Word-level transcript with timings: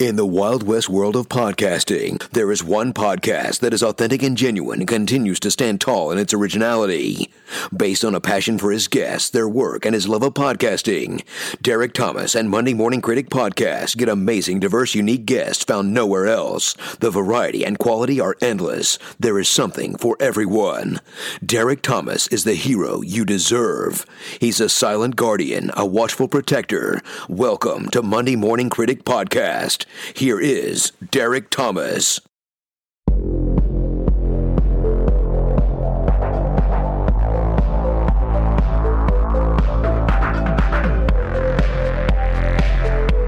In 0.00 0.16
the 0.16 0.24
Wild 0.24 0.62
West 0.62 0.88
world 0.88 1.14
of 1.14 1.28
podcasting, 1.28 2.26
there 2.30 2.50
is 2.50 2.64
one 2.64 2.94
podcast 2.94 3.60
that 3.60 3.74
is 3.74 3.82
authentic 3.82 4.22
and 4.22 4.34
genuine 4.34 4.80
and 4.80 4.88
continues 4.88 5.38
to 5.40 5.50
stand 5.50 5.78
tall 5.78 6.10
in 6.10 6.16
its 6.16 6.32
originality. 6.32 7.30
Based 7.76 8.02
on 8.02 8.14
a 8.14 8.20
passion 8.20 8.56
for 8.56 8.72
his 8.72 8.88
guests, 8.88 9.28
their 9.28 9.46
work, 9.46 9.84
and 9.84 9.92
his 9.94 10.08
love 10.08 10.22
of 10.22 10.32
podcasting, 10.32 11.22
Derek 11.60 11.92
Thomas 11.92 12.34
and 12.34 12.48
Monday 12.48 12.72
Morning 12.72 13.02
Critic 13.02 13.28
Podcast 13.28 13.98
get 13.98 14.08
amazing, 14.08 14.60
diverse, 14.60 14.94
unique 14.94 15.26
guests 15.26 15.64
found 15.64 15.92
nowhere 15.92 16.26
else. 16.26 16.72
The 17.00 17.10
variety 17.10 17.62
and 17.62 17.78
quality 17.78 18.18
are 18.20 18.38
endless. 18.40 18.98
There 19.18 19.38
is 19.38 19.50
something 19.50 19.98
for 19.98 20.16
everyone. 20.18 21.00
Derek 21.44 21.82
Thomas 21.82 22.26
is 22.28 22.44
the 22.44 22.54
hero 22.54 23.02
you 23.02 23.26
deserve. 23.26 24.06
He's 24.40 24.62
a 24.62 24.70
silent 24.70 25.16
guardian, 25.16 25.70
a 25.76 25.84
watchful 25.84 26.26
protector. 26.26 27.02
Welcome 27.28 27.90
to 27.90 28.00
Monday 28.00 28.36
Morning 28.36 28.70
Critic 28.70 29.04
Podcast. 29.04 29.84
Here 30.14 30.40
is 30.40 30.92
Derek 31.10 31.50
Thomas. 31.50 32.20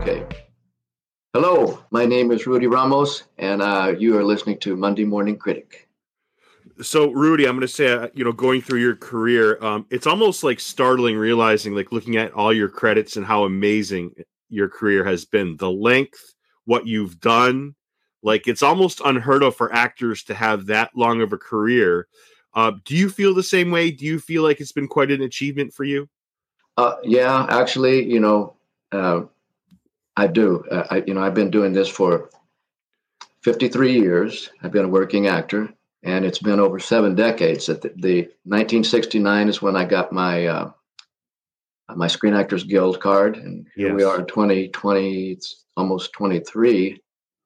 Okay. 0.01 0.27
Hello, 1.35 1.85
my 1.91 2.07
name 2.07 2.31
is 2.31 2.47
Rudy 2.47 2.67
Ramos, 2.67 3.25
and 3.39 3.63
uh, 3.63 3.95
you 3.99 4.19
are 4.19 4.25
listening 4.25 4.59
to 4.59 4.77
Monday 4.77 5.05
Morning 5.05 5.37
Critic. 5.37 5.89
So, 6.81 7.11
Rudy, 7.13 7.45
I'm 7.45 7.53
going 7.53 7.61
to 7.61 7.69
say, 7.69 7.93
uh, 7.93 8.09
you 8.15 8.25
know, 8.25 8.33
going 8.33 8.61
through 8.61 8.81
your 8.81 8.97
career, 8.97 9.63
um, 9.63 9.87
it's 9.91 10.07
almost 10.07 10.43
like 10.43 10.59
startling 10.59 11.17
realizing, 11.17 11.75
like 11.75 11.93
looking 11.93 12.17
at 12.17 12.33
all 12.33 12.53
your 12.53 12.69
credits 12.69 13.17
and 13.17 13.27
how 13.27 13.45
amazing 13.45 14.13
your 14.49 14.69
career 14.69 15.05
has 15.05 15.25
been. 15.25 15.57
The 15.59 15.71
length, 15.71 16.32
what 16.65 16.87
you've 16.87 17.21
done, 17.21 17.75
like 18.23 18.47
it's 18.47 18.63
almost 18.63 19.01
unheard 19.05 19.43
of 19.43 19.57
for 19.57 19.73
actors 19.75 20.23
to 20.25 20.35
have 20.35 20.67
that 20.67 20.91
long 20.95 21.21
of 21.21 21.33
a 21.33 21.39
career. 21.39 22.07
Uh, 22.55 22.73
do 22.85 22.97
you 22.97 23.09
feel 23.09 23.35
the 23.35 23.43
same 23.43 23.71
way? 23.71 23.91
Do 23.91 24.05
you 24.05 24.19
feel 24.19 24.43
like 24.43 24.61
it's 24.61 24.73
been 24.73 24.89
quite 24.89 25.11
an 25.11 25.23
achievement 25.23 25.73
for 25.73 25.85
you? 25.85 26.09
Uh, 26.77 26.97
yeah, 27.03 27.47
actually, 27.49 28.05
you 28.05 28.21
know, 28.21 28.55
uh, 28.93 29.23
I 30.17 30.27
do. 30.27 30.65
Uh, 30.71 30.87
I, 30.91 31.05
you 31.07 31.15
know, 31.15 31.23
I've 31.23 31.35
been 31.35 31.51
doing 31.51 31.73
this 31.73 31.89
for 31.89 32.31
53 33.43 33.93
years. 33.93 34.51
I've 34.63 34.73
been 34.73 34.85
a 34.85 34.89
working 34.89 35.27
actor, 35.27 35.73
and 36.03 36.25
it's 36.25 36.39
been 36.39 36.61
over 36.61 36.79
seven 36.79 37.15
decades. 37.15 37.67
That 37.67 37.83
the, 37.83 37.89
the 37.97 38.21
1969 38.45 39.49
is 39.49 39.63
when 39.63 39.77
I 39.77 39.85
got 39.85 40.13
my 40.13 40.47
uh, 40.47 40.73
my 41.97 42.07
Screen 42.07 42.35
Actors 42.35 42.65
Guild 42.65 43.01
card, 43.01 43.37
and 43.37 43.67
here 43.75 43.95
we 43.95 44.03
are 44.05 44.23
2020, 44.23 45.33
it's 45.33 45.65
almost 45.77 46.13
23. 46.13 46.95
So 46.95 47.01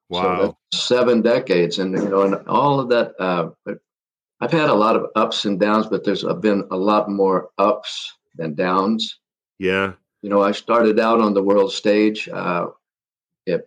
Wow. 0.08 0.56
that's 0.72 0.84
seven 0.86 1.20
decades, 1.20 1.78
and 1.80 1.92
you 1.98 2.08
know, 2.08 2.22
and 2.22 2.36
all 2.46 2.78
of 2.78 2.88
that. 2.90 3.14
Uh, 3.20 3.50
I've 4.40 4.52
had 4.52 4.68
a 4.68 4.74
lot 4.74 4.94
of 4.94 5.06
ups 5.16 5.46
and 5.46 5.58
downs, 5.58 5.86
but 5.86 6.04
there's 6.04 6.22
been 6.40 6.62
a 6.70 6.76
lot 6.76 7.10
more 7.10 7.48
ups 7.58 8.12
than 8.36 8.54
downs. 8.54 9.18
yeah. 9.58 9.92
You 10.22 10.30
know, 10.30 10.42
I 10.42 10.50
started 10.52 10.98
out 10.98 11.20
on 11.20 11.34
the 11.34 11.42
world 11.42 11.72
stage, 11.72 12.28
uh, 12.28 12.66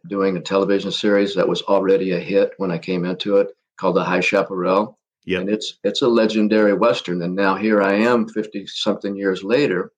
doing 0.07 0.35
a 0.35 0.41
television 0.41 0.91
series 0.91 1.33
that 1.35 1.47
was 1.47 1.61
already 1.63 2.11
a 2.11 2.19
hit 2.19 2.53
when 2.57 2.69
I 2.71 2.77
came 2.77 3.05
into 3.05 3.37
it, 3.37 3.55
called 3.79 3.95
The 3.95 4.03
High 4.03 4.19
Chaparral, 4.19 4.97
Yeah. 5.25 5.39
and 5.39 5.49
it's 5.49 5.79
it's 5.83 6.01
a 6.01 6.07
legendary 6.07 6.73
western. 6.73 7.21
And 7.21 7.33
now 7.35 7.55
here 7.55 7.81
I 7.81 7.93
am, 7.93 8.27
fifty 8.27 8.65
something 8.67 9.15
years 9.15 9.41
later. 9.43 9.91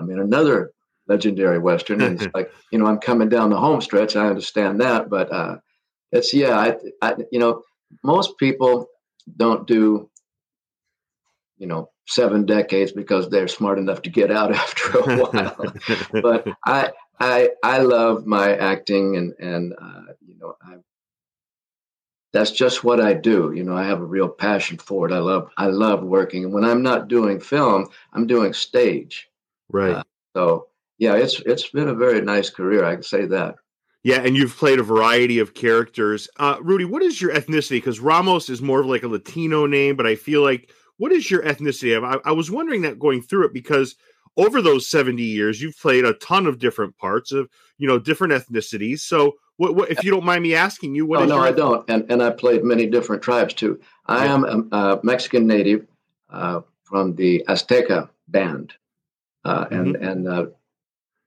I'm 0.00 0.10
in 0.10 0.20
another 0.20 0.72
legendary 1.06 1.58
western, 1.58 2.00
and 2.00 2.20
it's 2.20 2.32
like 2.34 2.50
you 2.72 2.78
know, 2.78 2.86
I'm 2.86 2.98
coming 2.98 3.28
down 3.28 3.50
the 3.50 3.56
home 3.56 3.80
stretch. 3.80 4.16
I 4.16 4.26
understand 4.26 4.80
that, 4.80 5.10
but 5.10 5.32
uh, 5.32 5.56
it's 6.12 6.32
yeah, 6.34 6.58
I, 6.58 6.76
I 7.02 7.14
you 7.30 7.38
know, 7.38 7.62
most 8.02 8.38
people 8.38 8.88
don't 9.36 9.66
do 9.66 10.10
you 11.58 11.66
know 11.66 11.90
seven 12.08 12.44
decades 12.44 12.90
because 12.90 13.28
they're 13.28 13.46
smart 13.46 13.78
enough 13.78 14.02
to 14.02 14.10
get 14.10 14.30
out 14.32 14.52
after 14.54 14.98
a 14.98 15.16
while 15.16 15.74
but 16.22 16.48
I 16.64 16.90
I 17.20 17.50
I 17.62 17.78
love 17.78 18.26
my 18.26 18.56
acting 18.56 19.16
and 19.16 19.34
and 19.38 19.74
uh, 19.80 20.12
you 20.26 20.36
know 20.38 20.56
I 20.62 20.76
that's 22.32 22.52
just 22.52 22.84
what 22.84 23.00
I 23.00 23.12
do. 23.14 23.52
You 23.54 23.64
know, 23.64 23.76
I 23.76 23.82
have 23.84 24.00
a 24.00 24.04
real 24.04 24.28
passion 24.28 24.78
for 24.78 25.08
it. 25.08 25.12
I 25.12 25.18
love 25.18 25.50
I 25.56 25.66
love 25.66 26.02
working, 26.02 26.44
and 26.44 26.52
when 26.52 26.64
I'm 26.64 26.82
not 26.82 27.08
doing 27.08 27.40
film, 27.40 27.88
I'm 28.12 28.26
doing 28.26 28.52
stage. 28.52 29.28
Right. 29.72 29.96
Uh, 29.96 30.02
So 30.34 30.66
yeah, 30.98 31.14
it's 31.14 31.40
it's 31.40 31.68
been 31.70 31.88
a 31.88 31.94
very 31.94 32.20
nice 32.20 32.50
career. 32.50 32.84
I 32.84 32.94
can 32.94 33.02
say 33.02 33.26
that. 33.26 33.56
Yeah, 34.02 34.20
and 34.20 34.36
you've 34.36 34.56
played 34.56 34.78
a 34.78 34.82
variety 34.82 35.38
of 35.40 35.52
characters. 35.52 36.28
Uh, 36.38 36.56
Rudy, 36.62 36.86
what 36.86 37.02
is 37.02 37.20
your 37.20 37.34
ethnicity? 37.34 37.76
Because 37.76 38.00
Ramos 38.00 38.48
is 38.48 38.62
more 38.62 38.80
of 38.80 38.86
like 38.86 39.02
a 39.02 39.08
Latino 39.08 39.66
name, 39.66 39.94
but 39.94 40.06
I 40.06 40.14
feel 40.14 40.42
like 40.42 40.70
what 40.96 41.12
is 41.12 41.30
your 41.30 41.42
ethnicity? 41.42 42.02
I, 42.02 42.18
I 42.28 42.32
was 42.32 42.50
wondering 42.50 42.82
that 42.82 42.98
going 42.98 43.22
through 43.22 43.46
it 43.46 43.52
because 43.52 43.96
over 44.36 44.62
those 44.62 44.86
seventy 44.86 45.24
years, 45.24 45.60
you've 45.60 45.78
played 45.78 46.04
a 46.04 46.14
ton 46.14 46.46
of 46.46 46.58
different 46.58 46.96
parts 46.96 47.32
of 47.32 47.48
you 47.78 47.88
know 47.88 47.98
different 47.98 48.32
ethnicities. 48.32 49.00
So, 49.00 49.36
what, 49.56 49.74
what 49.74 49.90
if 49.90 50.04
you 50.04 50.10
don't 50.10 50.24
mind 50.24 50.42
me 50.42 50.54
asking 50.54 50.94
you, 50.94 51.06
what 51.06 51.20
oh 51.20 51.22
is 51.24 51.28
no, 51.28 51.38
I 51.38 51.52
don't. 51.52 51.88
And 51.88 52.10
and 52.10 52.22
I 52.22 52.30
played 52.30 52.64
many 52.64 52.86
different 52.86 53.22
tribes 53.22 53.54
too. 53.54 53.80
I 54.06 54.26
am 54.26 54.44
a, 54.44 54.76
a 54.76 55.00
Mexican 55.02 55.46
native 55.46 55.86
uh, 56.30 56.60
from 56.84 57.14
the 57.16 57.44
Azteca 57.48 58.08
band, 58.28 58.74
uh, 59.44 59.66
and 59.70 59.94
Mm-hmm. 59.94 60.04
and 60.08 60.28
uh, 60.28 60.46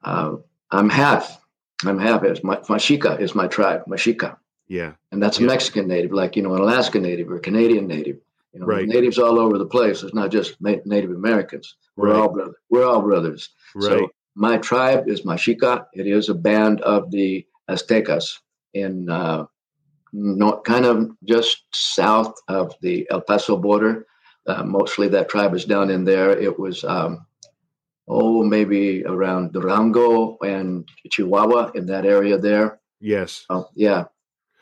uh, 0.03 0.35
I'm 0.71 0.89
half. 0.89 1.39
I'm 1.85 1.99
half. 1.99 2.23
It's 2.23 2.43
my 2.43 2.57
Mexica 2.57 3.19
is 3.19 3.35
my 3.35 3.47
tribe, 3.47 3.83
Mexica, 3.87 4.37
Yeah, 4.67 4.93
and 5.11 5.21
that's 5.21 5.39
a 5.39 5.41
Yeah. 5.41 5.47
Mexican 5.47 5.87
native, 5.87 6.11
like 6.11 6.35
you 6.35 6.41
know, 6.43 6.53
an 6.55 6.61
Alaska 6.61 6.99
native 6.99 7.29
or 7.29 7.37
a 7.37 7.41
Canadian 7.41 7.87
native. 7.87 8.17
You 8.53 8.59
know, 8.59 8.67
Right. 8.67 8.87
natives 8.87 9.17
all 9.17 9.39
over 9.39 9.57
the 9.57 9.65
place. 9.65 10.03
It's 10.03 10.13
not 10.13 10.29
just 10.31 10.61
Native 10.61 11.11
Americans. 11.11 11.75
We're 11.95 12.09
Right. 12.09 12.19
all 12.19 12.29
brothers. 12.29 12.55
We're 12.69 12.85
all 12.85 13.01
brothers. 13.01 13.49
right. 13.75 13.83
So 13.83 14.09
my 14.35 14.57
tribe 14.59 15.07
is 15.09 15.21
Mashika. 15.23 15.85
It 15.93 16.05
is 16.07 16.29
a 16.29 16.35
band 16.35 16.81
of 16.81 17.09
the 17.11 17.45
Aztecas 17.69 18.39
in 18.73 19.09
uh, 19.09 19.45
not 20.13 20.63
kind 20.63 20.85
of 20.85 21.09
just 21.25 21.63
south 21.73 22.33
of 22.47 22.73
the 22.81 23.07
El 23.09 23.21
Paso 23.21 23.57
border. 23.57 24.05
Uh, 24.45 24.63
mostly 24.63 25.07
that 25.07 25.29
tribe 25.29 25.53
is 25.55 25.65
down 25.65 25.89
in 25.89 26.03
there. 26.05 26.29
It 26.31 26.59
was 26.59 26.83
um, 26.83 27.25
oh 28.07 28.43
maybe 28.43 29.03
around 29.05 29.53
Durango 29.53 30.37
and 30.39 30.87
Chihuahua 31.09 31.71
in 31.75 31.85
that 31.87 32.05
area 32.05 32.37
there. 32.37 32.79
yes, 32.99 33.45
Oh 33.49 33.67
yeah, 33.75 34.05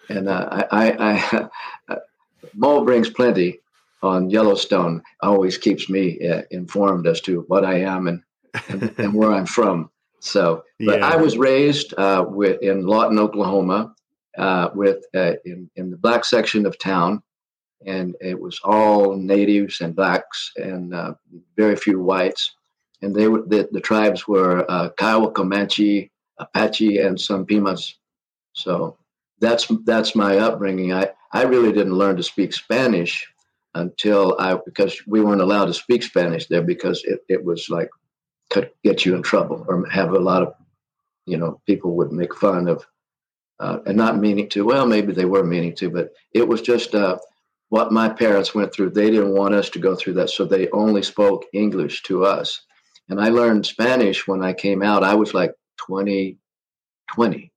and 0.10 0.30
uh, 0.30 0.66
I, 0.72 0.92
I, 0.92 1.50
I 1.90 1.98
Mo 2.54 2.84
brings 2.84 3.10
plenty 3.10 3.60
on 4.02 4.30
Yellowstone. 4.30 5.02
Always 5.22 5.58
keeps 5.58 5.90
me 5.90 6.28
uh, 6.28 6.42
informed 6.52 7.08
as 7.08 7.22
to 7.22 7.42
what 7.48 7.64
I 7.66 7.80
am 7.82 8.08
and 8.08 8.24
and, 8.68 8.94
and 8.98 9.14
where 9.14 9.32
I'm 9.32 9.46
from. 9.46 9.90
So, 10.20 10.64
but 10.80 11.00
Yeah. 11.00 11.08
I 11.08 11.16
was 11.16 11.38
raised 11.38 11.94
uh, 11.98 12.26
with 12.28 12.62
in 12.62 12.86
Lawton, 12.86 13.18
Oklahoma, 13.20 13.94
uh, 14.38 14.70
with 14.76 15.04
uh, 15.16 15.34
in 15.46 15.70
in 15.76 15.90
the 15.90 15.98
black 15.98 16.26
section 16.26 16.66
of 16.66 16.78
town, 16.78 17.24
and 17.86 18.16
it 18.22 18.40
was 18.40 18.60
all 18.64 19.16
natives 19.16 19.82
and 19.82 19.96
blacks 19.96 20.52
and 20.58 20.94
uh, 20.94 21.14
very 21.58 21.76
few 21.76 22.02
whites. 22.02 22.56
And 23.02 23.16
they 23.16 23.28
were 23.28 23.42
the, 23.42 23.68
the 23.72 23.82
tribes 23.82 24.28
were 24.28 24.70
uh, 24.70 24.90
Kiowa, 24.98 25.32
Comanche, 25.32 26.12
Apache, 26.38 27.00
and 27.00 27.20
some 27.20 27.46
Pimas. 27.46 27.96
So 28.54 28.98
that's 29.40 29.68
that's 29.86 30.16
my 30.16 30.38
upbringing. 30.38 30.94
I 30.94 31.10
I 31.32 31.44
really 31.44 31.72
didn't 31.72 31.98
learn 31.98 32.18
to 32.18 32.24
speak 32.24 32.54
Spanish 32.54 33.28
until 33.74 34.36
I 34.40 34.58
because 34.66 35.02
we 35.08 35.22
weren't 35.22 35.42
allowed 35.42 35.66
to 35.66 35.74
speak 35.74 36.04
Spanish 36.04 36.48
there 36.48 36.62
because 36.62 37.04
it, 37.06 37.22
it 37.30 37.44
was 37.44 37.70
like 37.70 37.90
could 38.50 38.70
get 38.84 39.06
you 39.06 39.16
in 39.16 39.24
trouble 39.24 39.66
or 39.68 39.88
have 39.90 40.12
a 40.12 40.20
lot 40.20 40.44
of 40.44 40.54
you 41.26 41.38
know 41.38 41.60
people 41.66 41.96
would 41.96 42.12
make 42.12 42.36
fun 42.36 42.68
of 42.68 42.86
uh, 43.60 43.80
and 43.86 43.98
not 43.98 44.20
meaning 44.20 44.50
to 44.50 44.66
well 44.66 44.86
maybe 44.86 45.14
they 45.14 45.26
were 45.26 45.44
meaning 45.44 45.74
to 45.76 45.90
but 45.90 46.12
it 46.34 46.48
was 46.48 46.62
just 46.62 46.94
uh, 46.94 47.18
what 47.70 47.94
my 47.94 48.10
parents 48.10 48.54
went 48.54 48.74
through 48.74 48.90
they 48.90 49.10
didn't 49.10 49.34
want 49.34 49.54
us 49.54 49.70
to 49.70 49.80
go 49.80 49.96
through 49.96 50.14
that 50.14 50.30
so 50.30 50.44
they 50.44 50.70
only 50.72 51.02
spoke 51.02 51.46
english 51.54 52.04
to 52.04 52.26
us 52.26 52.62
and 53.12 53.20
i 53.22 53.28
learned 53.28 53.66
spanish 53.66 54.26
when 54.28 54.42
i 54.42 54.54
came 54.54 54.82
out. 54.82 55.04
I 55.04 55.14
was 55.14 55.34
like 55.34 55.54
20 55.78 56.38
20 57.14 57.52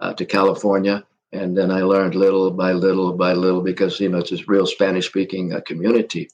uh, 0.00 0.14
to 0.14 0.24
california. 0.24 1.04
And 1.32 1.56
then 1.56 1.70
i 1.70 1.82
learned 1.82 2.14
little 2.14 2.50
by 2.50 2.72
little 2.72 3.12
by 3.12 3.34
little 3.34 3.60
because 3.60 4.00
you 4.00 4.08
know 4.08 4.18
it's 4.18 4.30
this 4.30 4.48
real 4.48 4.66
spanish 4.66 5.06
speaking 5.06 5.52
uh, 5.52 5.60
community 5.60 6.28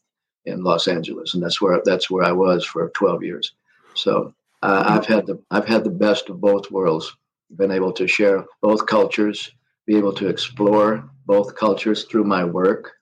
in 0.46 0.62
los 0.62 0.88
angeles. 0.88 1.34
And 1.34 1.42
that's 1.42 1.60
where 1.60 1.82
that's 1.84 2.08
where 2.10 2.24
i 2.24 2.32
was 2.32 2.64
for 2.64 2.88
12 2.90 3.22
years. 3.24 3.52
So 3.94 4.32
uh, 4.62 4.84
I've 4.86 5.06
had 5.06 5.26
the 5.26 5.42
I've 5.50 5.66
had 5.66 5.84
the 5.84 5.98
best 6.06 6.30
of 6.30 6.40
both 6.40 6.70
worlds. 6.70 7.14
Been 7.56 7.72
able 7.72 7.92
to 7.92 8.06
share 8.06 8.46
both 8.62 8.86
cultures, 8.86 9.50
be 9.86 9.96
able 9.96 10.14
to 10.14 10.28
explore 10.28 11.10
both 11.26 11.54
cultures 11.54 12.04
through 12.04 12.24
my 12.24 12.44
work, 12.44 12.92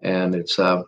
and 0.00 0.34
it's 0.34 0.58
uh, 0.58 0.82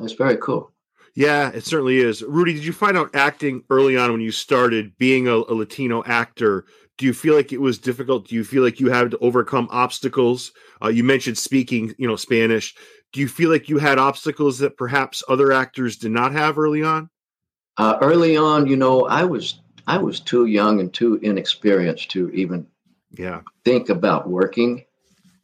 it's 0.00 0.12
very 0.12 0.36
cool. 0.36 0.72
Yeah, 1.16 1.50
it 1.50 1.64
certainly 1.64 1.96
is. 1.96 2.22
Rudy, 2.22 2.52
did 2.52 2.64
you 2.64 2.72
find 2.72 2.96
out 2.96 3.16
acting 3.16 3.64
early 3.70 3.96
on 3.96 4.12
when 4.12 4.20
you 4.20 4.30
started 4.30 4.96
being 4.98 5.26
a, 5.26 5.32
a 5.34 5.54
Latino 5.54 6.04
actor? 6.04 6.66
do 6.98 7.04
you 7.04 7.12
feel 7.12 7.34
like 7.34 7.52
it 7.52 7.60
was 7.60 7.78
difficult? 7.78 8.28
Do 8.28 8.34
you 8.34 8.44
feel 8.44 8.62
like 8.62 8.80
you 8.80 8.90
had 8.90 9.10
to 9.10 9.18
overcome 9.18 9.68
obstacles? 9.70 10.52
Uh, 10.82 10.88
you 10.88 11.04
mentioned 11.04 11.36
speaking, 11.36 11.94
you 11.98 12.08
know, 12.08 12.16
Spanish. 12.16 12.74
Do 13.12 13.20
you 13.20 13.28
feel 13.28 13.50
like 13.50 13.68
you 13.68 13.78
had 13.78 13.98
obstacles 13.98 14.58
that 14.58 14.76
perhaps 14.76 15.22
other 15.28 15.52
actors 15.52 15.96
did 15.96 16.10
not 16.10 16.32
have 16.32 16.58
early 16.58 16.82
on? 16.82 17.10
Uh, 17.76 17.98
early 18.00 18.36
on, 18.36 18.66
you 18.66 18.76
know, 18.76 19.06
I 19.06 19.24
was 19.24 19.60
I 19.86 19.98
was 19.98 20.20
too 20.20 20.46
young 20.46 20.80
and 20.80 20.92
too 20.92 21.18
inexperienced 21.22 22.10
to 22.12 22.30
even 22.30 22.66
yeah 23.10 23.42
think 23.64 23.90
about 23.90 24.28
working. 24.28 24.84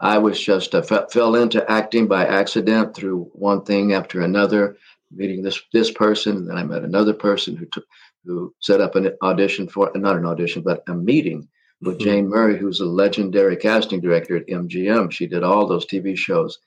I 0.01 0.19
was 0.19 0.41
just 0.41 0.75
uh, 0.75 0.83
fell 0.83 1.37
into 1.37 1.71
acting 1.71 2.09
by 2.09 2.27
accident 2.27 2.97
through 2.97 3.31
one 3.35 3.63
thing 3.63 3.93
after 3.93 4.23
another, 4.23 4.77
meeting 5.15 5.43
this 5.43 5.61
this 5.73 5.91
person, 5.91 6.37
and 6.37 6.49
then 6.49 6.57
I 6.57 6.65
met 6.65 6.85
another 6.85 7.15
person 7.15 7.57
who 7.57 7.67
took 7.67 7.85
who 8.25 8.55
set 8.61 8.81
up 8.81 8.95
an 8.95 9.13
audition 9.23 9.69
for 9.69 9.91
not 9.95 10.17
an 10.17 10.27
audition 10.27 10.63
but 10.63 10.83
a 10.89 10.95
meeting 10.95 11.49
with 11.81 11.99
mm-hmm. 11.99 12.05
Jane 12.05 12.29
Murray, 12.29 12.59
who's 12.59 12.81
a 12.81 12.87
legendary 12.87 13.57
casting 13.57 14.01
director 14.01 14.37
at 14.37 14.47
MGM. 14.47 15.11
She 15.11 15.27
did 15.27 15.43
all 15.43 15.67
those 15.67 15.87
TV 15.87 16.17
shows, 16.17 16.59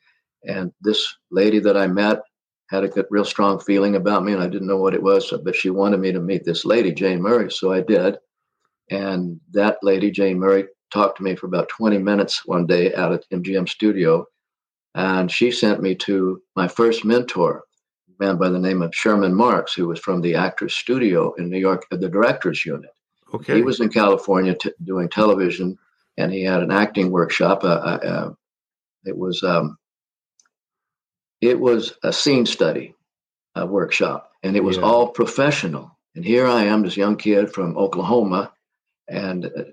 and 0.44 0.71
this 0.81 1.15
lady 1.31 1.59
that 1.59 1.77
I 1.77 1.88
met 1.88 2.21
had 2.69 2.83
a 2.83 2.88
good, 2.88 3.06
real 3.09 3.25
strong 3.25 3.59
feeling 3.59 3.95
about 3.95 4.24
me, 4.24 4.33
and 4.33 4.42
I 4.42 4.47
didn't 4.47 4.68
know 4.68 4.77
what 4.77 4.95
it 4.95 5.03
was, 5.03 5.31
but 5.44 5.56
she 5.56 5.69
wanted 5.69 6.00
me 6.00 6.12
to 6.12 6.19
meet 6.19 6.44
this 6.44 6.65
lady, 6.65 6.92
Jane 6.92 7.21
Murray, 7.21 7.51
so 7.51 7.71
I 7.71 7.81
did. 7.81 8.18
And 8.89 9.39
that 9.51 9.77
lady, 9.83 10.12
Jane 10.12 10.39
Murray, 10.39 10.65
talked 10.92 11.18
to 11.18 11.24
me 11.24 11.36
for 11.36 11.47
about 11.47 11.69
20 11.69 11.97
minutes 12.00 12.45
one 12.45 12.65
day 12.65 12.94
out 12.95 13.12
at 13.12 13.30
MGM 13.30 13.69
studio, 13.69 14.25
and 14.95 15.31
she 15.31 15.51
sent 15.51 15.81
me 15.81 15.94
to 15.95 16.42
my 16.56 16.68
first 16.68 17.06
mentor, 17.06 17.63
man 18.19 18.38
by 18.38 18.50
the 18.50 18.59
name 18.59 18.81
of 18.81 18.95
Sherman 18.95 19.33
Marks, 19.33 19.73
who 19.73 19.88
was 19.88 20.00
from 20.00 20.21
the 20.21 20.35
Actors 20.35 20.75
Studio 20.75 21.33
in 21.33 21.50
New 21.50 21.59
York, 21.59 21.85
the 21.89 22.09
directors 22.09 22.65
unit. 22.65 22.91
Okay. 23.33 23.56
He 23.56 23.62
was 23.62 23.79
in 23.79 23.89
California 23.89 24.56
t- 24.56 24.71
doing 24.83 25.09
television, 25.09 25.77
and 26.17 26.31
he 26.31 26.44
had 26.44 26.62
an 26.62 26.71
acting 26.71 27.12
workshop. 27.12 27.63
Uh, 27.63 27.67
uh, 27.67 28.00
uh 28.03 28.33
it 29.06 29.17
was 29.17 29.44
um, 29.44 29.77
it 31.41 31.59
was 31.59 31.94
a 32.03 32.12
scene 32.12 32.45
study 32.45 32.95
a 33.56 33.65
workshop, 33.65 34.31
and 34.44 34.56
it 34.56 34.63
was 34.63 34.77
yeah. 34.77 34.83
all 34.83 35.07
professional. 35.07 35.97
And 36.15 36.25
here 36.25 36.45
I 36.45 36.63
am, 36.63 36.83
this 36.83 36.97
young 36.97 37.15
kid 37.18 37.53
from 37.53 37.77
Oklahoma, 37.77 38.51
and 39.07 39.45
uh, 39.45 39.63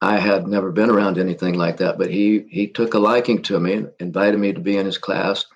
I 0.00 0.18
had 0.18 0.48
never 0.48 0.72
been 0.72 0.90
around 0.90 1.18
anything 1.18 1.54
like 1.54 1.76
that. 1.78 1.98
But 1.98 2.10
he 2.10 2.44
he 2.50 2.66
took 2.66 2.94
a 2.94 2.98
liking 2.98 3.42
to 3.42 3.60
me 3.60 3.74
and 3.74 3.90
invited 4.00 4.38
me 4.38 4.52
to 4.52 4.60
be 4.60 4.76
in 4.76 4.86
his 4.86 4.98
class, 4.98 5.46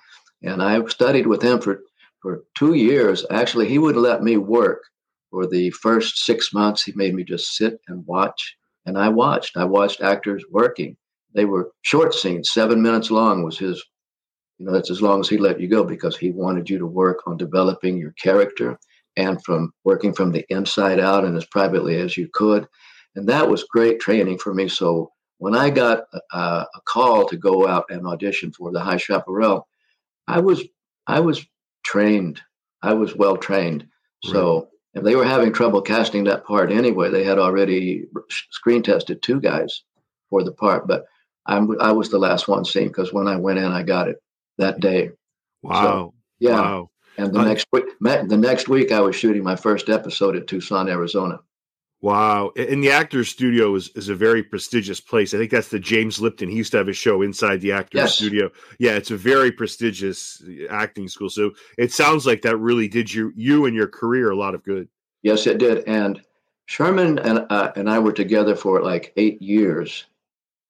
and 0.42 0.62
I 0.62 0.84
studied 0.86 1.26
with 1.26 1.42
him 1.42 1.60
for 1.60 1.82
for 2.26 2.42
two 2.56 2.74
years. 2.74 3.24
Actually, 3.30 3.68
he 3.68 3.78
wouldn't 3.78 4.02
let 4.02 4.20
me 4.20 4.36
work 4.36 4.82
for 5.30 5.46
the 5.46 5.70
first 5.70 6.24
six 6.24 6.52
months. 6.52 6.82
He 6.82 6.92
made 6.96 7.14
me 7.14 7.22
just 7.22 7.56
sit 7.56 7.78
and 7.86 8.04
watch, 8.04 8.56
and 8.84 8.98
I 8.98 9.10
watched. 9.10 9.56
I 9.56 9.62
watched 9.62 10.00
actors 10.00 10.42
working. 10.50 10.96
They 11.34 11.44
were 11.44 11.70
short 11.82 12.14
scenes, 12.14 12.50
seven 12.52 12.82
minutes 12.82 13.12
long 13.12 13.44
was 13.44 13.58
his 13.58 13.80
you 14.58 14.66
know, 14.66 14.72
that's 14.72 14.90
as 14.90 15.02
long 15.02 15.20
as 15.20 15.28
he 15.28 15.38
let 15.38 15.60
you 15.60 15.68
go 15.68 15.84
because 15.84 16.16
he 16.16 16.32
wanted 16.32 16.68
you 16.68 16.78
to 16.78 16.86
work 16.86 17.20
on 17.28 17.36
developing 17.36 17.96
your 17.96 18.12
character 18.12 18.76
and 19.16 19.44
from 19.44 19.72
working 19.84 20.12
from 20.12 20.32
the 20.32 20.44
inside 20.48 20.98
out 20.98 21.24
and 21.24 21.36
as 21.36 21.44
privately 21.44 22.00
as 22.00 22.16
you 22.16 22.28
could. 22.32 22.66
And 23.14 23.28
that 23.28 23.48
was 23.48 23.64
great 23.64 24.00
training 24.00 24.38
for 24.38 24.52
me. 24.52 24.66
So 24.66 25.12
when 25.38 25.54
I 25.54 25.70
got 25.70 26.04
a, 26.32 26.38
a 26.38 26.80
call 26.86 27.26
to 27.26 27.36
go 27.36 27.68
out 27.68 27.84
and 27.90 28.04
audition 28.04 28.50
for 28.50 28.72
the 28.72 28.80
High 28.80 28.96
Chaparral, 28.96 29.68
I 30.26 30.40
was 30.40 30.64
I 31.06 31.20
was 31.20 31.46
trained. 31.86 32.40
I 32.82 32.92
was 32.92 33.14
well 33.16 33.36
trained. 33.36 33.86
So 34.24 34.68
if 34.94 35.04
they 35.04 35.14
were 35.14 35.24
having 35.24 35.52
trouble 35.52 35.82
casting 35.82 36.24
that 36.24 36.44
part 36.44 36.72
anyway, 36.72 37.10
they 37.10 37.22
had 37.22 37.38
already 37.38 38.06
screen 38.50 38.82
tested 38.82 39.22
two 39.22 39.40
guys 39.40 39.82
for 40.28 40.42
the 40.42 40.50
part. 40.50 40.88
But 40.88 41.04
I'm, 41.46 41.80
I 41.80 41.92
was 41.92 42.10
the 42.10 42.18
last 42.18 42.48
one 42.48 42.64
seen 42.64 42.88
because 42.88 43.12
when 43.12 43.28
I 43.28 43.36
went 43.36 43.60
in, 43.60 43.70
I 43.70 43.82
got 43.82 44.08
it 44.08 44.16
that 44.58 44.80
day. 44.80 45.10
Wow. 45.62 45.82
So, 45.82 46.14
yeah. 46.40 46.60
Wow. 46.60 46.90
And 47.18 47.32
the 47.32 47.38
uh, 47.38 47.44
next 47.44 47.66
week, 47.72 47.84
the 48.00 48.36
next 48.36 48.68
week, 48.68 48.90
I 48.90 49.00
was 49.00 49.14
shooting 49.14 49.44
my 49.44 49.56
first 49.56 49.88
episode 49.88 50.34
at 50.36 50.48
Tucson, 50.48 50.88
Arizona. 50.88 51.38
Wow. 52.02 52.52
And 52.56 52.84
the 52.84 52.90
Actors 52.90 53.28
Studio 53.28 53.74
is, 53.74 53.88
is 53.96 54.08
a 54.08 54.14
very 54.14 54.42
prestigious 54.42 55.00
place. 55.00 55.32
I 55.32 55.38
think 55.38 55.50
that's 55.50 55.68
the 55.68 55.78
James 55.78 56.20
Lipton. 56.20 56.48
He 56.48 56.56
used 56.56 56.70
to 56.72 56.78
have 56.78 56.88
a 56.88 56.92
show 56.92 57.22
inside 57.22 57.60
the 57.60 57.72
Actors 57.72 57.98
yes. 57.98 58.14
Studio. 58.14 58.50
Yeah, 58.78 58.92
it's 58.92 59.10
a 59.10 59.16
very 59.16 59.50
prestigious 59.50 60.42
acting 60.70 61.08
school. 61.08 61.30
So 61.30 61.52
it 61.78 61.92
sounds 61.92 62.26
like 62.26 62.42
that 62.42 62.58
really 62.58 62.86
did 62.86 63.12
you 63.12 63.32
you 63.34 63.64
and 63.66 63.74
your 63.74 63.88
career 63.88 64.30
a 64.30 64.36
lot 64.36 64.54
of 64.54 64.62
good. 64.62 64.88
Yes, 65.22 65.46
it 65.46 65.58
did. 65.58 65.84
And 65.88 66.22
Sherman 66.66 67.18
and 67.18 67.46
uh, 67.50 67.72
and 67.76 67.88
I 67.88 67.98
were 67.98 68.12
together 68.12 68.54
for 68.54 68.82
like 68.82 69.12
eight 69.16 69.40
years 69.40 70.04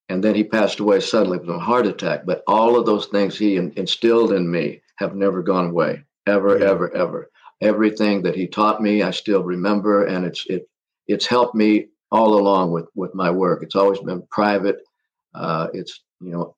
and 0.08 0.22
then 0.22 0.34
he 0.34 0.44
passed 0.44 0.80
away 0.80 1.00
suddenly 1.00 1.38
from 1.38 1.50
a 1.50 1.58
heart 1.58 1.86
attack. 1.86 2.24
But 2.24 2.42
all 2.46 2.78
of 2.78 2.86
those 2.86 3.06
things 3.06 3.36
he 3.36 3.56
instilled 3.56 4.32
in 4.32 4.50
me 4.50 4.82
have 4.96 5.14
never 5.14 5.42
gone 5.42 5.70
away, 5.70 6.04
ever, 6.26 6.58
yeah. 6.58 6.66
ever, 6.66 6.94
ever. 6.94 7.30
Everything 7.60 8.22
that 8.22 8.36
he 8.36 8.46
taught 8.46 8.82
me, 8.82 9.02
I 9.02 9.10
still 9.10 9.42
remember, 9.42 10.06
and 10.06 10.24
it's 10.24 10.46
it 10.46 10.68
it's 11.08 11.26
helped 11.26 11.54
me 11.54 11.86
all 12.10 12.38
along 12.38 12.72
with 12.72 12.86
with 12.94 13.14
my 13.14 13.30
work. 13.30 13.62
It's 13.62 13.76
always 13.76 14.00
been 14.00 14.26
private. 14.30 14.78
Uh, 15.34 15.68
it's 15.72 16.02
you 16.20 16.30
know 16.30 16.56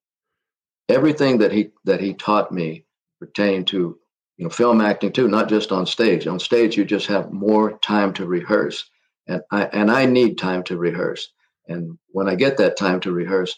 everything 0.89 1.39
that 1.39 1.53
he 1.53 1.71
that 1.85 2.01
he 2.01 2.15
taught 2.15 2.53
me 2.53 2.85
pertained 3.21 3.67
to 3.69 3.99
you 4.37 4.45
know 4.45 4.51
film 4.51 4.81
acting 4.81 5.13
too, 5.13 5.29
not 5.29 5.49
just 5.49 5.73
on 5.73 5.87
stage. 5.87 6.27
On 6.27 6.39
stage, 6.39 6.77
you 6.77 6.85
just 6.85 7.07
have 7.07 7.33
more 7.33 7.79
time 7.79 8.13
to 8.15 8.27
rehearse, 8.27 8.89
and 9.27 9.43
I 9.51 9.65
and 9.67 9.91
I 9.91 10.07
need 10.07 10.39
time 10.39 10.63
to 10.65 10.77
rehearse. 10.77 11.29
And 11.67 11.99
when 12.09 12.29
I 12.29 12.35
get 12.35 12.57
that 12.59 12.79
time 12.79 13.01
to 13.01 13.13
rehearse, 13.13 13.55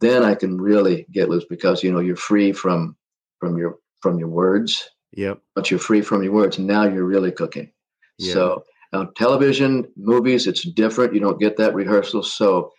then 0.00 0.22
I 0.22 0.34
can 0.34 0.60
really 0.60 1.06
get 1.10 1.28
loose 1.28 1.44
because 1.48 1.82
you 1.82 1.92
know 1.92 2.00
you're 2.00 2.16
free 2.16 2.52
from 2.52 2.96
from 3.40 3.56
your 3.56 3.78
from 4.00 4.18
your 4.18 4.28
words. 4.28 4.88
Yep. 5.12 5.40
But 5.54 5.70
you're 5.70 5.80
free 5.80 6.02
from 6.02 6.22
your 6.22 6.32
words. 6.32 6.58
Now 6.58 6.84
you're 6.84 7.04
really 7.04 7.32
cooking. 7.32 7.72
Yep. 8.18 8.32
So 8.34 8.64
on 8.92 9.12
television, 9.14 9.86
movies, 9.96 10.46
it's 10.46 10.62
different. 10.62 11.14
You 11.14 11.20
don't 11.20 11.40
get 11.40 11.56
that 11.58 11.74
rehearsal. 11.74 12.22
So 12.22 12.72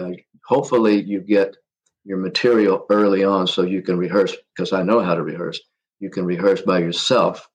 uh, 0.00 0.10
hopefully 0.46 1.02
you 1.02 1.20
get 1.20 1.56
your 2.04 2.18
material 2.18 2.86
early 2.90 3.24
on 3.24 3.46
so 3.46 3.62
you 3.62 3.82
can 3.82 3.96
rehearse 3.96 4.36
because 4.54 4.72
I 4.72 4.82
know 4.82 5.00
how 5.00 5.14
to 5.14 5.22
rehearse. 5.22 5.60
You 6.00 6.10
can 6.10 6.24
rehearse 6.24 6.62
by 6.62 6.78
yourself. 6.78 7.48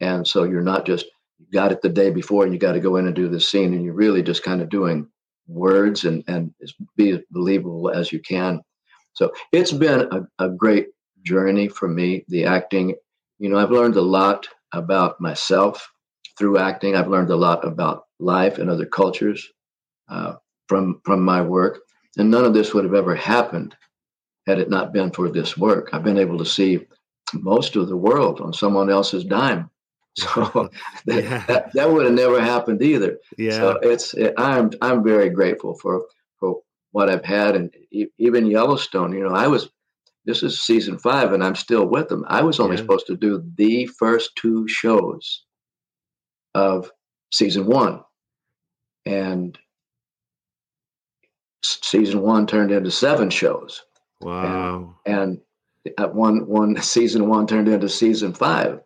And 0.00 0.26
so 0.26 0.44
you're 0.44 0.62
not 0.62 0.86
just 0.86 1.06
you 1.38 1.46
got 1.52 1.72
it 1.72 1.82
the 1.82 1.88
day 1.88 2.10
before 2.10 2.44
and 2.44 2.52
you 2.52 2.58
got 2.58 2.72
to 2.72 2.80
go 2.80 2.96
in 2.96 3.06
and 3.06 3.14
do 3.14 3.28
the 3.28 3.40
scene 3.40 3.74
and 3.74 3.84
you're 3.84 3.94
really 3.94 4.22
just 4.22 4.42
kind 4.42 4.60
of 4.60 4.68
doing 4.68 5.08
words 5.46 6.04
and, 6.04 6.24
and 6.26 6.52
be 6.96 7.10
as 7.10 7.20
believable 7.30 7.90
as 7.90 8.12
you 8.12 8.20
can. 8.20 8.60
So 9.12 9.32
it's 9.52 9.72
been 9.72 10.08
a, 10.10 10.44
a 10.44 10.48
great 10.50 10.88
journey 11.22 11.68
for 11.68 11.88
me, 11.88 12.24
the 12.28 12.44
acting. 12.44 12.94
You 13.38 13.48
know, 13.50 13.58
I've 13.58 13.70
learned 13.70 13.96
a 13.96 14.02
lot 14.02 14.48
about 14.72 15.20
myself 15.20 15.88
through 16.38 16.58
acting. 16.58 16.96
I've 16.96 17.08
learned 17.08 17.30
a 17.30 17.36
lot 17.36 17.66
about 17.66 18.04
life 18.18 18.58
and 18.58 18.70
other 18.70 18.86
cultures 18.86 19.48
uh, 20.08 20.34
from 20.68 21.00
from 21.04 21.22
my 21.22 21.40
work, 21.42 21.80
and 22.16 22.30
none 22.30 22.44
of 22.44 22.54
this 22.54 22.74
would 22.74 22.84
have 22.84 22.94
ever 22.94 23.14
happened 23.14 23.76
had 24.46 24.58
it 24.58 24.70
not 24.70 24.92
been 24.92 25.10
for 25.10 25.30
this 25.30 25.56
work. 25.56 25.90
I've 25.92 26.04
been 26.04 26.18
able 26.18 26.38
to 26.38 26.44
see 26.44 26.86
most 27.32 27.76
of 27.76 27.88
the 27.88 27.96
world 27.96 28.40
on 28.40 28.52
someone 28.52 28.90
else's 28.90 29.24
dime, 29.24 29.70
so 30.18 30.70
that, 31.06 31.24
yeah. 31.24 31.44
that, 31.46 31.72
that, 31.72 31.90
would 31.90 32.04
have 32.04 32.14
never 32.14 32.40
happened 32.40 32.82
either. 32.82 33.18
Yeah. 33.38 33.52
So 33.52 33.70
it's 33.82 34.14
it, 34.14 34.34
I'm 34.36 34.70
I'm 34.82 35.02
very 35.02 35.30
grateful 35.30 35.74
for 35.78 36.04
for 36.38 36.60
what 36.92 37.08
I've 37.08 37.24
had, 37.24 37.56
and 37.56 37.74
even 38.18 38.46
Yellowstone. 38.46 39.12
You 39.12 39.24
know, 39.24 39.34
I 39.34 39.46
was 39.46 39.70
this 40.24 40.42
is 40.42 40.62
season 40.62 40.98
five, 40.98 41.32
and 41.32 41.44
I'm 41.44 41.54
still 41.54 41.86
with 41.86 42.08
them. 42.08 42.24
I 42.28 42.42
was 42.42 42.60
only 42.60 42.76
yeah. 42.76 42.82
supposed 42.82 43.06
to 43.06 43.16
do 43.16 43.44
the 43.56 43.86
first 43.86 44.30
two 44.36 44.66
shows 44.68 45.44
of 46.54 46.90
season 47.32 47.66
one, 47.66 48.02
and 49.06 49.58
season 51.62 52.20
one 52.20 52.46
turned 52.46 52.70
into 52.70 52.90
seven 52.90 53.30
shows. 53.30 53.82
Wow! 54.20 54.96
And, 55.06 55.40
and 55.84 55.94
at 55.98 56.14
one 56.14 56.46
one 56.46 56.76
season 56.82 57.28
one 57.28 57.46
turned 57.46 57.68
into 57.68 57.88
season 57.88 58.32
five. 58.32 58.80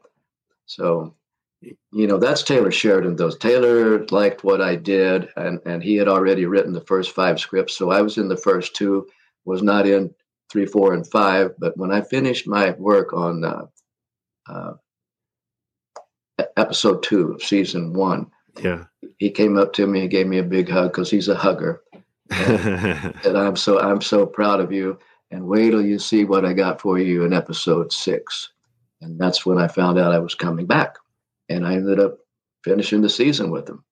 So 0.66 1.14
you 1.60 2.06
know 2.06 2.18
that's 2.18 2.42
taylor 2.42 2.70
sheridan 2.70 3.16
Those 3.16 3.36
taylor 3.36 4.06
liked 4.06 4.44
what 4.44 4.60
i 4.60 4.76
did 4.76 5.28
and 5.36 5.58
and 5.66 5.82
he 5.82 5.96
had 5.96 6.08
already 6.08 6.46
written 6.46 6.72
the 6.72 6.82
first 6.82 7.12
five 7.12 7.40
scripts 7.40 7.76
so 7.76 7.90
i 7.90 8.00
was 8.00 8.16
in 8.16 8.28
the 8.28 8.36
first 8.36 8.76
two 8.76 9.06
was 9.44 9.62
not 9.62 9.86
in 9.86 10.14
three 10.50 10.66
four 10.66 10.94
and 10.94 11.06
five 11.06 11.50
but 11.58 11.76
when 11.76 11.90
i 11.90 12.00
finished 12.00 12.46
my 12.46 12.70
work 12.78 13.12
on 13.12 13.44
uh, 13.44 13.66
uh, 14.48 14.72
episode 16.56 17.02
two 17.02 17.32
of 17.32 17.42
season 17.42 17.92
one 17.92 18.30
yeah 18.62 18.84
he 19.18 19.30
came 19.30 19.56
up 19.56 19.72
to 19.72 19.86
me 19.86 20.02
and 20.02 20.10
gave 20.10 20.26
me 20.26 20.38
a 20.38 20.42
big 20.42 20.68
hug 20.68 20.92
because 20.92 21.10
he's 21.10 21.28
a 21.28 21.34
hugger 21.34 21.82
and, 22.30 23.14
and 23.24 23.38
i'm 23.38 23.56
so 23.56 23.80
i'm 23.80 24.00
so 24.00 24.24
proud 24.26 24.60
of 24.60 24.72
you 24.72 24.98
and 25.30 25.46
wait 25.46 25.70
till 25.70 25.84
you 25.84 25.98
see 25.98 26.24
what 26.24 26.44
i 26.44 26.52
got 26.52 26.80
for 26.80 26.98
you 26.98 27.24
in 27.24 27.32
episode 27.32 27.92
six 27.92 28.50
and 29.00 29.18
that's 29.18 29.44
when 29.44 29.58
i 29.58 29.68
found 29.68 29.98
out 29.98 30.12
i 30.12 30.18
was 30.18 30.34
coming 30.34 30.66
back 30.66 30.96
and 31.48 31.66
I 31.66 31.74
ended 31.74 32.00
up 32.00 32.18
finishing 32.64 33.00
the 33.00 33.08
season 33.08 33.50
with 33.50 33.68
him. 33.68 33.84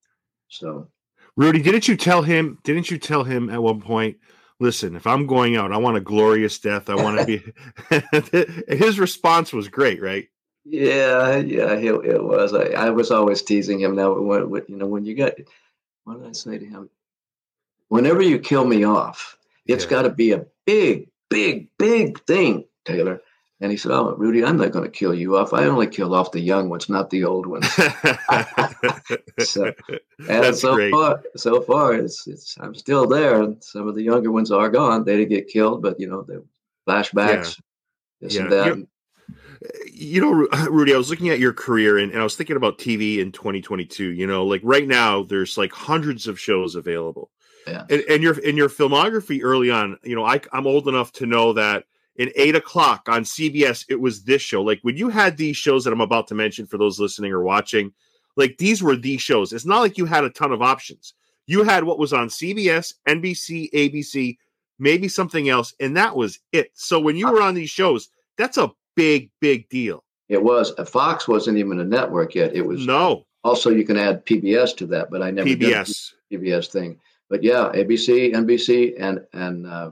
So, 0.48 0.88
Rudy, 1.36 1.62
didn't 1.62 1.88
you 1.88 1.96
tell 1.96 2.22
him? 2.22 2.58
Didn't 2.64 2.90
you 2.90 2.98
tell 2.98 3.24
him 3.24 3.50
at 3.50 3.62
one 3.62 3.80
point? 3.80 4.18
Listen, 4.58 4.96
if 4.96 5.06
I'm 5.06 5.26
going 5.26 5.56
out, 5.56 5.72
I 5.72 5.76
want 5.76 5.98
a 5.98 6.00
glorious 6.00 6.58
death. 6.58 6.88
I 6.88 6.94
want 6.94 7.18
to 7.20 7.26
be. 7.26 8.68
His 8.76 8.98
response 8.98 9.52
was 9.52 9.68
great, 9.68 10.00
right? 10.00 10.28
Yeah, 10.68 11.36
yeah, 11.36 11.74
it, 11.74 11.94
it 12.04 12.22
was. 12.22 12.52
I, 12.52 12.70
I 12.70 12.90
was 12.90 13.12
always 13.12 13.42
teasing 13.42 13.80
him. 13.80 13.94
Now, 13.94 14.18
when, 14.18 14.50
when, 14.50 14.64
you 14.66 14.76
know, 14.76 14.86
when 14.86 15.04
you 15.04 15.14
get, 15.14 15.38
what 16.04 16.18
did 16.18 16.28
I 16.28 16.32
say 16.32 16.58
to 16.58 16.66
him? 16.66 16.90
Whenever 17.88 18.20
you 18.20 18.40
kill 18.40 18.64
me 18.64 18.84
off, 18.84 19.38
it's 19.66 19.84
yeah. 19.84 19.90
got 19.90 20.02
to 20.02 20.10
be 20.10 20.32
a 20.32 20.44
big, 20.64 21.08
big, 21.30 21.68
big 21.78 22.20
thing, 22.24 22.64
Taylor. 22.84 23.20
And 23.60 23.70
he 23.70 23.78
said, 23.78 23.92
"Oh, 23.92 24.14
Rudy, 24.16 24.44
I'm 24.44 24.56
not 24.56 24.72
going 24.72 24.84
to 24.84 24.90
kill 24.90 25.14
you 25.14 25.36
off. 25.36 25.54
I 25.54 25.64
only 25.64 25.86
kill 25.86 26.14
off 26.14 26.32
the 26.32 26.40
young 26.40 26.68
ones, 26.68 26.88
not 26.88 27.10
the 27.10 27.24
old 27.24 27.46
ones." 27.46 27.72
so, 29.38 29.72
and 30.18 30.28
That's 30.28 30.60
so 30.60 30.74
great. 30.74 30.90
far, 30.90 31.22
so 31.36 31.62
far, 31.62 31.94
it's 31.94 32.26
it's 32.26 32.58
I'm 32.60 32.74
still 32.74 33.06
there. 33.06 33.54
Some 33.60 33.86
of 33.86 33.94
the 33.94 34.02
younger 34.02 34.32
ones 34.32 34.50
are 34.50 34.68
gone. 34.68 35.04
They 35.04 35.16
didn't 35.16 35.30
get 35.30 35.48
killed, 35.48 35.80
but 35.80 35.98
you 36.00 36.08
know, 36.08 36.22
the 36.22 36.44
flashbacks, 36.86 37.56
yeah. 37.56 37.62
this 38.20 38.34
yeah. 38.34 38.42
and 38.42 38.52
that. 38.52 38.76
You, 38.76 38.88
you 39.92 40.20
know, 40.20 40.32
Rudy, 40.70 40.94
I 40.94 40.98
was 40.98 41.10
looking 41.10 41.28
at 41.28 41.38
your 41.38 41.52
career 41.52 41.98
and, 41.98 42.12
and 42.12 42.20
I 42.20 42.24
was 42.24 42.36
thinking 42.36 42.56
about 42.56 42.78
TV 42.78 43.18
in 43.18 43.32
2022. 43.32 44.12
You 44.12 44.26
know, 44.26 44.44
like 44.44 44.60
right 44.64 44.86
now, 44.86 45.22
there's 45.22 45.56
like 45.58 45.72
hundreds 45.72 46.26
of 46.26 46.38
shows 46.38 46.74
available. 46.74 47.30
Yeah. 47.66 47.84
And, 47.90 48.02
and 48.08 48.22
your 48.22 48.38
in 48.38 48.56
your 48.56 48.68
filmography 48.68 49.40
early 49.42 49.70
on, 49.70 49.98
you 50.04 50.14
know, 50.14 50.24
I, 50.24 50.40
I'm 50.52 50.66
old 50.66 50.88
enough 50.88 51.12
to 51.12 51.26
know 51.26 51.52
that 51.54 51.84
in 52.16 52.30
eight 52.36 52.54
o'clock 52.54 53.08
on 53.08 53.24
CBS, 53.24 53.84
it 53.88 54.00
was 54.00 54.22
this 54.22 54.42
show. 54.42 54.62
Like 54.62 54.78
when 54.82 54.96
you 54.96 55.08
had 55.08 55.36
these 55.36 55.56
shows 55.56 55.84
that 55.84 55.92
I'm 55.92 56.00
about 56.00 56.28
to 56.28 56.34
mention 56.34 56.66
for 56.66 56.78
those 56.78 57.00
listening 57.00 57.32
or 57.32 57.42
watching, 57.42 57.92
like 58.36 58.58
these 58.58 58.82
were 58.82 58.96
the 58.96 59.18
shows. 59.18 59.52
It's 59.52 59.66
not 59.66 59.80
like 59.80 59.98
you 59.98 60.06
had 60.06 60.24
a 60.24 60.30
ton 60.30 60.52
of 60.52 60.62
options. 60.62 61.14
You 61.46 61.62
had 61.62 61.84
what 61.84 61.98
was 61.98 62.12
on 62.12 62.28
CBS, 62.28 62.94
NBC, 63.08 63.70
ABC, 63.72 64.36
maybe 64.78 65.08
something 65.08 65.48
else, 65.48 65.74
and 65.80 65.96
that 65.96 66.16
was 66.16 66.38
it. 66.52 66.70
So 66.74 67.00
when 67.00 67.16
you 67.16 67.28
uh 67.28 67.32
were 67.32 67.42
on 67.42 67.54
these 67.54 67.70
shows, 67.70 68.08
that's 68.36 68.58
a 68.58 68.70
big, 68.96 69.30
big 69.40 69.68
deal. 69.68 70.02
It 70.28 70.42
was. 70.42 70.72
Fox 70.86 71.28
wasn't 71.28 71.58
even 71.58 71.78
a 71.78 71.84
network 71.84 72.34
yet. 72.34 72.54
It 72.54 72.66
was 72.66 72.84
no. 72.84 73.26
Also, 73.44 73.70
you 73.70 73.84
can 73.84 73.96
add 73.96 74.26
PBS 74.26 74.76
to 74.78 74.86
that, 74.86 75.08
but 75.10 75.22
I 75.22 75.30
never 75.30 75.48
PBS 75.48 76.12
did 76.30 76.40
PBS 76.40 76.66
thing. 76.66 76.98
But 77.30 77.44
yeah, 77.44 77.70
ABC, 77.72 78.32
NBC, 78.34 78.94
and 78.98 79.24
and 79.32 79.66
uh, 79.66 79.90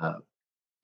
uh, 0.00 0.14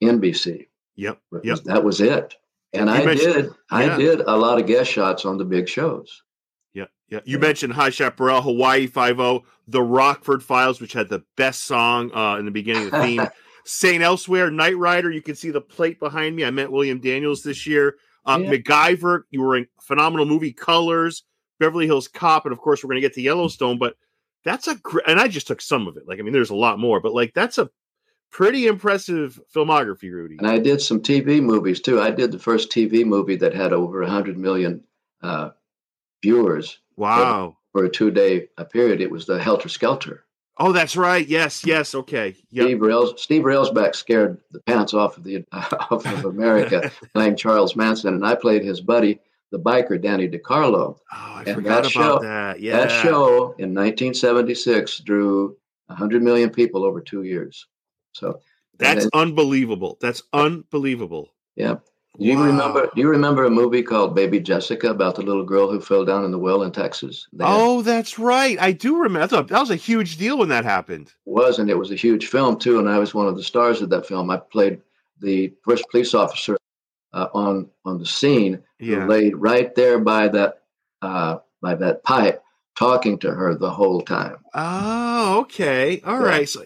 NBC. 0.01 0.67
Yep. 0.95 1.19
Yep. 1.43 1.59
That 1.65 1.83
was 1.83 2.01
it. 2.01 2.35
And 2.73 2.89
you 2.89 2.95
I 2.95 3.15
did 3.15 3.45
yeah. 3.45 3.51
I 3.71 3.97
did 3.97 4.21
a 4.21 4.35
lot 4.35 4.59
of 4.59 4.67
guest 4.67 4.91
shots 4.91 5.25
on 5.25 5.37
the 5.37 5.45
big 5.45 5.67
shows. 5.67 6.23
Yeah. 6.73 6.85
Yeah. 7.09 7.19
You 7.25 7.37
yeah. 7.37 7.41
mentioned 7.41 7.73
High 7.73 7.89
Chaparral, 7.89 8.41
Hawaii 8.41 8.87
Five 8.87 9.19
O, 9.19 9.45
The 9.67 9.81
Rockford 9.81 10.43
Files, 10.43 10.81
which 10.81 10.93
had 10.93 11.09
the 11.09 11.23
best 11.35 11.63
song 11.63 12.11
uh, 12.13 12.37
in 12.37 12.45
the 12.45 12.51
beginning 12.51 12.85
of 12.85 12.91
the 12.91 13.01
theme. 13.01 13.27
St. 13.67 14.01
Elsewhere, 14.01 14.49
Knight 14.49 14.77
Rider. 14.77 15.11
You 15.11 15.21
can 15.21 15.35
see 15.35 15.51
the 15.51 15.61
plate 15.61 15.99
behind 15.99 16.35
me. 16.35 16.45
I 16.45 16.51
met 16.51 16.71
William 16.71 16.99
Daniels 16.99 17.43
this 17.43 17.67
year. 17.67 17.95
Uh, 18.25 18.39
yeah. 18.41 18.51
MacGyver, 18.51 19.23
you 19.29 19.41
were 19.41 19.57
in 19.57 19.67
phenomenal 19.81 20.25
movie 20.25 20.53
Colors, 20.53 21.23
Beverly 21.59 21.85
Hills 21.85 22.07
Cop, 22.07 22.45
and 22.45 22.53
of 22.53 22.59
course 22.59 22.83
we're 22.83 22.89
going 22.89 23.01
to 23.01 23.07
get 23.07 23.13
to 23.13 23.21
Yellowstone. 23.21 23.77
But 23.77 23.95
that's 24.43 24.67
a 24.67 24.75
great, 24.75 25.07
and 25.07 25.19
I 25.19 25.27
just 25.27 25.47
took 25.47 25.61
some 25.61 25.87
of 25.87 25.97
it. 25.97 26.07
Like 26.07 26.19
I 26.19 26.23
mean, 26.23 26.33
there's 26.33 26.49
a 26.49 26.55
lot 26.55 26.79
more, 26.79 26.99
but 26.99 27.13
like 27.13 27.33
that's 27.33 27.57
a 27.57 27.69
pretty 28.31 28.67
impressive 28.67 29.39
filmography, 29.53 30.11
Rudy. 30.11 30.37
And 30.37 30.47
I 30.47 30.59
did 30.59 30.81
some 30.81 31.01
TV 31.01 31.41
movies 31.41 31.81
too. 31.81 32.01
I 32.01 32.11
did 32.11 32.31
the 32.31 32.39
first 32.39 32.71
TV 32.71 33.05
movie 33.05 33.37
that 33.37 33.53
had 33.53 33.73
over 33.73 34.01
100 34.01 34.37
million 34.37 34.83
uh, 35.21 35.51
viewers. 36.21 36.79
Wow. 36.97 37.57
For, 37.71 37.81
for 37.81 37.85
a 37.85 37.89
two 37.89 38.11
day 38.11 38.49
uh, 38.57 38.63
period. 38.63 39.01
It 39.01 39.11
was 39.11 39.25
the 39.25 39.39
Helter 39.41 39.69
Skelter. 39.69 40.25
Oh, 40.59 40.71
that's 40.71 40.95
right. 40.95 41.27
Yes, 41.27 41.65
yes. 41.65 41.93
Okay. 41.93 42.35
Yep. 42.51 42.65
Steve 42.65 42.81
Rails, 42.81 43.21
Steve 43.21 43.43
Railsback 43.43 43.95
scared 43.95 44.39
the 44.51 44.59
pants 44.61 44.93
off 44.93 45.17
of 45.17 45.23
the 45.23 45.45
off 45.51 46.05
of 46.05 46.25
America, 46.25 46.91
named 47.15 47.37
Charles 47.37 47.75
Manson, 47.75 48.13
and 48.15 48.25
I 48.25 48.35
played 48.35 48.63
his 48.63 48.81
buddy, 48.81 49.19
the 49.51 49.59
biker 49.59 50.01
Danny 50.01 50.27
DeCarlo. 50.27 50.97
Oh, 50.97 50.99
I 51.11 51.43
and 51.45 51.55
forgot 51.55 51.83
that 51.83 51.91
show, 51.91 52.19
that. 52.19 52.59
Yeah. 52.59 52.77
That 52.77 53.03
show 53.03 53.55
in 53.59 53.73
1976 53.73 54.99
drew 54.99 55.55
100 55.87 56.21
million 56.23 56.49
people 56.49 56.83
over 56.83 57.01
two 57.01 57.23
years. 57.23 57.65
So 58.13 58.39
that's 58.77 59.05
then, 59.05 59.09
unbelievable. 59.13 59.97
That's 60.01 60.23
unbelievable. 60.33 61.33
Yeah. 61.55 61.75
Do 62.19 62.25
you 62.25 62.37
wow. 62.37 62.45
remember? 62.45 62.89
Do 62.95 63.01
you 63.01 63.09
remember 63.09 63.45
a 63.45 63.49
movie 63.49 63.83
called 63.83 64.15
Baby 64.15 64.39
Jessica 64.39 64.89
about 64.89 65.15
the 65.15 65.21
little 65.21 65.43
girl 65.43 65.69
who 65.69 65.79
fell 65.79 66.03
down 66.03 66.25
in 66.25 66.31
the 66.31 66.39
well 66.39 66.63
in 66.63 66.71
Texas? 66.71 67.27
They 67.31 67.45
oh, 67.45 67.77
had, 67.77 67.85
that's 67.85 68.17
right. 68.17 68.57
I 68.59 68.71
do 68.71 68.97
remember. 68.97 69.43
That 69.43 69.59
was 69.59 69.69
a 69.69 69.75
huge 69.75 70.17
deal 70.17 70.37
when 70.39 70.49
that 70.49 70.65
happened. 70.65 71.13
Was 71.25 71.59
and 71.59 71.69
it 71.69 71.77
was 71.77 71.91
a 71.91 71.95
huge 71.95 72.27
film 72.27 72.57
too, 72.57 72.79
and 72.79 72.89
I 72.89 72.97
was 72.97 73.13
one 73.13 73.27
of 73.27 73.35
the 73.35 73.43
stars 73.43 73.81
of 73.81 73.89
that 73.91 74.07
film. 74.07 74.31
I 74.31 74.37
played 74.37 74.81
the 75.19 75.53
first 75.63 75.85
police 75.91 76.15
officer 76.15 76.57
uh, 77.13 77.27
on 77.33 77.69
on 77.85 77.99
the 77.99 78.05
scene 78.05 78.63
yeah. 78.79 79.01
who 79.01 79.07
laid 79.07 79.35
right 79.35 79.73
there 79.75 79.99
by 79.99 80.27
that 80.29 80.63
uh, 81.03 81.37
by 81.61 81.75
that 81.75 82.03
pipe, 82.03 82.41
talking 82.75 83.19
to 83.19 83.31
her 83.31 83.53
the 83.53 83.69
whole 83.69 84.01
time. 84.01 84.37
Oh, 84.55 85.41
okay, 85.41 86.01
all 86.03 86.19
yeah. 86.19 86.25
right. 86.25 86.49
So 86.49 86.63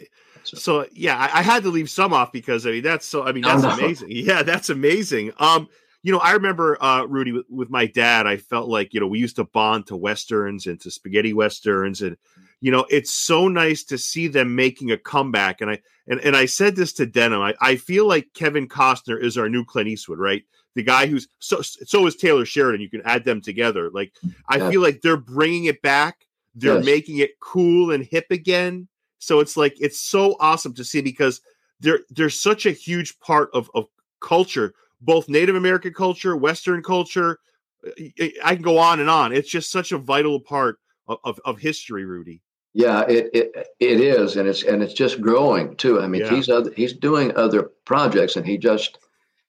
so, 0.51 0.83
so 0.83 0.87
yeah, 0.91 1.17
I, 1.17 1.39
I, 1.39 1.41
had 1.41 1.63
to 1.63 1.69
leave 1.69 1.89
some 1.89 2.13
off 2.13 2.31
because 2.31 2.65
I 2.67 2.71
mean 2.71 2.83
that's 2.83 3.05
so 3.05 3.23
I 3.23 3.31
mean 3.31 3.43
that's 3.43 3.63
amazing. 3.63 4.07
Yeah, 4.11 4.43
that's 4.43 4.69
amazing. 4.69 5.31
Um, 5.37 5.69
you 6.03 6.11
know, 6.11 6.17
I 6.17 6.31
remember 6.31 6.81
uh, 6.83 7.05
Rudy 7.05 7.31
with, 7.31 7.45
with, 7.49 7.69
my 7.69 7.85
dad. 7.85 8.25
I 8.25 8.37
felt 8.37 8.67
like 8.67 8.93
you 8.93 8.99
know 8.99 9.07
we 9.07 9.19
used 9.19 9.35
to 9.37 9.43
bond 9.43 9.87
to 9.87 9.95
westerns 9.95 10.67
and 10.67 10.79
to 10.81 10.91
spaghetti 10.91 11.33
westerns, 11.33 12.01
and 12.01 12.17
you 12.59 12.71
know 12.71 12.85
it's 12.89 13.13
so 13.13 13.47
nice 13.47 13.83
to 13.85 13.97
see 13.97 14.27
them 14.27 14.55
making 14.55 14.91
a 14.91 14.97
comeback. 14.97 15.61
And 15.61 15.71
I 15.71 15.79
and, 16.07 16.19
and 16.21 16.35
I 16.35 16.45
said 16.45 16.75
this 16.75 16.93
to 16.93 17.05
Denham. 17.05 17.41
I, 17.41 17.55
I 17.61 17.75
feel 17.75 18.07
like 18.07 18.33
Kevin 18.33 18.67
Costner 18.67 19.21
is 19.21 19.37
our 19.37 19.47
new 19.47 19.63
Clint 19.63 19.89
Eastwood, 19.89 20.19
right? 20.19 20.43
The 20.75 20.83
guy 20.83 21.05
who's 21.05 21.27
so 21.39 21.61
so 21.61 22.05
is 22.07 22.15
Taylor 22.15 22.45
Sheridan. 22.45 22.81
You 22.81 22.89
can 22.89 23.03
add 23.05 23.23
them 23.23 23.41
together. 23.41 23.89
Like 23.91 24.13
I 24.47 24.57
yeah. 24.57 24.69
feel 24.69 24.81
like 24.81 25.01
they're 25.01 25.17
bringing 25.17 25.65
it 25.65 25.81
back. 25.81 26.25
They're 26.55 26.77
yes. 26.77 26.85
making 26.85 27.17
it 27.19 27.39
cool 27.39 27.91
and 27.91 28.03
hip 28.03 28.25
again. 28.29 28.87
So 29.21 29.39
it's 29.39 29.55
like 29.55 29.79
it's 29.79 29.99
so 29.99 30.35
awesome 30.39 30.73
to 30.73 30.83
see 30.83 31.01
because 31.01 31.41
there 31.79 31.99
there's 32.09 32.39
such 32.39 32.65
a 32.65 32.71
huge 32.71 33.19
part 33.19 33.51
of 33.53 33.69
of 33.75 33.85
culture, 34.19 34.73
both 34.99 35.29
Native 35.29 35.55
American 35.55 35.93
culture, 35.93 36.35
Western 36.35 36.81
culture. 36.81 37.39
Eh, 37.85 37.91
eh, 37.99 38.09
eh, 38.19 38.29
I 38.43 38.55
can 38.55 38.63
go 38.63 38.79
on 38.79 38.99
and 38.99 39.09
on. 39.09 39.31
It's 39.31 39.49
just 39.49 39.71
such 39.71 39.91
a 39.91 39.97
vital 39.99 40.39
part 40.39 40.79
of, 41.07 41.19
of, 41.23 41.39
of 41.45 41.59
history, 41.59 42.03
Rudy. 42.03 42.41
Yeah, 42.73 43.01
it, 43.07 43.29
it 43.31 43.67
it 43.79 43.99
is, 43.99 44.37
and 44.37 44.47
it's 44.47 44.63
and 44.63 44.81
it's 44.81 44.93
just 44.93 45.21
growing 45.21 45.75
too. 45.75 46.01
I 46.01 46.07
mean, 46.07 46.21
yeah. 46.21 46.33
he's 46.33 46.49
other, 46.49 46.71
he's 46.75 46.93
doing 46.93 47.35
other 47.35 47.69
projects, 47.85 48.37
and 48.37 48.45
he 48.45 48.57
just 48.57 48.97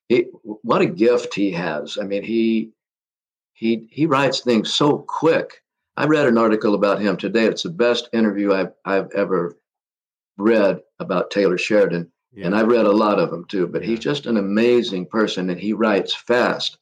he 0.07 0.27
what 0.43 0.81
a 0.81 0.85
gift 0.85 1.33
he 1.33 1.49
has. 1.51 1.97
I 1.97 2.03
mean, 2.03 2.21
he 2.21 2.73
he 3.53 3.87
he 3.89 4.05
writes 4.05 4.41
things 4.41 4.71
so 4.71 4.99
quick. 4.99 5.63
I 5.97 6.05
read 6.05 6.27
an 6.27 6.37
article 6.37 6.75
about 6.75 7.01
him 7.01 7.17
today. 7.17 7.45
It's 7.45 7.63
the 7.63 7.69
best 7.69 8.09
interview 8.13 8.53
I've 8.53 8.73
I've 8.85 9.09
ever 9.13 9.57
read 10.37 10.81
about 10.99 11.31
Taylor 11.31 11.57
Sheridan, 11.57 12.11
yeah. 12.33 12.45
and 12.45 12.55
I've 12.55 12.67
read 12.67 12.85
a 12.85 12.91
lot 12.91 13.19
of 13.19 13.31
them 13.31 13.45
too. 13.45 13.67
But 13.67 13.81
yeah. 13.81 13.89
he's 13.89 13.99
just 13.99 14.25
an 14.25 14.37
amazing 14.37 15.07
person, 15.07 15.49
and 15.49 15.59
he 15.59 15.73
writes 15.73 16.13
fast. 16.13 16.77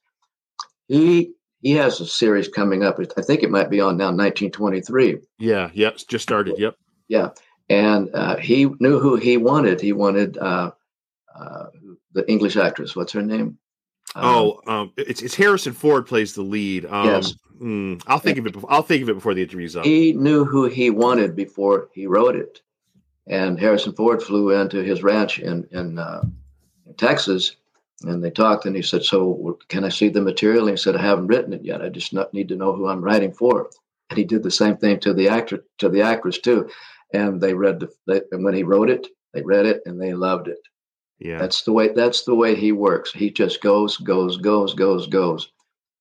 He 0.88 1.34
he 1.62 1.72
has 1.74 2.00
a 2.00 2.06
series 2.06 2.48
coming 2.48 2.84
up. 2.84 3.00
I 3.18 3.22
think 3.22 3.44
it 3.44 3.52
might 3.52 3.70
be 3.70 3.80
on 3.80 3.98
now, 3.98 4.06
1923. 4.06 5.18
Yeah, 5.40 5.70
yep, 5.74 5.98
just 6.08 6.24
started. 6.24 6.58
Yep. 6.58 6.76
Yeah, 7.08 7.30
and 7.70 8.10
uh, 8.14 8.38
he 8.38 8.66
knew 8.80 9.00
who 9.00 9.16
he 9.16 9.38
wanted. 9.38 9.80
He 9.80 9.94
wanted 9.94 10.38
uh, 10.38 10.72
uh, 11.36 11.66
the 12.14 12.30
English 12.30 12.58
actress. 12.58 12.96
What's 12.96 13.14
her 13.14 13.22
name? 13.22 13.58
oh, 14.16 14.60
um, 14.68 14.74
um, 14.74 14.94
it's 14.98 15.22
it's 15.22 15.36
Harrison 15.36 15.74
Ford 15.74 16.06
plays 16.06 16.34
the 16.34 16.42
lead. 16.42 16.86
Um, 16.86 17.06
yes. 17.06 17.34
Mm, 17.62 18.02
I'll 18.08 18.18
think 18.18 18.40
of 18.40 18.48
it. 18.48 18.54
Before, 18.54 18.72
I'll 18.72 18.82
think 18.82 19.04
of 19.04 19.10
it 19.10 19.14
before 19.14 19.36
the 19.36 19.44
interview's 19.44 19.76
up. 19.76 19.86
He 19.86 20.14
knew 20.14 20.46
who 20.46 20.68
he 20.68 20.90
wanted 20.90 21.36
before 21.36 21.90
he 21.94 22.08
wrote 22.08 22.36
it. 22.36 22.62
And 23.32 23.58
Harrison 23.58 23.94
Ford 23.94 24.22
flew 24.22 24.52
into 24.52 24.84
his 24.84 25.04
ranch 25.04 25.40
in 25.40 25.66
in, 25.72 25.98
uh, 25.98 26.22
in 26.86 26.94
Texas, 26.96 27.56
and 28.04 28.22
they 28.22 28.30
talked. 28.30 28.66
And 28.66 28.76
he 28.76 28.82
said, 28.82 29.04
"So 29.06 29.58
can 29.70 29.86
I 29.86 29.90
see 29.90 30.10
the 30.10 30.22
material?" 30.22 30.68
And 30.68 30.78
he 30.78 30.78
said, 30.78 30.98
"I 30.98 31.02
haven't 31.02 31.28
written 31.28 31.54
it 31.54 31.64
yet. 31.64 31.82
I 31.82 31.88
just 31.88 32.14
need 32.34 32.50
to 32.50 32.58
know 32.58 32.74
who 32.74 32.88
I'm 32.88 33.02
writing 33.02 33.32
for." 33.32 33.70
And 34.10 34.18
he 34.18 34.26
did 34.26 34.44
the 34.44 34.52
same 34.52 34.76
thing 34.76 35.00
to 35.00 35.14
the 35.14 35.30
actor 35.30 35.64
to 35.78 35.88
the 35.88 36.02
actress 36.02 36.40
too. 36.40 36.70
And 37.14 37.40
they 37.40 37.54
read 37.54 37.80
the 37.80 37.90
they, 38.06 38.22
and 38.34 38.44
when 38.44 38.54
he 38.54 38.64
wrote 38.64 38.90
it, 38.90 39.08
they 39.34 39.42
read 39.42 39.66
it 39.66 39.82
and 39.86 40.00
they 40.00 40.14
loved 40.14 40.50
it. 40.50 40.60
Yeah, 41.20 41.38
that's 41.40 41.64
the 41.64 41.72
way 41.72 41.88
that's 41.94 42.24
the 42.24 42.36
way 42.36 42.54
he 42.54 42.74
works. 42.74 43.14
He 43.14 43.32
just 43.32 43.62
goes, 43.62 43.96
goes, 43.96 44.36
goes, 44.36 44.74
goes, 44.74 45.08
goes. 45.08 45.52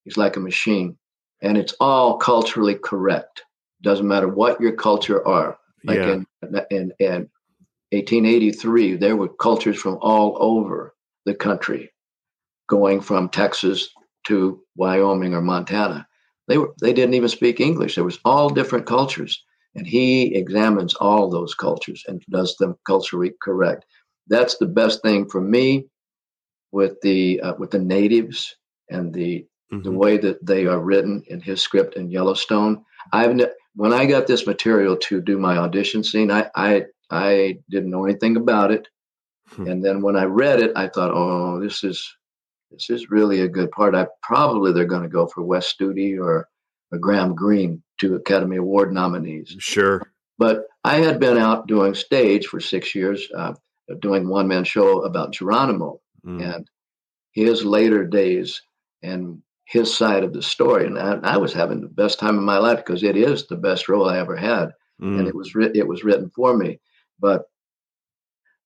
He's 0.03 0.17
like 0.17 0.35
a 0.35 0.41
machine, 0.41 0.97
and 1.41 1.57
it's 1.57 1.75
all 1.79 2.17
culturally 2.17 2.75
correct. 2.75 3.43
Doesn't 3.81 4.07
matter 4.07 4.27
what 4.27 4.59
your 4.59 4.73
culture 4.73 5.25
are. 5.25 5.57
Like 5.83 5.97
yeah. 5.97 6.13
in, 6.13 6.25
in, 6.69 6.91
in 6.99 7.29
1883, 7.91 8.95
there 8.95 9.15
were 9.15 9.27
cultures 9.27 9.79
from 9.79 9.97
all 10.01 10.37
over 10.39 10.93
the 11.25 11.35
country, 11.35 11.91
going 12.67 13.01
from 13.01 13.29
Texas 13.29 13.89
to 14.27 14.61
Wyoming 14.75 15.33
or 15.33 15.41
Montana. 15.41 16.07
They 16.47 16.57
were 16.57 16.73
they 16.81 16.93
didn't 16.93 17.13
even 17.13 17.29
speak 17.29 17.59
English. 17.59 17.95
There 17.95 18.03
was 18.03 18.19
all 18.25 18.49
different 18.49 18.85
cultures, 18.85 19.43
and 19.75 19.87
he 19.87 20.35
examines 20.35 20.93
all 20.95 21.29
those 21.29 21.53
cultures 21.53 22.03
and 22.07 22.21
does 22.29 22.55
them 22.57 22.75
culturally 22.85 23.33
correct. 23.41 23.85
That's 24.27 24.57
the 24.57 24.67
best 24.67 25.01
thing 25.01 25.29
for 25.29 25.41
me 25.41 25.85
with 26.71 26.99
the 27.01 27.41
uh, 27.41 27.53
with 27.57 27.71
the 27.71 27.79
natives 27.79 28.55
and 28.89 29.13
the 29.13 29.45
mm-hmm. 29.71 29.83
the 29.83 29.91
way 29.91 30.17
that 30.17 30.45
they 30.45 30.65
are 30.65 30.79
written 30.79 31.23
in 31.27 31.41
his 31.41 31.61
script 31.61 31.95
in 31.95 32.09
Yellowstone. 32.09 32.83
I've 33.13 33.35
ne- 33.35 33.47
when 33.75 33.93
I 33.93 34.05
got 34.05 34.27
this 34.27 34.45
material 34.45 34.97
to 34.97 35.21
do 35.21 35.37
my 35.37 35.57
audition 35.57 36.03
scene, 36.03 36.31
I 36.31 36.49
I, 36.55 36.85
I 37.09 37.57
didn't 37.69 37.91
know 37.91 38.05
anything 38.05 38.37
about 38.37 38.71
it, 38.71 38.87
hmm. 39.49 39.67
and 39.67 39.83
then 39.83 40.01
when 40.01 40.15
I 40.15 40.23
read 40.23 40.61
it, 40.61 40.71
I 40.75 40.87
thought, 40.87 41.11
oh, 41.11 41.59
this 41.59 41.83
is 41.83 42.15
this 42.71 42.89
is 42.89 43.11
really 43.11 43.41
a 43.41 43.47
good 43.47 43.71
part. 43.71 43.95
I 43.95 44.07
probably 44.21 44.71
they're 44.71 44.85
going 44.85 45.03
to 45.03 45.09
go 45.09 45.27
for 45.27 45.43
Wes 45.43 45.73
Studi 45.73 46.17
or, 46.17 46.47
or 46.91 46.97
Graham 46.97 47.35
Greene, 47.35 47.83
two 47.99 48.15
Academy 48.15 48.57
Award 48.57 48.93
nominees. 48.93 49.55
Sure, 49.59 50.01
but 50.37 50.65
I 50.83 50.97
had 50.97 51.19
been 51.19 51.37
out 51.37 51.67
doing 51.67 51.93
stage 51.93 52.47
for 52.47 52.59
six 52.59 52.95
years, 52.95 53.27
uh, 53.35 53.53
doing 53.99 54.27
one 54.27 54.47
man 54.47 54.63
show 54.63 55.03
about 55.03 55.33
Geronimo 55.33 56.01
mm. 56.25 56.55
and 56.55 56.67
his 57.33 57.63
later 57.63 58.05
days 58.05 58.61
and 59.03 59.41
his 59.71 59.95
side 59.95 60.25
of 60.25 60.33
the 60.33 60.43
story. 60.43 60.85
And 60.85 60.99
I, 60.99 61.13
I, 61.23 61.37
was 61.37 61.53
having 61.53 61.79
the 61.79 61.87
best 61.87 62.19
time 62.19 62.37
of 62.37 62.43
my 62.43 62.57
life 62.57 62.79
because 62.79 63.03
it 63.03 63.15
is 63.15 63.47
the 63.47 63.55
best 63.55 63.87
role 63.87 64.09
I 64.09 64.19
ever 64.19 64.35
had, 64.35 64.73
mm. 65.01 65.17
and 65.17 65.27
it 65.27 65.33
was 65.33 65.55
writ- 65.55 65.77
it 65.77 65.87
was 65.87 66.03
written 66.03 66.29
for 66.35 66.57
me. 66.57 66.81
But 67.19 67.45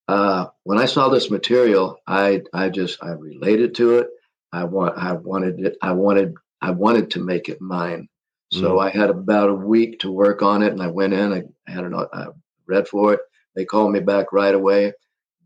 uh, 0.08 0.46
when 0.64 0.78
I 0.78 0.86
saw 0.86 1.08
this 1.08 1.30
material, 1.30 1.98
I 2.08 2.42
I 2.52 2.70
just 2.70 3.02
I 3.02 3.10
related 3.10 3.76
to 3.76 3.98
it. 3.98 4.08
I 4.52 4.64
want 4.64 4.98
I 4.98 5.12
wanted 5.12 5.60
it. 5.60 5.76
I 5.80 5.92
wanted 5.92 6.34
I 6.60 6.72
wanted 6.72 7.12
to 7.12 7.24
make 7.24 7.48
it 7.48 7.60
mine. 7.60 8.08
So 8.52 8.74
mm. 8.74 8.84
I 8.84 8.90
had 8.90 9.10
about 9.10 9.48
a 9.48 9.54
week 9.54 10.00
to 10.00 10.10
work 10.10 10.42
on 10.42 10.62
it, 10.62 10.72
and 10.72 10.82
I 10.82 10.88
went 10.88 11.12
in. 11.12 11.32
I, 11.32 11.42
I 11.68 11.70
had 11.70 11.84
an 11.84 11.94
I 11.94 12.26
read 12.66 12.88
for 12.88 13.14
it. 13.14 13.20
They 13.54 13.64
called 13.64 13.92
me 13.92 14.00
back 14.00 14.32
right 14.32 14.54
away. 14.54 14.92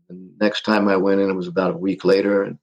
And 0.09 0.31
next 0.39 0.63
time 0.63 0.87
I 0.87 0.97
went 0.97 1.21
in, 1.21 1.29
it 1.29 1.35
was 1.35 1.47
about 1.47 1.75
a 1.75 1.77
week 1.77 2.03
later, 2.03 2.43
and 2.43 2.57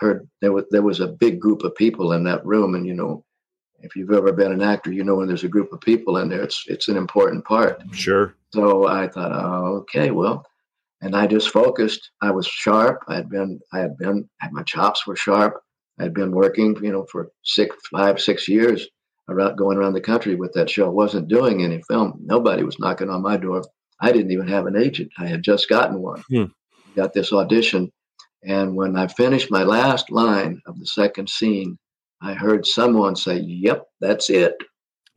heard 0.00 0.28
there 0.40 0.52
was 0.52 0.64
there 0.70 0.82
was 0.82 1.00
a 1.00 1.06
big 1.06 1.40
group 1.40 1.62
of 1.62 1.74
people 1.74 2.12
in 2.12 2.24
that 2.24 2.44
room, 2.44 2.74
and 2.74 2.86
you 2.86 2.94
know, 2.94 3.24
if 3.80 3.94
you've 3.94 4.12
ever 4.12 4.32
been 4.32 4.52
an 4.52 4.62
actor, 4.62 4.92
you 4.92 5.04
know 5.04 5.16
when 5.16 5.28
there's 5.28 5.44
a 5.44 5.48
group 5.48 5.72
of 5.72 5.80
people 5.80 6.16
in 6.16 6.28
there, 6.28 6.42
it's 6.42 6.64
it's 6.66 6.88
an 6.88 6.96
important 6.96 7.44
part. 7.44 7.82
Sure. 7.92 8.34
So 8.52 8.88
I 8.88 9.06
thought, 9.08 9.32
oh, 9.32 9.76
okay, 9.82 10.10
well, 10.10 10.44
and 11.02 11.14
I 11.14 11.26
just 11.26 11.50
focused. 11.50 12.10
I 12.20 12.30
was 12.30 12.46
sharp. 12.46 13.04
I 13.08 13.14
had 13.14 13.28
been 13.28 13.60
I 13.72 13.78
had 13.78 13.96
been 13.98 14.28
my 14.50 14.62
chops 14.62 15.06
were 15.06 15.16
sharp. 15.16 15.60
I 15.98 16.04
had 16.04 16.14
been 16.14 16.32
working, 16.32 16.76
you 16.82 16.92
know, 16.92 17.04
for 17.04 17.30
six, 17.44 17.76
five, 17.92 18.20
six 18.20 18.48
years 18.48 18.88
around 19.28 19.56
going 19.56 19.76
around 19.76 19.92
the 19.92 20.00
country 20.00 20.34
with 20.34 20.52
that 20.54 20.70
show. 20.70 20.86
I 20.86 20.90
wasn't 20.90 21.28
doing 21.28 21.62
any 21.62 21.82
film. 21.82 22.18
Nobody 22.24 22.62
was 22.62 22.78
knocking 22.78 23.10
on 23.10 23.22
my 23.22 23.36
door. 23.36 23.62
I 24.00 24.12
didn't 24.12 24.32
even 24.32 24.48
have 24.48 24.66
an 24.66 24.76
agent. 24.76 25.10
I 25.18 25.26
had 25.26 25.42
just 25.42 25.68
gotten 25.68 26.00
one. 26.00 26.22
Hmm. 26.30 26.44
Got 26.96 27.12
this 27.12 27.32
audition 27.32 27.92
and 28.42 28.74
when 28.74 28.96
I 28.96 29.06
finished 29.06 29.50
my 29.50 29.62
last 29.62 30.10
line 30.10 30.60
of 30.66 30.78
the 30.78 30.86
second 30.86 31.28
scene, 31.28 31.78
I 32.22 32.34
heard 32.34 32.66
someone 32.66 33.16
say, 33.16 33.38
"Yep, 33.38 33.86
that's 34.00 34.30
it." 34.30 34.56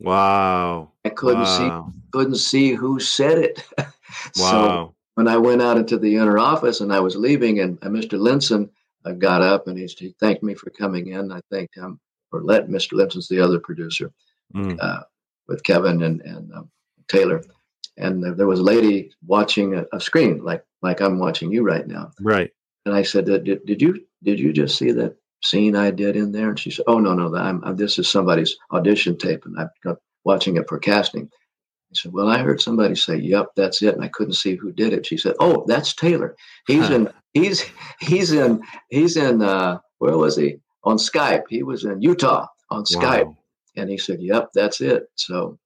Wow. 0.00 0.92
I 1.04 1.10
couldn't 1.10 1.42
wow. 1.42 1.92
see 1.92 2.00
couldn't 2.12 2.36
see 2.36 2.72
who 2.72 3.00
said 3.00 3.38
it. 3.38 3.64
so 4.34 4.44
wow. 4.44 4.94
when 5.14 5.28
I 5.28 5.36
went 5.36 5.62
out 5.62 5.76
into 5.76 5.98
the 5.98 6.16
inner 6.16 6.38
office 6.38 6.80
and 6.80 6.92
I 6.92 7.00
was 7.00 7.16
leaving, 7.16 7.60
and 7.60 7.78
uh, 7.82 7.88
Mr. 7.88 8.18
Linson 8.18 8.68
uh, 9.04 9.12
got 9.12 9.42
up 9.42 9.66
and 9.66 9.78
he, 9.78 9.86
he, 9.86 10.14
thanked 10.20 10.42
me 10.42 10.54
for 10.54 10.70
coming 10.70 11.08
in. 11.08 11.32
I 11.32 11.40
thanked 11.50 11.76
him 11.76 12.00
for 12.30 12.42
let 12.42 12.68
Mr. 12.68 12.92
Linson's 12.92 13.28
the 13.28 13.40
other 13.40 13.58
producer 13.58 14.10
mm. 14.54 14.78
uh, 14.80 15.02
with 15.48 15.62
Kevin 15.62 16.02
and 16.02 16.20
and 16.22 16.52
um, 16.52 16.70
Taylor, 17.08 17.42
and 17.96 18.22
there 18.38 18.46
was 18.46 18.60
a 18.60 18.64
lady 18.64 19.12
watching 19.26 19.74
a, 19.74 19.84
a 19.92 20.00
screen 20.00 20.44
like 20.44 20.64
like 20.82 21.00
I'm 21.00 21.18
watching 21.18 21.50
you 21.52 21.62
right 21.62 21.86
now. 21.86 22.12
Right. 22.20 22.50
And 22.84 22.94
I 22.94 23.02
said, 23.02 23.26
did, 23.26 23.44
did 23.64 23.80
you 23.80 24.04
did 24.22 24.38
you 24.38 24.52
just 24.52 24.76
see 24.76 24.92
that 24.92 25.16
scene 25.42 25.76
I 25.76 25.90
did 25.90 26.16
in 26.16 26.32
there? 26.32 26.48
And 26.50 26.58
she 26.58 26.70
said, 26.70 26.84
Oh 26.88 26.98
no 26.98 27.14
no, 27.14 27.34
I'm, 27.34 27.62
I'm, 27.64 27.76
this 27.76 27.98
is 27.98 28.08
somebody's 28.08 28.56
audition 28.72 29.16
tape, 29.16 29.44
and 29.44 29.56
I'm 29.58 29.96
watching 30.24 30.56
it 30.56 30.68
for 30.68 30.78
casting. 30.78 31.24
I 31.24 31.94
said, 31.94 32.12
Well, 32.12 32.28
I 32.28 32.38
heard 32.38 32.60
somebody 32.60 32.94
say, 32.94 33.16
Yep, 33.16 33.50
that's 33.56 33.82
it, 33.82 33.94
and 33.94 34.04
I 34.04 34.08
couldn't 34.08 34.34
see 34.34 34.56
who 34.56 34.72
did 34.72 34.92
it. 34.92 35.06
She 35.06 35.16
said, 35.16 35.34
Oh, 35.40 35.64
that's 35.66 35.94
Taylor. 35.94 36.36
He's 36.66 36.90
in 36.90 37.10
he's 37.32 37.64
he's 38.00 38.32
in 38.32 38.62
he's 38.90 39.16
in 39.16 39.42
uh, 39.42 39.78
where 39.98 40.18
was 40.18 40.36
he 40.36 40.56
on 40.82 40.96
Skype? 40.96 41.44
He 41.48 41.62
was 41.62 41.84
in 41.84 42.02
Utah 42.02 42.46
on 42.70 42.84
Skype, 42.84 43.26
wow. 43.26 43.36
and 43.76 43.88
he 43.88 43.98
said, 43.98 44.20
Yep, 44.20 44.50
that's 44.54 44.80
it. 44.80 45.04
So 45.14 45.58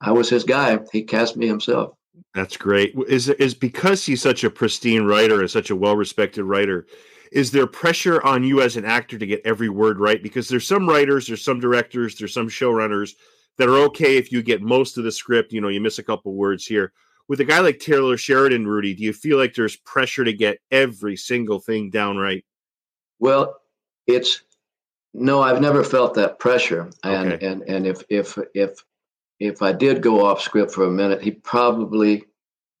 I 0.00 0.12
was 0.12 0.28
his 0.28 0.44
guy. 0.44 0.78
He 0.92 1.02
cast 1.02 1.36
me 1.36 1.46
himself. 1.46 1.94
That's 2.34 2.56
great. 2.56 2.94
Is 3.08 3.28
is 3.28 3.54
because 3.54 4.04
he's 4.04 4.22
such 4.22 4.44
a 4.44 4.50
pristine 4.50 5.04
writer 5.04 5.40
and 5.40 5.50
such 5.50 5.70
a 5.70 5.76
well-respected 5.76 6.44
writer, 6.44 6.86
is 7.30 7.50
there 7.50 7.66
pressure 7.66 8.22
on 8.22 8.44
you 8.44 8.60
as 8.60 8.76
an 8.76 8.84
actor 8.84 9.18
to 9.18 9.26
get 9.26 9.42
every 9.44 9.68
word 9.68 9.98
right? 9.98 10.22
Because 10.22 10.48
there's 10.48 10.66
some 10.66 10.88
writers, 10.88 11.26
there's 11.26 11.44
some 11.44 11.60
directors, 11.60 12.16
there's 12.16 12.34
some 12.34 12.48
showrunners 12.48 13.14
that 13.58 13.68
are 13.68 13.78
okay 13.84 14.16
if 14.16 14.32
you 14.32 14.42
get 14.42 14.62
most 14.62 14.98
of 14.98 15.04
the 15.04 15.12
script, 15.12 15.52
you 15.52 15.60
know, 15.60 15.68
you 15.68 15.80
miss 15.80 15.98
a 15.98 16.02
couple 16.02 16.34
words 16.34 16.66
here. 16.66 16.92
With 17.28 17.40
a 17.40 17.44
guy 17.44 17.60
like 17.60 17.78
Taylor 17.78 18.16
Sheridan, 18.16 18.66
Rudy, 18.66 18.94
do 18.94 19.02
you 19.02 19.12
feel 19.12 19.38
like 19.38 19.54
there's 19.54 19.76
pressure 19.76 20.24
to 20.24 20.32
get 20.32 20.58
every 20.70 21.16
single 21.16 21.60
thing 21.60 21.90
down 21.90 22.16
right? 22.16 22.44
Well, 23.18 23.56
it's 24.06 24.42
no, 25.14 25.42
I've 25.42 25.60
never 25.60 25.84
felt 25.84 26.14
that 26.14 26.38
pressure. 26.38 26.90
And 27.04 27.34
okay. 27.34 27.46
and 27.46 27.62
and 27.62 27.86
if 27.86 28.02
if 28.08 28.38
if 28.54 28.82
if 29.42 29.60
I 29.62 29.72
did 29.72 30.02
go 30.02 30.24
off 30.24 30.40
script 30.40 30.72
for 30.72 30.84
a 30.84 30.90
minute, 30.90 31.20
he 31.20 31.32
probably 31.32 32.24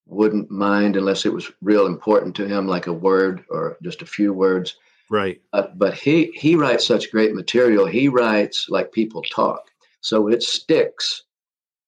wouldn't 0.06 0.50
mind 0.50 0.96
unless 0.96 1.26
it 1.26 1.32
was 1.32 1.50
real 1.60 1.86
important 1.86 2.36
to 2.36 2.46
him, 2.46 2.66
like 2.66 2.86
a 2.86 2.92
word 2.92 3.44
or 3.50 3.78
just 3.82 4.02
a 4.02 4.06
few 4.06 4.32
words. 4.32 4.76
Right. 5.10 5.40
Uh, 5.52 5.66
but 5.74 5.94
he 5.94 6.32
he 6.34 6.54
writes 6.54 6.86
such 6.86 7.10
great 7.10 7.34
material. 7.34 7.86
He 7.86 8.08
writes 8.08 8.68
like 8.68 8.92
people 8.92 9.22
talk, 9.22 9.70
so 10.00 10.28
it 10.28 10.42
sticks 10.42 11.24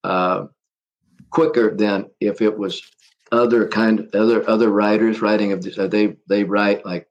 uh, 0.03 0.47
quicker 1.31 1.75
than 1.75 2.11
if 2.21 2.43
it 2.43 2.59
was 2.59 2.83
other 3.33 3.69
kind 3.69 4.01
of 4.01 4.15
other 4.15 4.49
other 4.49 4.71
writers 4.71 5.23
writing 5.23 5.53
of 5.53 5.63
this. 5.63 5.79
Uh, 5.79 5.87
they 5.87 6.17
they 6.29 6.45
write 6.45 6.85
like 6.85 7.09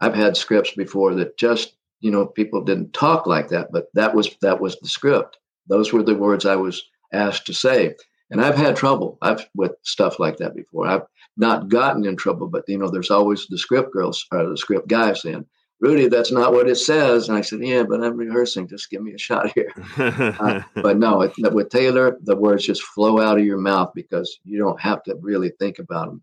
I've 0.00 0.14
had 0.14 0.36
scripts 0.36 0.72
before 0.74 1.14
that 1.16 1.36
just 1.36 1.74
you 2.00 2.10
know 2.10 2.24
people 2.24 2.62
didn't 2.62 2.92
talk 2.92 3.26
like 3.26 3.48
that, 3.48 3.70
but 3.72 3.88
that 3.94 4.14
was 4.14 4.34
that 4.40 4.60
was 4.60 4.78
the 4.80 4.88
script. 4.88 5.38
Those 5.66 5.92
were 5.92 6.02
the 6.02 6.14
words 6.14 6.46
I 6.46 6.56
was 6.56 6.82
asked 7.12 7.46
to 7.46 7.54
say. 7.54 7.94
And 8.30 8.40
I've 8.40 8.56
had 8.56 8.76
trouble 8.76 9.18
I've 9.22 9.44
with 9.54 9.72
stuff 9.82 10.18
like 10.18 10.36
that 10.36 10.54
before. 10.54 10.86
I've 10.86 11.06
not 11.36 11.68
gotten 11.68 12.04
in 12.04 12.16
trouble, 12.16 12.48
but 12.48 12.64
you 12.68 12.78
know, 12.78 12.88
there's 12.88 13.10
always 13.10 13.46
the 13.46 13.58
script 13.58 13.92
girls 13.92 14.24
or 14.30 14.48
the 14.48 14.56
script 14.56 14.88
guy 14.88 15.12
saying, 15.14 15.46
Rudy, 15.80 16.08
that's 16.08 16.30
not 16.30 16.52
what 16.52 16.68
it 16.68 16.76
says. 16.76 17.28
And 17.28 17.38
I 17.38 17.40
said, 17.40 17.64
Yeah, 17.64 17.82
but 17.82 18.04
I'm 18.04 18.16
rehearsing. 18.16 18.68
Just 18.68 18.90
give 18.90 19.02
me 19.02 19.14
a 19.14 19.18
shot 19.18 19.50
here. 19.54 19.72
uh, 19.98 20.62
but 20.76 20.98
no, 20.98 21.22
it, 21.22 21.32
with 21.52 21.70
Taylor, 21.70 22.18
the 22.22 22.36
words 22.36 22.66
just 22.66 22.82
flow 22.82 23.20
out 23.20 23.38
of 23.38 23.44
your 23.44 23.58
mouth 23.58 23.90
because 23.94 24.38
you 24.44 24.58
don't 24.58 24.80
have 24.80 25.02
to 25.04 25.16
really 25.16 25.52
think 25.58 25.78
about 25.78 26.06
them. 26.06 26.22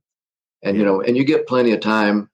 And, 0.64 0.76
yeah. 0.76 0.80
you 0.82 0.86
know, 0.86 1.02
and 1.02 1.18
you 1.18 1.26
get 1.26 1.48
plenty 1.48 1.72
of 1.72 1.80
time 1.80 2.30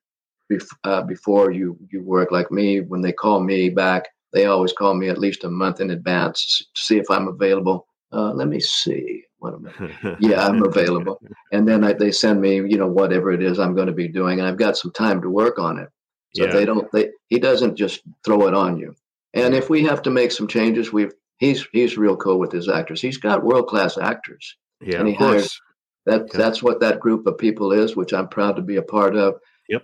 bef- 0.51 0.77
uh, 0.83 1.03
before 1.03 1.51
you, 1.51 1.77
you 1.89 2.03
work. 2.03 2.31
Like 2.31 2.51
me, 2.51 2.81
when 2.81 3.01
they 3.01 3.13
call 3.13 3.39
me 3.39 3.69
back, 3.69 4.09
they 4.33 4.45
always 4.45 4.73
call 4.73 4.93
me 4.93 5.09
at 5.09 5.17
least 5.17 5.45
a 5.45 5.49
month 5.49 5.79
in 5.79 5.91
advance 5.91 6.67
to 6.75 6.81
see 6.81 6.97
if 6.97 7.09
I'm 7.09 7.27
available 7.27 7.87
uh, 8.13 8.33
let 8.33 8.47
me 8.47 8.59
see. 8.59 9.23
What 9.39 9.55
am 9.55 9.67
I? 9.67 10.15
yeah 10.19 10.45
i'm 10.45 10.63
available. 10.63 11.19
And 11.51 11.67
then 11.67 11.83
I, 11.83 11.93
they 11.93 12.11
send 12.11 12.39
me 12.39 12.55
you 12.55 12.77
know 12.77 12.87
whatever 12.87 13.31
it 13.31 13.43
is 13.43 13.59
i'm 13.59 13.75
going 13.75 13.87
to 13.87 13.93
be 13.93 14.07
doing 14.07 14.39
and 14.39 14.47
i've 14.47 14.57
got 14.57 14.77
some 14.77 14.91
time 14.91 15.21
to 15.21 15.29
work 15.29 15.59
on 15.59 15.79
it. 15.79 15.89
So 16.35 16.45
yeah. 16.45 16.53
they 16.53 16.65
don't 16.65 16.89
they 16.91 17.09
he 17.27 17.39
doesn't 17.39 17.75
just 17.75 18.01
throw 18.23 18.47
it 18.47 18.53
on 18.53 18.77
you. 18.77 18.95
And 19.33 19.55
if 19.55 19.69
we 19.69 19.83
have 19.83 20.01
to 20.03 20.11
make 20.11 20.31
some 20.31 20.47
changes 20.47 20.93
we've 20.93 21.13
he's 21.37 21.67
he's 21.71 21.97
real 21.97 22.15
cool 22.15 22.39
with 22.39 22.51
his 22.51 22.69
actors. 22.69 23.01
He's 23.01 23.17
got 23.17 23.43
world-class 23.43 23.97
actors. 23.97 24.55
Yeah 24.81 24.99
and 24.99 25.07
he 25.07 25.13
hires 25.13 25.59
that 26.05 26.21
okay. 26.21 26.37
that's 26.37 26.61
what 26.63 26.79
that 26.81 26.99
group 26.99 27.27
of 27.27 27.37
people 27.37 27.71
is 27.71 27.95
which 27.95 28.13
i'm 28.13 28.27
proud 28.27 28.55
to 28.55 28.61
be 28.61 28.77
a 28.77 28.81
part 28.81 29.15
of. 29.15 29.35
Yep. 29.67 29.83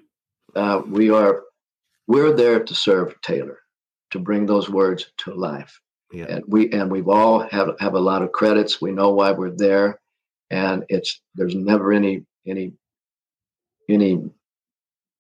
Uh, 0.56 0.82
we 0.88 1.10
are 1.10 1.44
we're 2.08 2.34
there 2.34 2.64
to 2.64 2.76
serve 2.76 3.20
taylor 3.22 3.60
to 4.12 4.20
bring 4.20 4.46
those 4.46 4.70
words 4.70 5.12
to 5.18 5.34
life 5.34 5.80
yeah. 6.12 6.26
And 6.28 6.44
we 6.48 6.72
and 6.72 6.92
we've 6.92 7.08
all 7.08 7.48
have 7.50 7.76
have 7.80 7.94
a 7.94 8.00
lot 8.00 8.24
of 8.24 8.32
credits. 8.32 8.82
We 8.82 8.92
know 8.92 9.12
why 9.12 9.32
we're 9.32 9.52
there, 9.52 10.00
and 10.50 10.84
it's 10.90 11.22
there's 11.36 11.56
never 11.56 11.94
any 11.94 12.26
any 12.48 12.74
any 13.88 14.24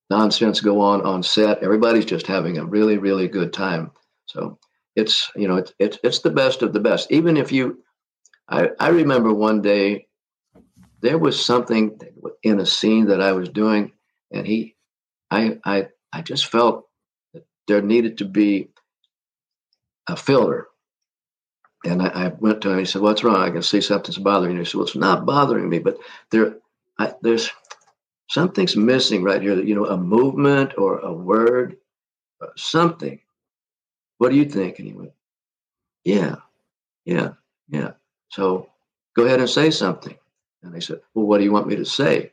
nonsense 0.09 0.61
go 0.61 0.81
on 0.81 1.01
on 1.01 1.21
set. 1.21 1.61
Everybody's 1.61 2.05
just 2.05 2.25
having 2.25 2.57
a 2.57 2.65
really 2.65 2.97
really 2.97 3.27
good 3.27 3.53
time. 3.53 3.91
So 4.25 4.57
it's 4.95 5.31
you 5.35 5.47
know 5.47 5.57
it's 5.57 5.73
it's 5.77 5.99
it's 6.03 6.19
the 6.19 6.31
best 6.31 6.63
of 6.63 6.73
the 6.73 6.79
best. 6.79 7.11
Even 7.11 7.37
if 7.37 7.51
you, 7.51 7.83
I 8.47 8.69
I 8.79 8.89
remember 8.89 9.31
one 9.31 9.61
day 9.61 10.07
there 11.01 11.19
was 11.19 11.43
something 11.43 11.99
in 12.41 12.59
a 12.59 12.65
scene 12.65 13.05
that 13.07 13.21
I 13.21 13.33
was 13.33 13.49
doing, 13.49 13.91
and 14.31 14.47
he, 14.47 14.75
I 15.29 15.59
I 15.63 15.87
I 16.11 16.23
just 16.23 16.47
felt 16.47 16.87
that 17.35 17.45
there 17.67 17.83
needed 17.83 18.17
to 18.17 18.25
be 18.25 18.69
a 20.07 20.15
filler 20.15 20.68
and 21.85 22.01
I, 22.01 22.07
I, 22.07 22.27
went 22.39 22.61
to 22.61 22.71
him. 22.71 22.79
He 22.79 22.85
said, 22.85 23.01
"What's 23.01 23.23
wrong? 23.23 23.37
I 23.37 23.49
can 23.49 23.61
see 23.61 23.81
something's 23.81 24.17
bothering 24.17 24.53
you." 24.53 24.59
He 24.59 24.65
said, 24.65 24.75
"Well, 24.75 24.85
it's 24.85 24.95
not 24.95 25.25
bothering 25.25 25.69
me, 25.69 25.79
but 25.79 25.97
there, 26.31 26.57
I, 26.97 27.13
there's 27.21 27.49
something's 28.29 28.75
missing 28.75 29.23
right 29.23 29.41
here. 29.41 29.55
That 29.55 29.65
You 29.65 29.75
know, 29.75 29.85
a 29.85 29.97
movement 29.97 30.73
or 30.77 30.99
a 30.99 31.13
word, 31.13 31.77
or 32.41 32.47
uh, 32.47 32.51
something. 32.55 33.19
What 34.17 34.29
do 34.29 34.35
you 34.35 34.45
think?" 34.45 34.79
And 34.79 34.87
he 34.87 34.93
went, 34.93 35.13
"Yeah, 36.03 36.35
yeah, 37.05 37.33
yeah." 37.69 37.91
So 38.29 38.69
go 39.15 39.25
ahead 39.25 39.39
and 39.39 39.49
say 39.49 39.71
something. 39.71 40.15
And 40.63 40.75
I 40.75 40.79
said, 40.79 40.99
"Well, 41.13 41.25
what 41.25 41.37
do 41.37 41.43
you 41.45 41.51
want 41.51 41.67
me 41.67 41.75
to 41.77 41.85
say?" 41.85 42.31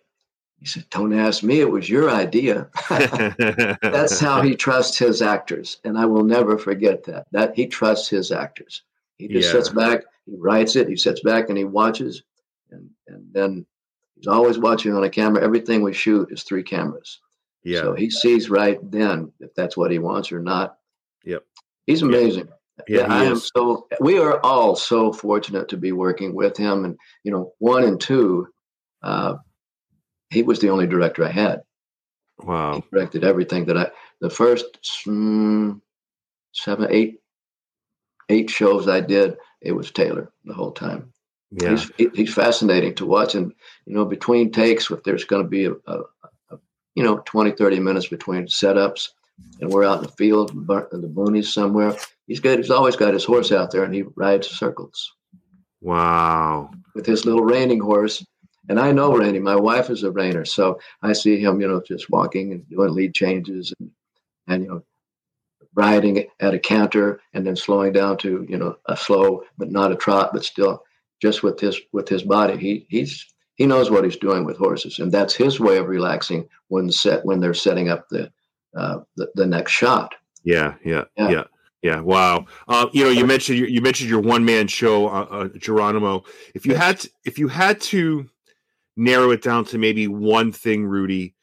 He 0.58 0.66
said, 0.66 0.86
Don't 0.90 1.12
ask 1.12 1.42
me. 1.42 1.60
It 1.60 1.70
was 1.70 1.88
your 1.88 2.10
idea. 2.10 2.68
That's 2.88 4.18
how 4.18 4.40
he 4.40 4.56
trusts 4.56 4.96
his 4.96 5.20
actors. 5.20 5.78
And 5.84 5.98
I 5.98 6.06
will 6.06 6.24
never 6.24 6.56
forget 6.56 7.04
that. 7.04 7.26
That 7.30 7.54
he 7.54 7.66
trusts 7.66 8.08
his 8.08 8.32
actors. 8.32 8.82
He 9.18 9.28
just 9.28 9.46
yeah. 9.46 9.52
sits 9.52 9.68
back, 9.70 10.02
he 10.26 10.34
writes 10.36 10.76
it, 10.76 10.88
he 10.88 10.96
sits 10.96 11.20
back 11.20 11.48
and 11.48 11.56
he 11.56 11.64
watches. 11.64 12.22
And, 12.70 12.90
and 13.08 13.24
then 13.32 13.66
he's 14.14 14.26
always 14.26 14.58
watching 14.58 14.94
on 14.94 15.04
a 15.04 15.10
camera. 15.10 15.42
Everything 15.42 15.82
we 15.82 15.92
shoot 15.92 16.30
is 16.30 16.42
three 16.42 16.62
cameras. 16.62 17.20
Yeah. 17.62 17.82
So 17.82 17.94
he 17.94 18.10
sees 18.10 18.50
right 18.50 18.78
then 18.90 19.32
if 19.40 19.54
that's 19.54 19.76
what 19.76 19.90
he 19.90 19.98
wants 19.98 20.30
or 20.30 20.40
not. 20.40 20.76
Yep. 21.24 21.44
He's 21.86 22.02
amazing. 22.02 22.48
Yeah, 22.88 23.00
yeah 23.00 23.06
I 23.12 23.24
am 23.24 23.38
so 23.38 23.88
we 24.00 24.18
are 24.18 24.38
all 24.44 24.76
so 24.76 25.12
fortunate 25.12 25.68
to 25.68 25.76
be 25.76 25.92
working 25.92 26.34
with 26.34 26.56
him. 26.56 26.84
And 26.84 26.96
you 27.24 27.32
know, 27.32 27.52
one 27.58 27.84
and 27.84 28.00
two, 28.00 28.48
uh, 29.02 29.36
he 30.30 30.42
was 30.42 30.60
the 30.60 30.70
only 30.70 30.86
director 30.86 31.24
I 31.24 31.30
had. 31.30 31.62
Wow. 32.38 32.74
He 32.74 32.84
directed 32.92 33.24
everything 33.24 33.64
that 33.66 33.78
I, 33.78 33.90
the 34.20 34.30
first 34.30 34.66
mm, 35.06 35.80
seven, 36.52 36.86
eight, 36.90 37.20
eight 38.28 38.50
shows 38.50 38.88
I 38.88 39.00
did, 39.00 39.36
it 39.60 39.72
was 39.72 39.90
Taylor 39.90 40.32
the 40.44 40.54
whole 40.54 40.72
time. 40.72 41.12
Yeah. 41.50 41.70
He's, 41.70 42.12
he's 42.14 42.34
fascinating 42.34 42.94
to 42.96 43.06
watch. 43.06 43.34
And, 43.34 43.52
you 43.86 43.94
know, 43.94 44.04
between 44.04 44.50
takes, 44.50 44.90
if 44.90 45.02
there's 45.04 45.24
going 45.24 45.42
to 45.42 45.48
be 45.48 45.66
a, 45.66 45.72
a, 45.86 46.00
a, 46.50 46.58
you 46.94 47.02
know, 47.02 47.18
20, 47.24 47.52
30 47.52 47.80
minutes 47.80 48.08
between 48.08 48.46
setups 48.46 49.10
and 49.60 49.70
we're 49.70 49.84
out 49.84 49.98
in 49.98 50.04
the 50.04 50.12
field, 50.12 50.50
in 50.50 50.66
the 50.66 51.08
boonies 51.08 51.46
somewhere, 51.46 51.96
he's 52.26 52.40
got, 52.40 52.58
he's 52.58 52.70
always 52.70 52.96
got 52.96 53.14
his 53.14 53.24
horse 53.24 53.52
out 53.52 53.70
there 53.70 53.84
and 53.84 53.94
he 53.94 54.02
rides 54.16 54.48
circles. 54.48 55.12
Wow. 55.80 56.70
With 56.94 57.06
his 57.06 57.24
little 57.24 57.44
reining 57.44 57.80
horse 57.80 58.24
and 58.68 58.80
I 58.80 58.92
know 58.92 59.16
Randy. 59.16 59.38
My 59.38 59.56
wife 59.56 59.90
is 59.90 60.02
a 60.02 60.10
reiner, 60.10 60.46
so 60.46 60.80
I 61.02 61.12
see 61.12 61.38
him, 61.38 61.60
you 61.60 61.68
know, 61.68 61.80
just 61.86 62.10
walking 62.10 62.52
and 62.52 62.68
doing 62.68 62.94
lead 62.94 63.14
changes 63.14 63.72
and, 63.78 63.90
and 64.48 64.62
you 64.64 64.68
know, 64.68 64.84
riding 65.76 66.26
at 66.40 66.54
a 66.54 66.58
canter 66.58 67.20
and 67.34 67.46
then 67.46 67.54
slowing 67.54 67.92
down 67.92 68.16
to, 68.16 68.44
you 68.48 68.56
know, 68.56 68.76
a 68.86 68.96
slow 68.96 69.44
but 69.58 69.70
not 69.70 69.92
a 69.92 69.96
trot, 69.96 70.30
but 70.32 70.44
still 70.44 70.82
just 71.22 71.42
with 71.42 71.60
his 71.60 71.80
with 71.92 72.08
his 72.08 72.22
body. 72.22 72.56
He 72.56 72.86
he's 72.88 73.24
he 73.54 73.66
knows 73.66 73.90
what 73.90 74.04
he's 74.04 74.16
doing 74.16 74.44
with 74.44 74.56
horses, 74.56 74.98
and 74.98 75.12
that's 75.12 75.34
his 75.34 75.60
way 75.60 75.76
of 75.76 75.86
relaxing 75.86 76.48
when 76.68 76.90
set 76.90 77.24
when 77.24 77.40
they're 77.40 77.54
setting 77.54 77.88
up 77.88 78.08
the 78.08 78.32
uh, 78.76 79.00
the, 79.16 79.30
the 79.34 79.46
next 79.46 79.72
shot. 79.72 80.14
Yeah, 80.42 80.74
yeah, 80.84 81.04
yeah. 81.16 81.30
yeah. 81.30 81.44
Yeah, 81.82 82.00
wow. 82.00 82.46
Uh, 82.66 82.88
you 82.92 83.04
know, 83.04 83.10
you 83.10 83.26
mentioned 83.26 83.58
you 83.58 83.80
mentioned 83.80 84.10
your 84.10 84.20
one 84.20 84.44
man 84.44 84.66
show, 84.66 85.06
uh, 85.08 85.26
uh, 85.30 85.48
Geronimo. 85.56 86.24
If 86.52 86.66
you 86.66 86.74
had 86.74 86.98
to, 87.00 87.10
if 87.24 87.38
you 87.38 87.46
had 87.46 87.80
to 87.82 88.28
narrow 88.96 89.30
it 89.30 89.40
down 89.40 89.66
to 89.66 89.78
maybe 89.78 90.08
one 90.08 90.50
thing, 90.50 90.84
Rudy, 90.84 91.35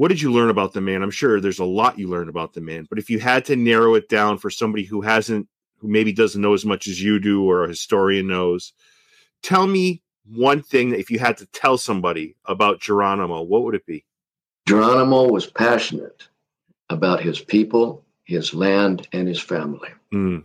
what 0.00 0.08
did 0.08 0.22
you 0.22 0.32
learn 0.32 0.48
about 0.48 0.72
the 0.72 0.80
man? 0.80 1.02
I'm 1.02 1.10
sure 1.10 1.42
there's 1.42 1.58
a 1.58 1.64
lot 1.66 1.98
you 1.98 2.08
learned 2.08 2.30
about 2.30 2.54
the 2.54 2.62
man, 2.62 2.86
but 2.88 2.98
if 2.98 3.10
you 3.10 3.18
had 3.18 3.44
to 3.44 3.54
narrow 3.54 3.96
it 3.96 4.08
down 4.08 4.38
for 4.38 4.48
somebody 4.48 4.82
who 4.82 5.02
hasn't, 5.02 5.46
who 5.76 5.88
maybe 5.88 6.10
doesn't 6.10 6.40
know 6.40 6.54
as 6.54 6.64
much 6.64 6.86
as 6.86 7.02
you 7.02 7.20
do 7.20 7.44
or 7.44 7.64
a 7.64 7.68
historian 7.68 8.26
knows, 8.26 8.72
tell 9.42 9.66
me 9.66 10.00
one 10.24 10.62
thing 10.62 10.88
that 10.88 11.00
if 11.00 11.10
you 11.10 11.18
had 11.18 11.36
to 11.36 11.46
tell 11.48 11.76
somebody 11.76 12.34
about 12.46 12.80
Geronimo, 12.80 13.42
what 13.42 13.62
would 13.62 13.74
it 13.74 13.84
be? 13.84 14.06
Geronimo 14.66 15.24
was 15.24 15.44
passionate 15.44 16.28
about 16.88 17.20
his 17.20 17.38
people, 17.38 18.02
his 18.24 18.54
land, 18.54 19.06
and 19.12 19.28
his 19.28 19.40
family. 19.40 19.90
Mm 20.14 20.44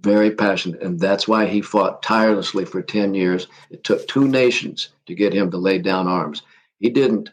very 0.00 0.30
passionate, 0.30 0.82
and 0.82 0.98
that's 0.98 1.28
why 1.28 1.44
he 1.44 1.60
fought 1.60 2.02
tirelessly 2.02 2.64
for 2.64 2.80
10 2.80 3.12
years. 3.12 3.48
It 3.70 3.84
took 3.84 4.08
two 4.08 4.26
nations 4.26 4.88
to 5.04 5.14
get 5.14 5.34
him 5.34 5.50
to 5.50 5.58
lay 5.58 5.78
down 5.78 6.08
arms. 6.08 6.40
He 6.80 6.88
didn't, 6.88 7.30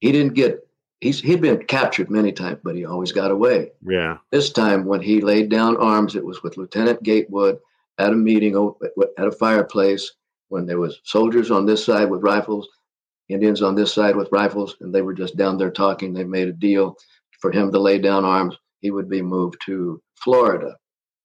he 0.00 0.12
didn't 0.12 0.34
get, 0.34 0.60
he's, 1.00 1.20
he'd 1.20 1.40
been 1.40 1.64
captured 1.64 2.10
many 2.10 2.32
times, 2.32 2.58
but 2.62 2.76
he 2.76 2.84
always 2.84 3.12
got 3.12 3.30
away. 3.30 3.72
Yeah. 3.86 4.18
This 4.30 4.50
time, 4.50 4.84
when 4.84 5.00
he 5.00 5.20
laid 5.20 5.48
down 5.48 5.76
arms, 5.76 6.16
it 6.16 6.24
was 6.24 6.42
with 6.42 6.56
Lieutenant 6.56 7.02
Gatewood 7.02 7.58
at 7.98 8.12
a 8.12 8.16
meeting 8.16 8.54
at 9.18 9.26
a 9.26 9.32
fireplace 9.32 10.12
when 10.48 10.66
there 10.66 10.78
was 10.78 11.00
soldiers 11.04 11.50
on 11.50 11.66
this 11.66 11.84
side 11.84 12.10
with 12.10 12.22
rifles, 12.22 12.68
Indians 13.28 13.62
on 13.62 13.74
this 13.74 13.92
side 13.92 14.14
with 14.14 14.28
rifles, 14.30 14.76
and 14.80 14.94
they 14.94 15.02
were 15.02 15.14
just 15.14 15.36
down 15.36 15.58
there 15.58 15.70
talking. 15.70 16.12
They 16.12 16.24
made 16.24 16.48
a 16.48 16.52
deal 16.52 16.96
for 17.40 17.50
him 17.50 17.72
to 17.72 17.78
lay 17.78 17.98
down 17.98 18.24
arms. 18.24 18.56
He 18.80 18.90
would 18.90 19.08
be 19.08 19.22
moved 19.22 19.56
to 19.66 20.00
Florida 20.22 20.76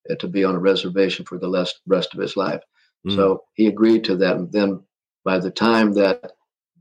uh, 0.09 0.15
to 0.15 0.27
be 0.27 0.43
on 0.43 0.55
a 0.55 0.59
reservation 0.59 1.25
for 1.25 1.37
the 1.37 1.67
rest 1.85 2.13
of 2.13 2.19
his 2.19 2.35
life. 2.35 2.61
Mm. 3.05 3.15
So 3.15 3.43
he 3.53 3.67
agreed 3.67 4.03
to 4.05 4.15
that. 4.17 4.37
And 4.37 4.51
then 4.51 4.81
by 5.23 5.39
the 5.39 5.51
time 5.51 5.93
that 5.93 6.31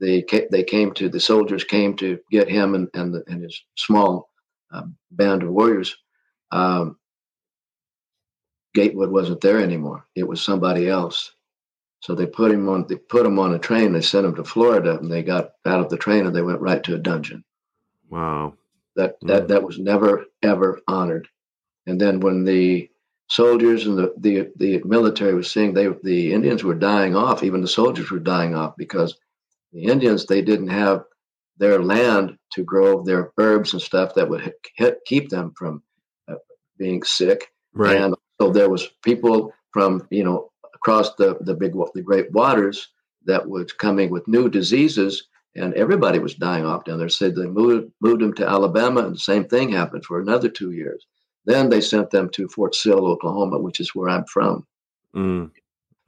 they 0.00 0.24
they 0.50 0.64
came 0.64 0.92
to 0.94 1.08
the 1.08 1.20
soldiers 1.20 1.64
came 1.64 1.94
to 1.96 2.18
get 2.30 2.48
him 2.48 2.74
and 2.74 2.88
and, 2.94 3.14
the, 3.14 3.22
and 3.26 3.42
his 3.42 3.62
small 3.76 4.30
uh, 4.72 4.82
band 5.10 5.42
of 5.42 5.50
warriors, 5.50 5.96
um, 6.52 6.96
Gatewood 8.74 9.10
wasn't 9.10 9.40
there 9.40 9.60
anymore. 9.60 10.06
It 10.14 10.26
was 10.26 10.40
somebody 10.42 10.88
else. 10.88 11.32
So 12.00 12.14
they 12.14 12.26
put 12.26 12.50
him 12.50 12.68
on. 12.68 12.86
They 12.86 12.96
put 12.96 13.26
him 13.26 13.38
on 13.38 13.54
a 13.54 13.58
train. 13.58 13.92
They 13.92 14.00
sent 14.00 14.26
him 14.26 14.34
to 14.36 14.44
Florida, 14.44 14.98
and 14.98 15.10
they 15.10 15.22
got 15.22 15.50
out 15.66 15.80
of 15.80 15.90
the 15.90 15.98
train 15.98 16.26
and 16.26 16.34
they 16.34 16.42
went 16.42 16.60
right 16.60 16.82
to 16.84 16.94
a 16.94 16.98
dungeon. 16.98 17.44
Wow. 18.08 18.54
That 18.96 19.16
that 19.22 19.44
mm. 19.44 19.48
that 19.48 19.62
was 19.62 19.78
never 19.78 20.24
ever 20.42 20.80
honored. 20.88 21.28
And 21.86 22.00
then 22.00 22.20
when 22.20 22.44
the 22.44 22.90
soldiers 23.28 23.86
and 23.86 23.96
the, 23.96 24.12
the, 24.18 24.50
the 24.56 24.82
military 24.84 25.34
was 25.34 25.50
seeing 25.50 25.72
they 25.72 25.88
the 26.02 26.32
Indians 26.32 26.64
were 26.64 26.74
dying 26.74 27.14
off. 27.14 27.42
Even 27.42 27.60
the 27.60 27.68
soldiers 27.68 28.10
were 28.10 28.18
dying 28.18 28.54
off 28.54 28.76
because 28.76 29.16
the 29.72 29.84
Indians 29.84 30.26
they 30.26 30.42
didn't 30.42 30.68
have 30.68 31.04
their 31.58 31.82
land 31.82 32.36
to 32.52 32.64
grow 32.64 33.02
their 33.02 33.32
herbs 33.38 33.72
and 33.72 33.82
stuff 33.82 34.14
that 34.14 34.28
would 34.28 34.52
hit, 34.76 34.98
keep 35.06 35.28
them 35.28 35.52
from 35.56 35.82
uh, 36.28 36.36
being 36.78 37.02
sick. 37.02 37.52
Right. 37.74 37.96
And 37.96 38.14
so 38.40 38.50
there 38.50 38.70
was 38.70 38.88
people 39.04 39.52
from 39.72 40.06
you 40.10 40.24
know 40.24 40.50
across 40.74 41.14
the 41.14 41.36
the 41.40 41.54
big 41.54 41.74
the 41.94 42.02
great 42.02 42.32
waters 42.32 42.88
that 43.26 43.48
was 43.48 43.72
coming 43.72 44.10
with 44.10 44.26
new 44.26 44.48
diseases. 44.48 45.26
And 45.56 45.74
everybody 45.74 46.20
was 46.20 46.36
dying 46.36 46.64
off 46.64 46.84
down 46.84 46.98
there. 46.98 47.08
Said 47.08 47.34
they 47.34 47.46
moved 47.46 47.90
moved 48.00 48.22
them 48.22 48.32
to 48.34 48.48
Alabama, 48.48 49.00
and 49.00 49.16
the 49.16 49.20
same 49.20 49.44
thing 49.44 49.70
happened 49.70 50.04
for 50.04 50.20
another 50.20 50.48
two 50.48 50.70
years. 50.70 51.04
Then 51.44 51.68
they 51.68 51.80
sent 51.80 52.10
them 52.10 52.30
to 52.30 52.48
Fort 52.48 52.74
Sill, 52.74 53.06
Oklahoma, 53.06 53.58
which 53.58 53.80
is 53.80 53.94
where 53.94 54.08
I'm 54.08 54.24
from. 54.26 54.66
Mm. 55.14 55.50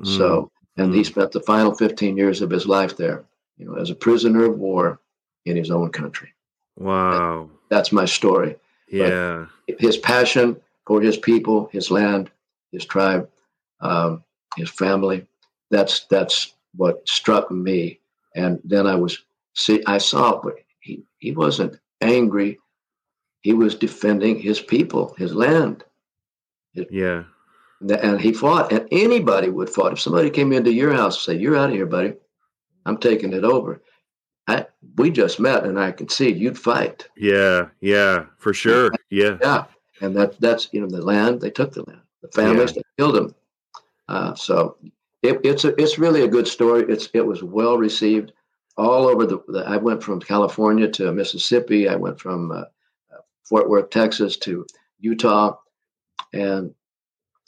Mm. 0.00 0.16
So, 0.16 0.50
and 0.76 0.92
mm. 0.92 0.96
he 0.96 1.04
spent 1.04 1.32
the 1.32 1.40
final 1.40 1.74
15 1.74 2.16
years 2.16 2.42
of 2.42 2.50
his 2.50 2.66
life 2.66 2.96
there, 2.96 3.24
you 3.56 3.66
know, 3.66 3.74
as 3.74 3.90
a 3.90 3.94
prisoner 3.94 4.44
of 4.44 4.58
war 4.58 5.00
in 5.44 5.56
his 5.56 5.70
own 5.70 5.90
country. 5.90 6.30
Wow. 6.76 7.50
that's 7.68 7.92
my 7.92 8.06
story. 8.06 8.56
Yeah. 8.88 9.46
But 9.66 9.80
his 9.80 9.96
passion 9.96 10.56
for 10.86 11.00
his 11.00 11.16
people, 11.16 11.68
his 11.72 11.90
land, 11.90 12.30
his 12.70 12.84
tribe, 12.84 13.28
um, 13.80 14.24
his 14.56 14.70
family, 14.70 15.26
that's 15.70 16.06
that's 16.06 16.54
what 16.76 17.06
struck 17.08 17.50
me. 17.50 18.00
And 18.34 18.60
then 18.64 18.86
I 18.86 18.94
was 18.94 19.18
see 19.54 19.82
I 19.86 19.98
saw 19.98 20.40
but 20.40 20.56
he 20.80 21.04
he 21.18 21.32
wasn't 21.32 21.78
angry 22.00 22.58
he 23.42 23.52
was 23.52 23.74
defending 23.74 24.38
his 24.38 24.60
people, 24.60 25.14
his 25.18 25.34
land. 25.34 25.84
Yeah. 26.74 27.24
And 27.80 28.20
he 28.20 28.32
fought, 28.32 28.72
and 28.72 28.86
anybody 28.92 29.48
would 29.48 29.68
fight. 29.68 29.92
If 29.92 30.00
somebody 30.00 30.30
came 30.30 30.52
into 30.52 30.72
your 30.72 30.92
house 30.92 31.16
and 31.16 31.22
said, 31.22 31.42
You're 31.42 31.56
out 31.56 31.70
of 31.70 31.74
here, 31.74 31.86
buddy, 31.86 32.14
I'm 32.86 32.98
taking 32.98 33.32
it 33.32 33.44
over. 33.44 33.82
I, 34.48 34.66
we 34.96 35.10
just 35.10 35.38
met 35.38 35.64
and 35.64 35.78
I 35.78 35.92
can 35.92 36.08
see 36.08 36.32
you'd 36.32 36.58
fight. 36.58 37.08
Yeah, 37.16 37.68
yeah, 37.80 38.26
for 38.38 38.52
sure. 38.52 38.90
Yeah. 39.10 39.38
Yeah. 39.40 39.64
And 40.00 40.16
that 40.16 40.40
that's 40.40 40.68
you 40.72 40.80
know, 40.80 40.88
the 40.88 41.00
land, 41.00 41.40
they 41.40 41.50
took 41.50 41.72
the 41.72 41.84
land. 41.84 42.00
The 42.22 42.28
families, 42.28 42.74
yeah. 42.74 42.82
killed 42.98 43.14
them. 43.14 43.34
Uh, 44.08 44.34
so 44.34 44.76
it, 45.22 45.40
it's 45.44 45.64
a, 45.64 45.80
it's 45.80 45.98
really 45.98 46.22
a 46.22 46.28
good 46.28 46.48
story. 46.48 46.84
It's 46.88 47.08
it 47.14 47.24
was 47.24 47.42
well 47.42 47.78
received 47.78 48.32
all 48.76 49.06
over 49.06 49.26
the, 49.26 49.38
the 49.48 49.60
I 49.60 49.76
went 49.76 50.02
from 50.02 50.20
California 50.20 50.88
to 50.88 51.12
Mississippi. 51.12 51.88
I 51.88 51.94
went 51.94 52.18
from 52.18 52.50
uh, 52.50 52.64
Fort 53.44 53.68
Worth, 53.68 53.90
Texas 53.90 54.36
to 54.38 54.66
Utah. 54.98 55.56
And 56.32 56.74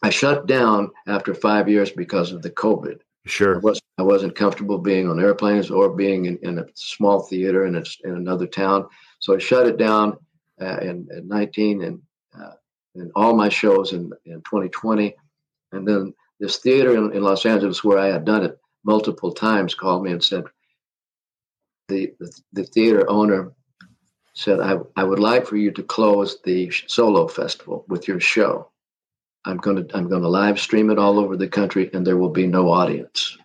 I 0.02 0.10
shut 0.10 0.46
down 0.46 0.90
after 1.06 1.34
five 1.34 1.68
years 1.68 1.90
because 1.90 2.32
of 2.32 2.42
the 2.42 2.50
COVID. 2.50 3.00
Sure. 3.26 3.56
I, 3.56 3.58
was, 3.58 3.80
I 3.98 4.02
wasn't 4.02 4.34
comfortable 4.34 4.78
being 4.78 5.08
on 5.08 5.20
airplanes 5.20 5.70
or 5.70 5.90
being 5.90 6.26
in, 6.26 6.38
in 6.42 6.58
a 6.58 6.66
small 6.74 7.20
theater 7.22 7.66
in, 7.66 7.76
a, 7.76 7.82
in 8.04 8.16
another 8.16 8.46
town. 8.46 8.86
So 9.18 9.34
I 9.34 9.38
shut 9.38 9.66
it 9.66 9.78
down 9.78 10.18
uh, 10.60 10.78
in, 10.78 11.08
in 11.10 11.26
19 11.26 11.82
and, 11.82 12.02
uh, 12.38 12.52
and 12.94 13.10
all 13.14 13.34
my 13.34 13.48
shows 13.48 13.92
in, 13.92 14.12
in 14.26 14.42
2020. 14.42 15.14
And 15.72 15.88
then 15.88 16.14
this 16.38 16.58
theater 16.58 16.96
in, 16.96 17.12
in 17.12 17.22
Los 17.22 17.46
Angeles, 17.46 17.82
where 17.82 17.98
I 17.98 18.08
had 18.08 18.24
done 18.24 18.44
it 18.44 18.58
multiple 18.84 19.32
times, 19.32 19.74
called 19.74 20.04
me 20.04 20.12
and 20.12 20.22
said, 20.22 20.44
the, 21.88 22.12
the, 22.18 22.32
the 22.52 22.64
theater 22.64 23.08
owner 23.10 23.52
said, 24.34 24.60
I, 24.60 24.76
I 24.96 25.04
would 25.04 25.18
like 25.18 25.46
for 25.46 25.56
you 25.56 25.70
to 25.72 25.82
close 25.82 26.40
the 26.42 26.70
solo 26.86 27.26
festival 27.28 27.84
with 27.88 28.06
your 28.08 28.20
show. 28.20 28.70
I'm 29.44 29.58
going 29.58 29.76
to 29.76 29.96
I'm 29.96 30.08
going 30.08 30.22
to 30.22 30.28
live 30.28 30.58
stream 30.58 30.90
it 30.90 30.98
all 30.98 31.18
over 31.18 31.36
the 31.36 31.48
country, 31.48 31.90
and 31.92 32.06
there 32.06 32.16
will 32.16 32.30
be 32.30 32.46
no 32.46 32.70
audience. 32.70 33.36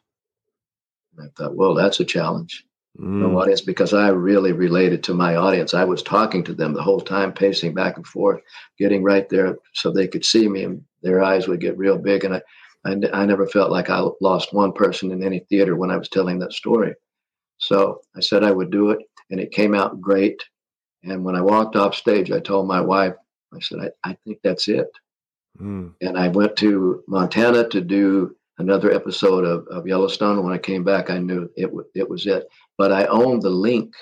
And 1.17 1.27
I 1.27 1.31
thought, 1.35 1.55
well, 1.55 1.73
that's 1.73 1.99
a 1.99 2.05
challenge. 2.05 2.65
Mm. 2.99 3.21
No 3.21 3.39
audience 3.39 3.61
because 3.61 3.93
I 3.93 4.09
really 4.09 4.51
related 4.51 5.03
to 5.03 5.13
my 5.13 5.35
audience. 5.35 5.73
I 5.73 5.83
was 5.83 6.01
talking 6.01 6.43
to 6.45 6.53
them 6.53 6.73
the 6.73 6.83
whole 6.83 7.01
time, 7.01 7.33
pacing 7.33 7.73
back 7.73 7.97
and 7.97 8.07
forth, 8.07 8.41
getting 8.77 9.03
right 9.03 9.27
there 9.29 9.57
so 9.73 9.91
they 9.91 10.07
could 10.07 10.25
see 10.25 10.47
me, 10.47 10.63
and 10.63 10.83
their 11.01 11.23
eyes 11.23 11.47
would 11.47 11.61
get 11.61 11.77
real 11.77 11.97
big. 11.97 12.23
And 12.23 12.35
I, 12.35 12.41
I, 12.85 12.95
I 13.13 13.25
never 13.25 13.47
felt 13.47 13.71
like 13.71 13.89
I 13.89 14.05
lost 14.21 14.53
one 14.53 14.73
person 14.73 15.11
in 15.11 15.23
any 15.23 15.39
theater 15.39 15.75
when 15.75 15.91
I 15.91 15.97
was 15.97 16.09
telling 16.09 16.39
that 16.39 16.53
story. 16.53 16.93
So 17.57 18.01
I 18.15 18.21
said 18.21 18.43
I 18.43 18.51
would 18.51 18.71
do 18.71 18.91
it, 18.91 18.99
and 19.29 19.39
it 19.39 19.51
came 19.51 19.75
out 19.75 20.01
great. 20.01 20.41
And 21.03 21.23
when 21.23 21.35
I 21.35 21.41
walked 21.41 21.75
off 21.75 21.95
stage, 21.95 22.31
I 22.31 22.39
told 22.39 22.67
my 22.67 22.81
wife, 22.81 23.13
I 23.53 23.59
said, 23.59 23.79
I, 23.79 24.09
I 24.09 24.17
think 24.25 24.39
that's 24.43 24.67
it. 24.67 24.87
Mm. 25.59 25.93
And 26.01 26.17
I 26.17 26.27
went 26.27 26.55
to 26.57 27.03
Montana 27.07 27.67
to 27.69 27.81
do 27.81 28.35
another 28.57 28.91
episode 28.91 29.45
of, 29.45 29.67
of 29.67 29.87
Yellowstone. 29.87 30.43
When 30.43 30.53
I 30.53 30.57
came 30.57 30.83
back, 30.83 31.09
I 31.09 31.17
knew 31.17 31.49
it, 31.55 31.67
w- 31.67 31.87
it 31.95 32.09
was 32.09 32.27
it. 32.27 32.47
But 32.77 32.91
I 32.91 33.05
owned 33.05 33.41
the 33.41 33.49
link 33.49 33.93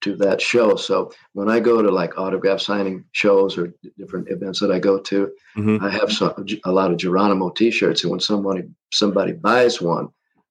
to 0.00 0.14
that 0.16 0.40
show. 0.40 0.76
So 0.76 1.12
when 1.32 1.48
I 1.48 1.60
go 1.60 1.82
to 1.82 1.90
like 1.90 2.18
autograph 2.18 2.60
signing 2.60 3.04
shows 3.12 3.58
or 3.58 3.74
different 3.96 4.30
events 4.30 4.60
that 4.60 4.70
I 4.70 4.78
go 4.78 4.98
to, 4.98 5.32
mm-hmm. 5.56 5.84
I 5.84 5.90
have 5.90 6.12
some, 6.12 6.46
a 6.64 6.72
lot 6.72 6.90
of 6.90 6.98
Geronimo 6.98 7.50
T-shirts, 7.50 8.02
and 8.02 8.10
when 8.10 8.20
somebody 8.20 8.62
somebody 8.92 9.32
buys 9.32 9.80
one, 9.80 10.08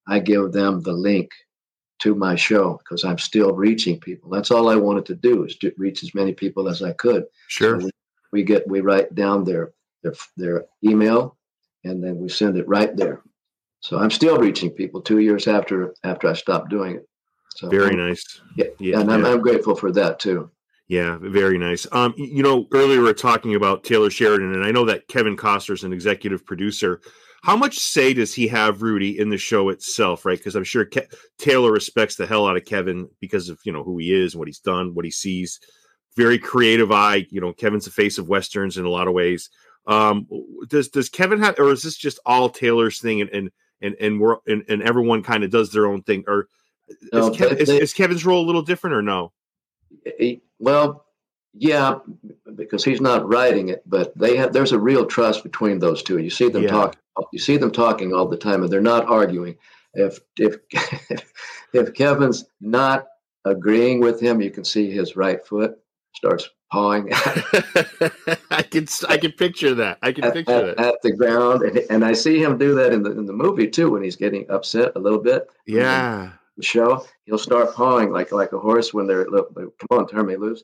I 0.07 0.19
give 0.19 0.51
them 0.51 0.81
the 0.81 0.93
link 0.93 1.31
to 1.99 2.13
my 2.13 2.35
show 2.35 2.79
because 2.79 3.03
I'm 3.03 3.17
still 3.17 3.53
reaching 3.53 3.99
people. 3.99 4.29
That's 4.29 4.51
all 4.51 4.69
I 4.69 4.75
wanted 4.75 5.05
to 5.07 5.15
do 5.15 5.45
is 5.45 5.57
to 5.57 5.71
reach 5.77 6.03
as 6.03 6.13
many 6.13 6.33
people 6.33 6.69
as 6.69 6.83
I 6.83 6.93
could. 6.93 7.25
Sure. 7.47 7.81
So 7.81 7.89
we, 8.31 8.43
get 8.43 8.67
we 8.67 8.81
write 8.81 9.15
down 9.15 9.43
their 9.43 9.71
their 10.03 10.13
their 10.35 10.65
email 10.83 11.37
and 11.83 12.03
then 12.03 12.17
we 12.17 12.29
send 12.29 12.57
it 12.57 12.67
right 12.67 12.95
there. 12.95 13.21
So 13.79 13.97
I'm 13.97 14.11
still 14.11 14.37
reaching 14.37 14.71
people 14.71 15.01
two 15.01 15.19
years 15.19 15.47
after 15.47 15.93
after 16.03 16.27
I 16.27 16.33
stopped 16.33 16.69
doing 16.69 16.95
it. 16.95 17.07
So 17.55 17.69
very 17.69 17.95
nice. 17.95 18.41
Yeah, 18.55 18.65
yeah 18.79 18.99
and 18.99 19.11
I'm, 19.11 19.25
I'm 19.25 19.41
grateful 19.41 19.75
for 19.75 19.91
that 19.93 20.19
too. 20.19 20.51
Yeah, 20.87 21.17
very 21.19 21.57
nice. 21.57 21.85
Um, 21.91 22.13
you 22.17 22.43
know, 22.43 22.65
earlier 22.71 23.01
we 23.01 23.09
are 23.09 23.13
talking 23.13 23.55
about 23.55 23.83
Taylor 23.83 24.09
Sheridan, 24.09 24.53
and 24.53 24.63
I 24.63 24.71
know 24.71 24.85
that 24.85 25.07
Kevin 25.09 25.35
Costner 25.35 25.73
is 25.73 25.83
an 25.83 25.91
executive 25.91 26.45
producer 26.45 27.01
how 27.43 27.55
much 27.55 27.79
say 27.79 28.13
does 28.13 28.33
he 28.33 28.47
have, 28.47 28.81
Rudy, 28.81 29.17
in 29.17 29.29
the 29.29 29.37
show 29.37 29.69
itself? 29.69 30.25
Right, 30.25 30.37
because 30.37 30.55
I'm 30.55 30.63
sure 30.63 30.85
Ke- 30.85 31.09
Taylor 31.37 31.71
respects 31.71 32.15
the 32.15 32.27
hell 32.27 32.47
out 32.47 32.57
of 32.57 32.65
Kevin 32.65 33.09
because 33.21 33.49
of 33.49 33.59
you 33.63 33.71
know 33.71 33.83
who 33.83 33.97
he 33.97 34.13
is, 34.13 34.33
and 34.33 34.39
what 34.39 34.47
he's 34.47 34.59
done, 34.59 34.93
what 34.93 35.05
he 35.05 35.11
sees. 35.11 35.59
Very 36.17 36.37
creative 36.37 36.91
eye. 36.91 37.27
You 37.29 37.39
know, 37.39 37.53
Kevin's 37.53 37.85
the 37.85 37.91
face 37.91 38.17
of 38.17 38.27
westerns 38.27 38.77
in 38.77 38.85
a 38.85 38.89
lot 38.89 39.07
of 39.07 39.13
ways. 39.13 39.49
Um, 39.85 40.27
does 40.67 40.89
does 40.89 41.07
Kevin 41.09 41.39
have, 41.39 41.57
or 41.59 41.71
is 41.71 41.83
this 41.83 41.95
just 41.95 42.19
all 42.25 42.49
Taylor's 42.49 42.99
thing, 42.99 43.21
and 43.21 43.29
and 43.29 43.51
and 43.81 43.95
and, 44.01 44.19
we're, 44.19 44.37
and, 44.47 44.63
and 44.67 44.81
everyone 44.81 45.23
kind 45.23 45.43
of 45.43 45.51
does 45.51 45.71
their 45.71 45.85
own 45.85 46.01
thing, 46.01 46.25
or 46.27 46.49
no, 47.13 47.29
is, 47.29 47.37
Kev, 47.37 47.49
they, 47.51 47.61
is, 47.61 47.69
is, 47.69 47.93
Kevin's 47.93 48.25
role 48.25 48.43
a 48.43 48.47
little 48.47 48.63
different, 48.63 48.95
or 48.95 49.01
no? 49.01 49.31
He, 50.17 50.41
well, 50.59 51.05
yeah, 51.53 51.99
because 52.55 52.83
he's 52.83 52.99
not 52.99 53.27
writing 53.27 53.69
it, 53.69 53.83
but 53.85 54.17
they 54.17 54.35
have. 54.35 54.51
There's 54.51 54.73
a 54.73 54.79
real 54.79 55.05
trust 55.05 55.43
between 55.43 55.79
those 55.79 56.03
two. 56.03 56.17
You 56.17 56.29
see 56.29 56.49
them 56.49 56.63
yeah. 56.63 56.71
talk 56.71 56.97
you 57.31 57.39
see 57.39 57.57
them 57.57 57.71
talking 57.71 58.13
all 58.13 58.27
the 58.27 58.37
time, 58.37 58.63
and 58.63 58.71
they're 58.71 58.81
not 58.81 59.05
arguing. 59.05 59.55
If 59.93 60.19
if 60.37 60.57
if 61.73 61.93
Kevin's 61.93 62.45
not 62.59 63.07
agreeing 63.45 63.99
with 63.99 64.19
him, 64.19 64.41
you 64.41 64.51
can 64.51 64.63
see 64.63 64.91
his 64.91 65.15
right 65.15 65.45
foot 65.45 65.77
starts 66.17 66.49
pawing. 66.71 67.09
I 67.13 68.63
can 68.69 68.87
I 69.07 69.17
can 69.17 69.31
picture 69.33 69.73
that. 69.75 69.99
I 70.01 70.11
can 70.11 70.25
at, 70.25 70.33
picture 70.33 70.69
at, 70.69 70.77
that 70.77 70.85
at 70.87 71.01
the 71.03 71.13
ground, 71.13 71.61
and, 71.61 71.77
and 71.89 72.03
I 72.03 72.13
see 72.13 72.41
him 72.41 72.57
do 72.57 72.75
that 72.75 72.91
in 72.91 73.03
the 73.03 73.11
in 73.11 73.25
the 73.25 73.33
movie 73.33 73.69
too 73.69 73.91
when 73.91 74.03
he's 74.03 74.15
getting 74.15 74.49
upset 74.49 74.91
a 74.95 74.99
little 74.99 75.19
bit. 75.19 75.47
Yeah, 75.65 76.31
the 76.57 76.63
show 76.63 77.05
he'll 77.25 77.37
start 77.37 77.73
pawing 77.75 78.11
like 78.11 78.31
like 78.31 78.51
a 78.51 78.59
horse 78.59 78.93
when 78.93 79.07
they're 79.07 79.27
look, 79.27 79.55
come 79.55 79.99
on, 79.99 80.07
turn 80.07 80.25
me 80.25 80.35
loose. 80.35 80.63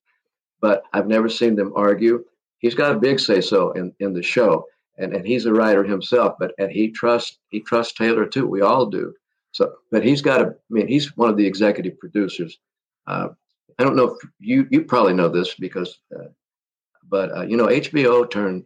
But 0.60 0.84
I've 0.94 1.08
never 1.08 1.30
seen 1.30 1.56
them 1.56 1.72
argue. 1.76 2.26
He's 2.58 2.76
got 2.76 2.96
a 2.96 3.00
big 3.00 3.20
say 3.20 3.40
so 3.40 3.72
in 3.72 3.94
in 4.00 4.14
the 4.14 4.24
show, 4.24 4.66
and, 4.98 5.14
and 5.14 5.26
he's 5.26 5.46
a 5.46 5.54
writer 5.54 5.84
himself, 5.84 6.36
but 6.40 6.54
and 6.58 6.72
he 6.72 6.90
trusts 6.90 7.38
he 7.50 7.62
trusts 7.62 7.94
Taylor 7.94 8.26
too. 8.26 8.48
We 8.48 8.62
all 8.62 8.88
do. 8.88 9.14
So, 9.52 9.72
but 9.92 10.04
he's 10.04 10.22
got 10.22 10.42
a. 10.42 10.46
I 10.46 10.72
mean, 10.72 10.88
he's 10.88 11.16
one 11.16 11.30
of 11.30 11.38
the 11.38 11.46
executive 11.46 12.00
producers. 12.00 12.58
Uh, 13.06 13.30
I 13.80 13.84
don't 13.84 13.96
know 13.96 14.16
if 14.16 14.30
you 14.40 14.68
you 14.70 14.84
probably 14.84 15.14
know 15.14 15.30
this 15.30 15.56
because, 15.56 16.00
uh, 16.16 16.26
but 17.08 17.36
uh, 17.36 17.42
you 17.42 17.58
know 17.58 17.68
HBO 17.68 18.30
turned 18.30 18.66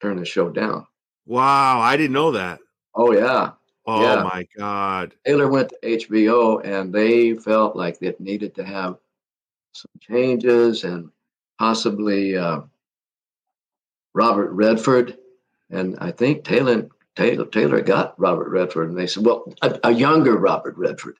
turned 0.00 0.18
the 0.18 0.24
show 0.24 0.48
down. 0.50 0.86
Wow, 1.26 1.80
I 1.80 1.96
didn't 1.96 2.14
know 2.14 2.32
that. 2.32 2.60
Oh 2.94 3.12
yeah. 3.12 3.52
Oh 3.86 4.02
yeah. 4.02 4.22
my 4.22 4.46
God. 4.56 5.14
Taylor 5.24 5.48
went 5.48 5.70
to 5.70 5.78
HBO 5.82 6.64
and 6.64 6.92
they 6.92 7.34
felt 7.34 7.76
like 7.76 7.98
it 8.00 8.20
needed 8.20 8.54
to 8.56 8.64
have 8.64 8.96
some 9.72 9.90
changes 10.00 10.84
and 10.84 11.10
possibly 11.58 12.36
uh, 12.36 12.60
Robert 14.14 14.50
Redford, 14.50 15.16
and 15.70 15.96
I 16.00 16.10
think 16.10 16.44
Taylor 16.44 16.88
Taylor 17.16 17.46
Taylor 17.46 17.80
got 17.80 18.18
Robert 18.18 18.48
Redford, 18.48 18.88
and 18.88 18.98
they 18.98 19.06
said, 19.06 19.24
well, 19.24 19.52
a, 19.62 19.78
a 19.84 19.90
younger 19.92 20.36
Robert 20.36 20.76
Redford. 20.76 21.16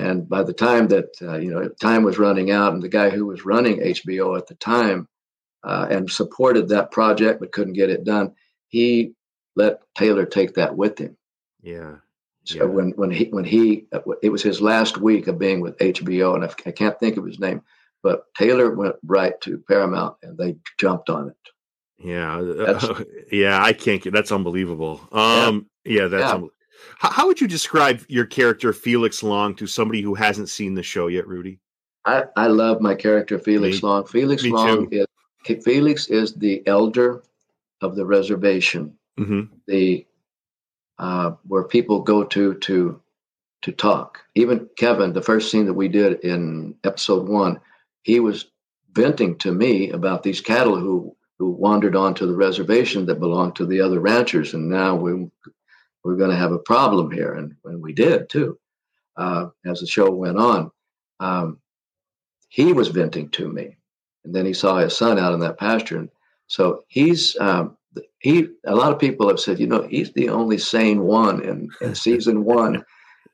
And 0.00 0.28
by 0.28 0.42
the 0.42 0.54
time 0.54 0.88
that 0.88 1.10
uh, 1.20 1.36
you 1.36 1.50
know 1.50 1.68
time 1.80 2.02
was 2.02 2.18
running 2.18 2.50
out, 2.50 2.72
and 2.72 2.82
the 2.82 2.88
guy 2.88 3.10
who 3.10 3.26
was 3.26 3.44
running 3.44 3.80
HBO 3.80 4.36
at 4.38 4.46
the 4.46 4.54
time 4.54 5.08
uh, 5.62 5.86
and 5.90 6.10
supported 6.10 6.68
that 6.68 6.90
project 6.90 7.40
but 7.40 7.52
couldn't 7.52 7.74
get 7.74 7.90
it 7.90 8.04
done, 8.04 8.32
he 8.68 9.12
let 9.56 9.80
Taylor 9.94 10.24
take 10.24 10.54
that 10.54 10.74
with 10.76 10.98
him. 10.98 11.16
Yeah. 11.62 11.96
So 12.44 12.58
yeah. 12.58 12.64
when 12.64 12.90
when 12.92 13.10
he 13.10 13.24
when 13.26 13.44
he 13.44 13.86
it 14.22 14.30
was 14.30 14.42
his 14.42 14.62
last 14.62 14.96
week 14.96 15.26
of 15.26 15.38
being 15.38 15.60
with 15.60 15.76
HBO, 15.78 16.34
and 16.34 16.44
I, 16.44 16.70
can't 16.70 16.98
think 16.98 17.18
of 17.18 17.26
his 17.26 17.38
name, 17.38 17.60
but 18.02 18.24
Taylor 18.36 18.74
went 18.74 18.96
right 19.04 19.38
to 19.42 19.58
Paramount, 19.68 20.16
and 20.22 20.38
they 20.38 20.56
jumped 20.78 21.10
on 21.10 21.28
it. 21.28 21.36
Yeah, 22.02 22.38
uh, 22.40 23.04
yeah, 23.30 23.62
I 23.62 23.74
can't 23.74 24.02
get 24.02 24.14
that's 24.14 24.32
unbelievable. 24.32 25.00
Um, 25.12 25.66
yeah, 25.84 26.02
yeah 26.02 26.08
that's. 26.08 26.32
Yeah. 26.32 26.48
How, 26.98 27.10
how, 27.10 27.26
would 27.26 27.40
you 27.40 27.48
describe 27.48 28.04
your 28.08 28.26
character 28.26 28.72
Felix 28.72 29.22
Long 29.22 29.54
to 29.56 29.66
somebody 29.66 30.02
who 30.02 30.14
hasn't 30.14 30.48
seen 30.48 30.74
the 30.74 30.82
show 30.82 31.06
yet, 31.06 31.26
Rudy? 31.26 31.58
I, 32.04 32.24
I 32.36 32.46
love 32.46 32.80
my 32.80 32.94
character 32.94 33.38
Felix 33.38 33.82
me, 33.82 33.88
Long. 33.88 34.06
Felix 34.06 34.44
Long 34.44 34.90
too. 34.90 35.06
is 35.46 35.64
Felix 35.64 36.08
is 36.08 36.34
the 36.34 36.62
elder 36.66 37.22
of 37.80 37.96
the 37.96 38.04
reservation, 38.04 38.96
mm-hmm. 39.18 39.54
the 39.66 40.06
uh, 40.98 41.32
where 41.46 41.64
people 41.64 42.00
go 42.02 42.24
to 42.24 42.54
to 42.54 43.00
to 43.62 43.72
talk. 43.72 44.20
Even 44.34 44.68
Kevin, 44.76 45.12
the 45.12 45.22
first 45.22 45.50
scene 45.50 45.66
that 45.66 45.74
we 45.74 45.88
did 45.88 46.20
in 46.20 46.74
episode 46.84 47.28
one, 47.28 47.60
he 48.02 48.20
was 48.20 48.46
venting 48.92 49.36
to 49.38 49.52
me 49.52 49.90
about 49.90 50.22
these 50.22 50.40
cattle 50.40 50.78
who 50.78 51.14
who 51.38 51.50
wandered 51.50 51.96
onto 51.96 52.26
the 52.26 52.34
reservation 52.34 53.06
that 53.06 53.18
belonged 53.18 53.56
to 53.56 53.64
the 53.64 53.80
other 53.80 53.98
ranchers, 53.98 54.52
and 54.52 54.68
now 54.68 54.94
we 54.94 55.26
we're 56.04 56.16
going 56.16 56.30
to 56.30 56.36
have 56.36 56.52
a 56.52 56.58
problem 56.58 57.10
here, 57.10 57.34
and, 57.34 57.54
and 57.64 57.82
we 57.82 57.92
did 57.92 58.28
too. 58.28 58.58
Uh, 59.16 59.46
as 59.66 59.80
the 59.80 59.86
show 59.86 60.10
went 60.10 60.38
on, 60.38 60.70
um, 61.18 61.58
he 62.48 62.72
was 62.72 62.88
venting 62.88 63.28
to 63.30 63.48
me, 63.48 63.76
and 64.24 64.34
then 64.34 64.46
he 64.46 64.54
saw 64.54 64.76
his 64.78 64.96
son 64.96 65.18
out 65.18 65.34
in 65.34 65.40
that 65.40 65.58
pasture, 65.58 65.98
and 65.98 66.08
so 66.46 66.84
he's 66.88 67.36
um, 67.38 67.76
he. 68.18 68.48
A 68.66 68.74
lot 68.74 68.92
of 68.92 68.98
people 68.98 69.28
have 69.28 69.40
said, 69.40 69.60
you 69.60 69.66
know, 69.66 69.82
he's 69.82 70.12
the 70.12 70.30
only 70.30 70.58
sane 70.58 71.02
one 71.02 71.42
in, 71.42 71.68
in 71.80 71.94
season 72.06 72.44
one. 72.44 72.84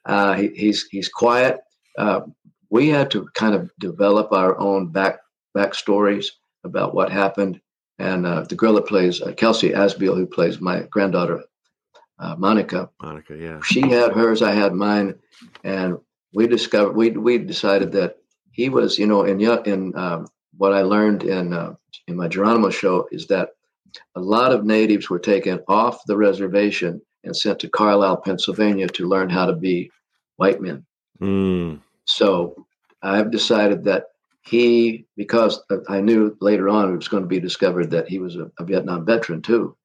Uh, 0.04 0.34
he, 0.34 0.48
he's 0.48 0.86
he's 0.88 1.08
quiet. 1.08 1.60
Uh, 1.96 2.22
we 2.70 2.88
had 2.88 3.10
to 3.12 3.28
kind 3.34 3.54
of 3.54 3.70
develop 3.78 4.32
our 4.32 4.58
own 4.58 4.88
back 4.88 5.20
backstories 5.56 6.26
about 6.64 6.94
what 6.94 7.10
happened 7.10 7.60
and 7.98 8.26
uh, 8.26 8.42
the 8.42 8.54
girl 8.54 8.74
that 8.74 8.86
plays 8.86 9.22
uh, 9.22 9.32
Kelsey 9.32 9.70
Asbille, 9.70 10.16
who 10.16 10.26
plays 10.26 10.60
my 10.60 10.80
granddaughter 10.90 11.42
uh, 12.18 12.34
Monica. 12.38 12.90
Monica, 13.02 13.36
yeah. 13.36 13.60
She 13.62 13.80
had 13.80 14.12
hers, 14.12 14.42
I 14.42 14.52
had 14.52 14.72
mine, 14.72 15.14
and 15.64 15.98
we 16.32 16.46
discovered 16.46 16.96
we 16.96 17.10
we 17.10 17.38
decided 17.38 17.92
that 17.92 18.16
he 18.52 18.68
was, 18.68 18.98
you 18.98 19.06
know, 19.06 19.24
in 19.24 19.40
in 19.40 19.96
um, 19.96 20.26
what 20.56 20.72
I 20.72 20.82
learned 20.82 21.24
in 21.24 21.52
uh, 21.52 21.74
in 22.06 22.16
my 22.16 22.28
Geronimo 22.28 22.70
show 22.70 23.08
is 23.12 23.26
that 23.28 23.50
a 24.14 24.20
lot 24.20 24.52
of 24.52 24.64
natives 24.64 25.08
were 25.08 25.18
taken 25.18 25.60
off 25.68 26.04
the 26.06 26.16
reservation 26.16 27.00
and 27.24 27.36
sent 27.36 27.58
to 27.60 27.68
Carlisle, 27.68 28.18
Pennsylvania, 28.18 28.88
to 28.88 29.08
learn 29.08 29.30
how 29.30 29.46
to 29.46 29.54
be 29.54 29.90
white 30.36 30.60
men. 30.60 30.84
Mm. 31.20 31.80
So 32.04 32.66
I've 33.02 33.30
decided 33.30 33.84
that 33.84 34.04
he 34.42 35.06
because 35.16 35.60
I 35.88 36.00
knew 36.00 36.36
later 36.40 36.68
on 36.68 36.92
it 36.92 36.96
was 36.96 37.08
going 37.08 37.24
to 37.24 37.28
be 37.28 37.40
discovered 37.40 37.90
that 37.90 38.08
he 38.08 38.18
was 38.18 38.36
a, 38.36 38.50
a 38.58 38.64
Vietnam 38.64 39.04
veteran 39.04 39.42
too. 39.42 39.76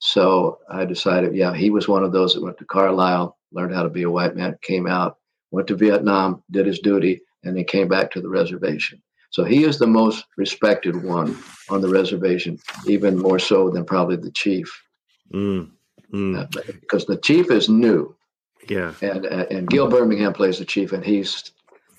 So 0.00 0.58
I 0.70 0.84
decided, 0.86 1.34
yeah, 1.36 1.54
he 1.54 1.70
was 1.70 1.86
one 1.86 2.02
of 2.02 2.12
those 2.12 2.34
that 2.34 2.42
went 2.42 2.58
to 2.58 2.64
Carlisle, 2.64 3.36
learned 3.52 3.74
how 3.74 3.82
to 3.82 3.90
be 3.90 4.02
a 4.02 4.10
white 4.10 4.34
man, 4.34 4.58
came 4.62 4.86
out, 4.86 5.18
went 5.50 5.68
to 5.68 5.76
Vietnam, 5.76 6.42
did 6.50 6.66
his 6.66 6.80
duty, 6.80 7.20
and 7.44 7.56
then 7.56 7.64
came 7.64 7.86
back 7.86 8.10
to 8.10 8.20
the 8.20 8.28
reservation. 8.28 9.00
So 9.30 9.44
he 9.44 9.64
is 9.64 9.78
the 9.78 9.86
most 9.86 10.24
respected 10.36 11.04
one 11.04 11.36
on 11.68 11.82
the 11.82 11.88
reservation, 11.88 12.58
even 12.86 13.18
more 13.18 13.38
so 13.38 13.70
than 13.70 13.84
probably 13.84 14.16
the 14.16 14.32
chief. 14.32 14.68
Mm, 15.32 15.70
mm. 16.12 16.36
Uh, 16.36 16.62
because 16.80 17.04
the 17.04 17.18
chief 17.18 17.50
is 17.50 17.68
new. 17.68 18.16
Yeah. 18.68 18.94
And 19.02 19.26
uh, 19.26 19.46
and 19.50 19.68
Gil 19.68 19.88
Birmingham 19.88 20.32
plays 20.32 20.58
the 20.58 20.64
chief, 20.64 20.92
and 20.92 21.04
he's 21.04 21.52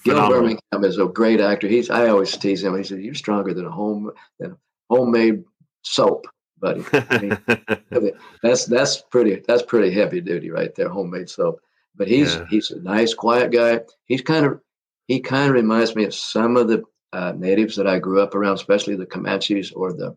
Phenomenal. 0.03 0.29
Gil 0.29 0.39
Birmingham 0.39 0.83
is 0.83 0.97
a 0.97 1.05
great 1.05 1.39
actor. 1.39 1.67
He's 1.67 1.89
I 1.89 2.09
always 2.09 2.35
tease 2.35 2.63
him. 2.63 2.75
He 2.77 2.83
said, 2.83 3.01
"You're 3.01 3.13
stronger 3.13 3.53
than 3.53 3.65
a 3.65 3.71
home 3.71 4.11
than 4.39 4.57
homemade 4.89 5.43
soap, 5.83 6.25
buddy." 6.61 6.83
I 6.93 7.99
mean, 7.99 8.11
that's 8.43 8.65
that's 8.65 9.01
pretty 9.01 9.41
that's 9.47 9.63
pretty 9.63 9.91
heavy 9.91 10.21
duty 10.21 10.49
right 10.51 10.73
there, 10.75 10.87
homemade 10.89 11.29
soap. 11.29 11.59
But 11.95 12.07
he's 12.07 12.35
Yeah. 12.35 12.45
he's 12.49 12.71
a 12.71 12.79
nice, 12.81 13.13
quiet 13.13 13.51
guy. 13.51 13.81
He's 14.05 14.21
kind 14.21 14.45
of 14.45 14.61
he 15.07 15.19
kind 15.19 15.49
of 15.49 15.53
reminds 15.55 15.95
me 15.95 16.05
of 16.05 16.13
some 16.13 16.55
of 16.55 16.67
the 16.69 16.83
uh, 17.11 17.33
natives 17.35 17.75
that 17.75 17.87
I 17.87 17.99
grew 17.99 18.21
up 18.21 18.33
around, 18.35 18.53
especially 18.55 18.95
the 18.95 19.05
Comanches 19.05 19.73
or 19.73 19.91
the 19.91 20.15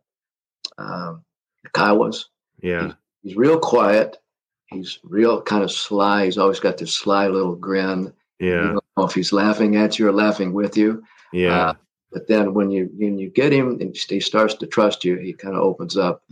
um, 0.79 1.25
the 1.65 1.71
Kiowas. 1.71 2.27
yeah. 2.63 2.93
He's 3.23 3.37
real 3.37 3.59
quiet. 3.59 4.19
He's 4.67 4.99
real 5.03 5.41
kind 5.43 5.65
of 5.65 5.73
sly. 5.73 6.27
He's 6.27 6.37
always 6.39 6.61
got 6.61 6.77
this 6.79 6.95
sly 6.95 7.27
little 7.29 7.55
grin. 7.57 8.13
You 8.39 8.51
Yeah. 8.51 8.63
don't 8.63 8.85
know 8.97 9.05
if 9.07 9.15
he's 9.15 9.33
laughing 9.33 9.77
at 9.77 9.99
you 9.99 10.09
or 10.09 10.13
laughing 10.13 10.53
with 10.53 10.77
you. 10.77 11.03
Yeah. 11.33 11.69
Uh, 11.71 11.75
But 12.15 12.29
then 12.29 12.55
when 12.55 12.71
you 12.71 12.89
when 12.97 13.19
you 13.19 13.29
get 13.29 13.53
him 13.53 13.79
and 13.81 13.95
he 13.95 14.21
starts 14.21 14.55
to 14.55 14.67
trust 14.67 15.05
you, 15.05 15.17
he 15.17 15.33
kind 15.35 15.57
of 15.57 15.63
opens 15.63 15.97
up. 15.99 16.23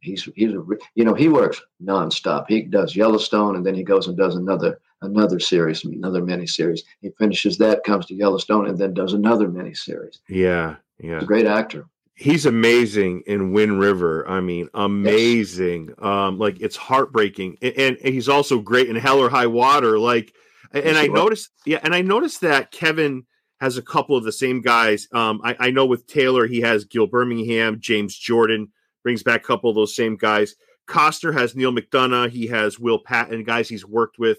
He's 0.00 0.28
he's 0.34 0.52
a 0.52 0.62
you 0.96 1.04
know 1.04 1.14
he 1.14 1.28
works 1.28 1.62
nonstop. 1.82 2.46
He 2.48 2.62
does 2.62 2.94
Yellowstone 2.94 3.56
and 3.56 3.64
then 3.64 3.74
he 3.74 3.84
goes 3.84 4.08
and 4.08 4.16
does 4.16 4.34
another 4.34 4.80
another 5.00 5.38
series, 5.38 5.84
another 5.84 6.24
mini 6.24 6.46
series. 6.46 6.82
He 7.00 7.10
finishes 7.18 7.56
that, 7.58 7.84
comes 7.84 8.06
to 8.06 8.14
Yellowstone, 8.14 8.66
and 8.66 8.76
then 8.76 8.94
does 8.94 9.12
another 9.12 9.48
mini 9.48 9.74
series. 9.74 10.20
Yeah. 10.28 10.76
Yeah. 11.00 11.14
He's 11.14 11.22
a 11.22 11.26
great 11.26 11.46
actor. 11.46 11.86
he's 12.16 12.46
amazing 12.46 13.22
in 13.26 13.52
Wind 13.52 13.78
River. 13.78 14.28
I 14.28 14.40
mean, 14.40 14.68
amazing. 14.74 15.94
Um, 15.98 16.36
like 16.38 16.60
it's 16.60 16.76
heartbreaking, 16.76 17.58
and, 17.62 17.96
and 17.96 18.12
he's 18.12 18.28
also 18.28 18.58
great 18.58 18.88
in 18.88 18.96
Hell 18.96 19.20
or 19.20 19.30
High 19.30 19.46
Water. 19.46 19.98
Like, 20.00 20.34
and 20.72 20.84
Yes, 20.84 20.96
I 20.96 21.06
noticed, 21.06 21.50
yeah, 21.64 21.78
and 21.84 21.94
I 21.94 22.02
noticed 22.02 22.40
that 22.40 22.72
Kevin 22.72 23.24
has 23.60 23.76
a 23.76 23.82
couple 23.82 24.16
of 24.16 24.24
the 24.24 24.32
same 24.32 24.60
guys. 24.60 25.08
Um, 25.12 25.40
I, 25.44 25.56
I 25.58 25.70
know 25.70 25.86
with 25.86 26.06
Taylor, 26.06 26.46
he 26.46 26.60
has 26.60 26.84
Gil 26.84 27.06
Birmingham, 27.06 27.80
James 27.80 28.16
Jordan 28.16 28.68
brings 29.02 29.22
back 29.22 29.42
a 29.42 29.46
couple 29.46 29.70
of 29.70 29.76
those 29.76 29.94
same 29.94 30.16
guys. 30.16 30.54
Costner 30.86 31.32
has 31.32 31.54
Neal 31.54 31.72
McDonough. 31.72 32.30
He 32.30 32.46
has 32.48 32.78
Will 32.78 32.98
Patton, 32.98 33.44
guys 33.44 33.68
he's 33.68 33.86
worked 33.86 34.18
with. 34.18 34.38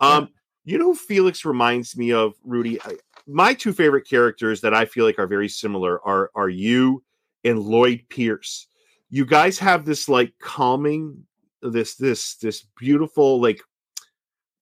Um, 0.00 0.28
you 0.64 0.78
know, 0.78 0.94
Felix 0.94 1.44
reminds 1.44 1.96
me 1.96 2.12
of 2.12 2.34
Rudy. 2.44 2.80
I, 2.82 2.96
my 3.26 3.54
two 3.54 3.72
favorite 3.72 4.08
characters 4.08 4.60
that 4.60 4.74
I 4.74 4.84
feel 4.84 5.04
like 5.04 5.18
are 5.18 5.26
very 5.26 5.48
similar 5.48 6.00
are 6.06 6.30
are 6.34 6.48
you 6.48 7.02
and 7.44 7.60
Lloyd 7.60 8.04
Pierce. 8.08 8.68
You 9.10 9.24
guys 9.24 9.58
have 9.58 9.84
this 9.84 10.08
like 10.08 10.32
calming, 10.40 11.24
this 11.62 11.96
this 11.96 12.36
this 12.36 12.66
beautiful 12.78 13.40
like 13.40 13.60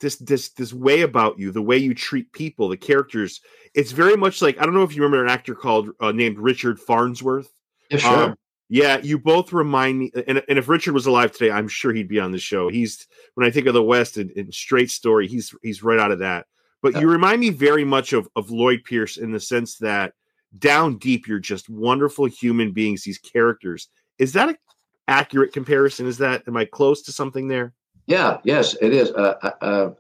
this 0.01 0.17
this 0.17 0.51
this 0.51 0.73
way 0.73 1.03
about 1.03 1.39
you, 1.39 1.51
the 1.51 1.63
way 1.63 1.77
you 1.77 1.95
treat 1.95 2.33
people, 2.33 2.69
the 2.69 2.77
characters. 2.77 3.41
It's 3.75 3.93
very 3.93 4.17
much 4.17 4.43
like 4.43 4.61
I 4.61 4.65
don't 4.65 4.75
know 4.75 4.83
if 4.83 4.95
you 4.95 5.03
remember 5.03 5.25
an 5.25 5.31
actor 5.31 5.55
called 5.55 5.91
uh, 6.01 6.13
named 6.13 6.39
Richard 6.39 6.79
Farnsworth. 6.79 7.51
Yeah, 7.91 7.99
sure. 7.99 8.25
Um, 8.25 8.37
yeah, 8.69 8.99
you 8.99 9.19
both 9.19 9.53
remind 9.53 9.99
me. 9.99 10.13
And, 10.27 10.43
and 10.49 10.59
if 10.59 10.69
Richard 10.69 10.93
was 10.93 11.07
alive 11.07 11.33
today, 11.33 11.51
I'm 11.51 11.69
sure 11.69 11.93
he'd 11.93 12.09
be 12.09 12.19
on 12.19 12.33
the 12.33 12.39
show. 12.39 12.69
He's 12.69 13.07
when 13.35 13.47
I 13.47 13.51
think 13.51 13.67
of 13.67 13.75
the 13.75 13.83
West 13.83 14.17
and, 14.17 14.31
and 14.37 14.53
straight 14.53 14.91
story, 14.91 15.29
he's 15.29 15.55
he's 15.63 15.83
right 15.83 16.01
out 16.01 16.11
of 16.11 16.19
that. 16.19 16.47
But 16.83 17.01
you 17.01 17.09
remind 17.09 17.41
me 17.41 17.51
very 17.51 17.85
much 17.85 18.13
of 18.13 18.29
of 18.37 18.51
Lloyd 18.51 18.85
Pierce 18.85 19.17
in 19.17 19.33
the 19.33 19.41
sense 19.41 19.79
that 19.79 20.13
down 20.59 20.99
deep, 20.99 21.27
you're 21.27 21.39
just 21.39 21.69
wonderful 21.69 22.27
human 22.27 22.73
beings. 22.73 23.03
These 23.03 23.19
characters. 23.19 23.89
Is 24.19 24.33
that 24.33 24.49
an 24.49 24.57
accurate 25.09 25.53
comparison? 25.53 26.07
Is 26.07 26.19
that 26.19 26.43
am 26.47 26.57
I 26.57 26.65
close 26.65 27.03
to 27.03 27.13
something 27.13 27.49
there? 27.49 27.73
Yeah, 28.07 28.39
yes, 28.45 28.75
it 28.81 28.93
is. 28.93 29.11
Uh, 29.11 29.35
uh, 29.43 29.65
uh, 29.65 29.91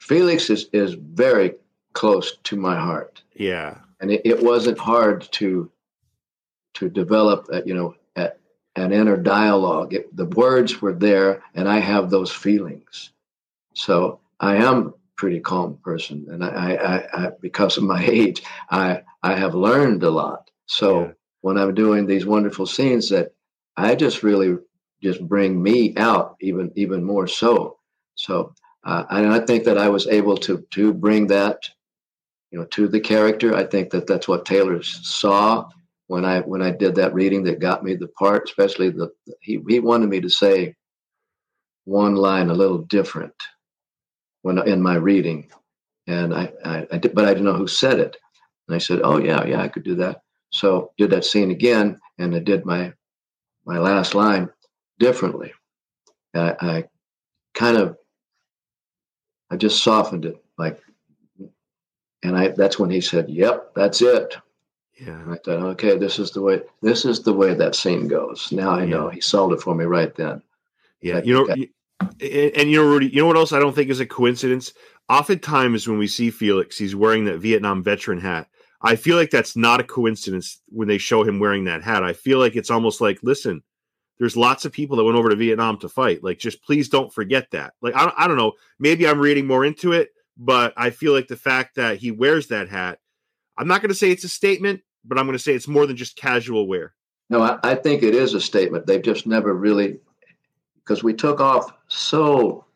Felix 0.00 0.50
is 0.50 0.68
is 0.72 0.94
very 0.94 1.54
close 1.92 2.36
to 2.44 2.56
my 2.56 2.76
heart, 2.76 3.22
Yeah, 3.34 3.78
and 4.00 4.10
it, 4.10 4.22
it 4.24 4.42
wasn't 4.42 4.78
hard 4.78 5.22
to 5.32 5.70
to 6.74 6.88
develop, 6.88 7.46
uh, 7.52 7.62
you 7.64 7.74
know, 7.74 7.94
a, 8.16 8.30
an 8.76 8.92
inner 8.92 9.16
dialogue. 9.16 9.94
It, 9.94 10.14
the 10.16 10.26
words 10.26 10.80
were 10.80 10.92
there, 10.94 11.42
and 11.54 11.68
I 11.68 11.78
have 11.78 12.10
those 12.10 12.30
feelings. 12.30 13.10
So 13.74 14.20
I 14.38 14.56
am 14.56 14.88
a 14.88 14.92
pretty 15.16 15.40
calm 15.40 15.78
person, 15.82 16.26
and 16.30 16.44
I, 16.44 16.48
I, 16.48 16.96
I, 16.96 17.26
I 17.26 17.30
because 17.40 17.76
of 17.76 17.84
my 17.84 18.04
age, 18.10 18.42
I 18.70 19.02
I 19.22 19.34
have 19.34 19.54
learned 19.54 20.02
a 20.02 20.10
lot. 20.10 20.50
So 20.66 21.00
Yeah. 21.00 21.12
when 21.40 21.56
I'm 21.58 21.74
doing 21.74 22.06
these 22.06 22.26
wonderful 22.26 22.66
scenes, 22.66 23.08
that 23.10 23.32
I 23.76 23.94
just 23.94 24.22
really 24.22 24.58
just 25.02 25.26
bring 25.26 25.62
me 25.62 25.96
out 25.96 26.36
even 26.40 26.72
even 26.76 27.04
more 27.04 27.26
so. 27.26 27.78
So 28.14 28.54
uh, 28.84 29.04
and 29.10 29.32
I 29.32 29.40
think 29.40 29.64
that 29.64 29.78
I 29.78 29.88
was 29.88 30.06
able 30.06 30.36
to 30.38 30.64
to 30.72 30.92
bring 30.92 31.26
that, 31.28 31.68
you 32.50 32.58
know, 32.58 32.66
to 32.66 32.88
the 32.88 33.00
character. 33.00 33.54
I 33.54 33.64
think 33.64 33.90
that 33.90 34.06
that's 34.06 34.28
what 34.28 34.46
Taylor 34.46 34.82
saw 34.82 35.68
when 36.06 36.24
I 36.24 36.40
when 36.40 36.62
I 36.62 36.70
did 36.70 36.94
that 36.96 37.14
reading 37.14 37.44
that 37.44 37.60
got 37.60 37.84
me 37.84 37.94
the 37.94 38.08
part. 38.08 38.44
Especially 38.48 38.90
the 38.90 39.10
he 39.40 39.60
he 39.68 39.80
wanted 39.80 40.08
me 40.08 40.20
to 40.20 40.30
say 40.30 40.74
one 41.84 42.16
line 42.16 42.50
a 42.50 42.54
little 42.54 42.78
different 42.78 43.34
when 44.42 44.58
in 44.66 44.82
my 44.82 44.96
reading, 44.96 45.50
and 46.06 46.34
I 46.34 46.52
I, 46.64 46.86
I 46.92 46.98
did, 46.98 47.14
but 47.14 47.26
I 47.26 47.30
didn't 47.30 47.44
know 47.44 47.54
who 47.54 47.68
said 47.68 47.98
it. 47.98 48.16
And 48.68 48.74
I 48.74 48.78
said, 48.78 49.00
oh 49.04 49.18
yeah 49.18 49.44
yeah 49.46 49.62
I 49.62 49.68
could 49.68 49.84
do 49.84 49.96
that. 49.96 50.22
So 50.50 50.92
did 50.98 51.10
that 51.10 51.24
scene 51.24 51.50
again, 51.50 52.00
and 52.18 52.34
I 52.34 52.38
did 52.38 52.64
my 52.64 52.92
my 53.66 53.78
last 53.78 54.14
line 54.14 54.48
differently. 55.00 55.52
I, 56.34 56.54
I 56.60 56.84
kind 57.54 57.76
of 57.76 57.96
I 59.50 59.56
just 59.56 59.82
softened 59.82 60.24
it 60.26 60.40
like 60.56 60.78
and 62.22 62.36
I 62.36 62.48
that's 62.48 62.78
when 62.78 62.90
he 62.90 63.00
said, 63.00 63.28
Yep, 63.28 63.72
that's 63.74 64.00
it. 64.02 64.36
yeah, 65.00 65.20
And 65.20 65.32
I 65.32 65.36
thought, 65.36 65.62
okay, 65.72 65.98
this 65.98 66.20
is 66.20 66.30
the 66.30 66.42
way 66.42 66.62
this 66.82 67.04
is 67.04 67.20
the 67.22 67.32
way 67.32 67.54
that 67.54 67.74
scene 67.74 68.06
goes. 68.06 68.52
Now 68.52 68.70
I 68.70 68.84
know 68.84 69.08
he 69.08 69.20
sold 69.20 69.52
it 69.52 69.60
for 69.60 69.74
me 69.74 69.86
right 69.86 70.14
then. 70.14 70.40
yeah. 71.00 71.16
I 71.16 71.22
You 71.22 71.34
know, 71.34 71.54
you- 71.56 71.68
and, 72.20 72.56
and 72.56 72.70
you 72.70 72.78
know, 72.78 72.88
Rudy. 72.88 73.08
You 73.08 73.20
know 73.20 73.26
what 73.26 73.36
else 73.36 73.52
I 73.52 73.58
don't 73.58 73.74
think 73.74 73.90
is 73.90 74.00
a 74.00 74.06
coincidence. 74.06 74.72
Oftentimes, 75.10 75.86
when 75.88 75.98
we 75.98 76.06
see 76.06 76.30
Felix, 76.30 76.78
he's 76.78 76.94
wearing 76.96 77.24
that 77.26 77.38
Vietnam 77.40 77.82
veteran 77.82 78.20
hat. 78.20 78.46
I 78.80 78.96
feel 78.96 79.16
like 79.16 79.30
that's 79.30 79.54
not 79.56 79.80
a 79.80 79.84
coincidence 79.84 80.62
when 80.68 80.88
they 80.88 80.96
show 80.96 81.24
him 81.24 81.38
wearing 81.40 81.64
that 81.64 81.82
hat. 81.82 82.02
I 82.02 82.14
feel 82.14 82.38
like 82.38 82.56
it's 82.56 82.70
almost 82.70 83.00
like, 83.02 83.18
listen, 83.22 83.62
there's 84.20 84.36
lots 84.36 84.66
of 84.66 84.72
people 84.72 84.98
that 84.98 85.04
went 85.04 85.16
over 85.16 85.30
to 85.30 85.34
Vietnam 85.34 85.78
to 85.78 85.88
fight. 85.88 86.22
Like, 86.22 86.38
just 86.38 86.62
please 86.62 86.90
don't 86.90 87.12
forget 87.12 87.50
that. 87.52 87.72
Like, 87.80 87.94
I, 87.96 88.12
I 88.16 88.28
don't 88.28 88.36
know. 88.36 88.52
Maybe 88.78 89.08
I'm 89.08 89.18
reading 89.18 89.46
more 89.46 89.64
into 89.64 89.92
it, 89.92 90.10
but 90.36 90.74
I 90.76 90.90
feel 90.90 91.14
like 91.14 91.26
the 91.26 91.36
fact 91.36 91.76
that 91.76 91.96
he 91.96 92.10
wears 92.10 92.48
that 92.48 92.68
hat, 92.68 92.98
I'm 93.56 93.66
not 93.66 93.80
going 93.80 93.88
to 93.88 93.94
say 93.94 94.10
it's 94.10 94.24
a 94.24 94.28
statement, 94.28 94.82
but 95.06 95.18
I'm 95.18 95.24
going 95.24 95.38
to 95.38 95.42
say 95.42 95.54
it's 95.54 95.66
more 95.66 95.86
than 95.86 95.96
just 95.96 96.16
casual 96.16 96.68
wear. 96.68 96.92
No, 97.30 97.40
I, 97.40 97.58
I 97.64 97.74
think 97.74 98.02
it 98.02 98.14
is 98.14 98.34
a 98.34 98.40
statement. 98.42 98.86
They've 98.86 99.02
just 99.02 99.26
never 99.26 99.54
really 99.54 99.98
because 100.76 101.02
we 101.02 101.14
took 101.14 101.40
off 101.40 101.72
so 101.88 102.66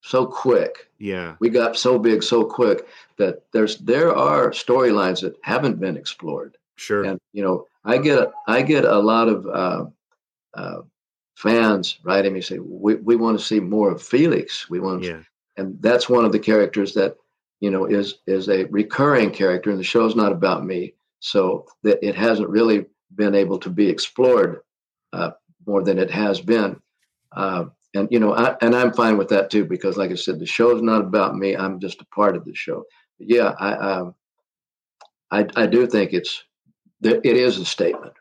so 0.00 0.24
quick. 0.24 0.88
Yeah. 0.98 1.36
We 1.38 1.50
got 1.50 1.76
so 1.76 1.98
big 1.98 2.22
so 2.22 2.44
quick 2.44 2.86
that 3.18 3.42
there's 3.52 3.76
there 3.76 4.16
are 4.16 4.50
storylines 4.52 5.20
that 5.20 5.36
haven't 5.42 5.78
been 5.78 5.98
explored. 5.98 6.56
Sure. 6.76 7.04
and 7.04 7.20
you 7.32 7.44
know 7.44 7.66
i 7.84 7.96
get 7.98 8.32
i 8.48 8.60
get 8.62 8.84
a 8.84 8.98
lot 8.98 9.28
of 9.28 9.46
uh, 9.46 9.84
uh, 10.54 10.82
fans 11.36 11.98
writing 12.04 12.32
me 12.32 12.40
say 12.40 12.58
we, 12.58 12.94
we 12.96 13.16
want 13.16 13.38
to 13.38 13.44
see 13.44 13.60
more 13.60 13.90
of 13.90 14.02
felix. 14.02 14.68
We 14.68 14.80
want 14.80 15.04
yeah. 15.04 15.20
and 15.56 15.80
that's 15.80 16.08
one 16.08 16.24
of 16.24 16.32
the 16.32 16.38
characters 16.38 16.94
that 16.94 17.16
you 17.60 17.70
know 17.70 17.86
is 17.86 18.16
is 18.26 18.48
a 18.48 18.64
recurring 18.64 19.30
character 19.30 19.70
and 19.70 19.78
the 19.78 19.84
show's 19.84 20.16
not 20.16 20.32
about 20.32 20.64
me. 20.64 20.94
So 21.20 21.66
that 21.84 22.04
it 22.06 22.16
hasn't 22.16 22.48
really 22.48 22.86
been 23.14 23.34
able 23.34 23.58
to 23.60 23.70
be 23.70 23.88
explored 23.88 24.60
uh, 25.12 25.30
more 25.66 25.82
than 25.82 25.98
it 25.98 26.10
has 26.10 26.40
been. 26.40 26.80
Uh, 27.30 27.66
and 27.94 28.08
you 28.10 28.18
know 28.18 28.34
I, 28.34 28.56
and 28.60 28.74
i'm 28.74 28.92
fine 28.92 29.18
with 29.18 29.28
that 29.28 29.50
too 29.50 29.64
because 29.64 29.96
like 29.96 30.10
i 30.10 30.14
said 30.14 30.38
the 30.38 30.46
show's 30.46 30.82
not 30.82 31.02
about 31.02 31.36
me. 31.36 31.56
I'm 31.56 31.80
just 31.80 32.00
a 32.00 32.06
part 32.06 32.36
of 32.36 32.44
the 32.44 32.54
show. 32.54 32.84
But 33.18 33.28
yeah 33.28 33.54
i 33.58 33.72
um, 33.74 34.14
I, 35.30 35.46
I 35.56 35.66
do 35.66 35.86
think 35.86 36.12
it's 36.12 36.44
it 37.02 37.24
is 37.24 37.58
a 37.58 37.64
statement 37.64 38.12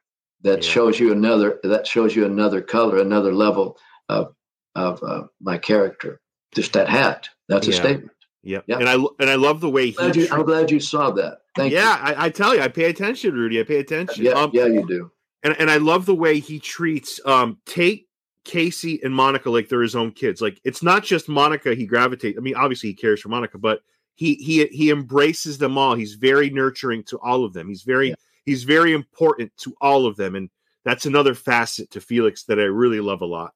that 0.44 0.64
Yeah. 0.64 0.70
shows 0.72 1.00
you 1.00 1.12
another 1.12 1.60
that 1.64 1.86
shows 1.88 2.16
you 2.16 2.26
another 2.26 2.62
color, 2.62 2.98
another 3.00 3.34
level 3.34 3.78
of 4.10 4.34
of 4.76 5.02
uh, 5.04 5.24
my 5.42 5.58
character. 5.58 6.20
Just 6.54 6.74
that 6.74 6.90
hat. 6.90 7.30
That's 7.48 7.68
a 7.68 7.74
statement. 7.74 8.12
Yeah. 8.44 8.62
Yeah. 8.66 8.78
And 8.80 8.90
I 8.90 8.94
and 9.20 9.30
I 9.30 9.36
love 9.36 9.62
the 9.62 9.70
way 9.70 9.88
he 9.88 9.92
Glad 9.92 10.16
you, 10.16 10.28
I'm 10.32 10.44
glad 10.44 10.72
you 10.72 10.80
saw 10.80 11.12
that. 11.12 11.40
Thank 11.56 11.74
yeah, 11.74 11.98
I, 12.02 12.26
I 12.26 12.30
tell 12.30 12.56
you, 12.56 12.62
I 12.62 12.70
pay 12.70 12.86
attention, 12.86 13.34
Rudy. 13.34 13.60
I 13.60 13.64
pay 13.64 13.78
attention. 13.80 14.24
Yeah, 14.24 14.32
um, 14.32 14.52
yeah, 14.54 14.66
you 14.66 14.86
do. 14.88 15.12
and, 15.44 15.56
and 15.60 15.70
I 15.70 15.78
love 15.78 16.06
the 16.06 16.16
way 16.16 16.40
he 16.40 16.60
treats 16.60 17.20
um 17.26 17.58
Tate 17.66 18.08
Casey 18.46 19.00
and 19.04 19.14
Monica 19.14 19.50
like 19.52 19.70
they're 19.70 19.82
his 19.82 19.96
own 19.96 20.12
kids. 20.12 20.42
Like 20.42 20.60
it's 20.64 20.82
not 20.82 21.04
just 21.04 21.30
Monica 21.30 21.76
he 21.76 21.86
gravitates. 21.86 22.38
I 22.38 22.42
mean, 22.42 22.56
obviously 22.56 22.90
he 22.90 22.96
cares 22.96 23.22
for 23.22 23.30
Monica, 23.30 23.58
but 23.58 23.82
he 24.16 24.36
he 24.36 24.66
he 24.68 24.90
embraces 24.90 25.58
them 25.58 25.78
all. 25.78 25.96
He's 25.96 26.16
very 26.16 26.50
nurturing 26.50 27.04
to 27.06 27.20
all 27.20 27.44
of 27.46 27.54
them. 27.54 27.68
He's 27.70 27.84
very 27.84 28.10
yeah. 28.10 28.16
He's 28.46 28.64
very 28.64 28.94
important 28.94 29.52
to 29.58 29.76
all 29.82 30.06
of 30.06 30.16
them, 30.16 30.36
and 30.36 30.50
that's 30.84 31.06
another 31.06 31.36
facet 31.36 31.92
to 31.92 32.02
Felix 32.02 32.44
that 32.44 32.60
I 32.60 32.64
really 32.64 33.00
love 33.00 33.22
a 33.22 33.26
lot. 33.26 33.54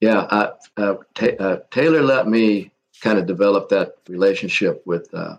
Yeah, 0.00 0.20
uh, 0.20 0.54
uh, 0.76 0.94
uh, 1.40 1.56
Taylor 1.70 2.02
let 2.02 2.28
me 2.28 2.70
kind 3.00 3.18
of 3.18 3.26
develop 3.26 3.68
that 3.70 3.94
relationship 4.08 4.82
with 4.86 5.12
uh, 5.12 5.36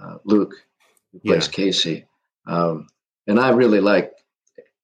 uh, 0.00 0.18
Luke, 0.24 0.54
who 1.12 1.20
plays 1.20 1.46
yeah. 1.46 1.52
Casey, 1.52 2.06
um, 2.46 2.88
and 3.26 3.38
I 3.38 3.50
really 3.50 3.80
like 3.80 4.12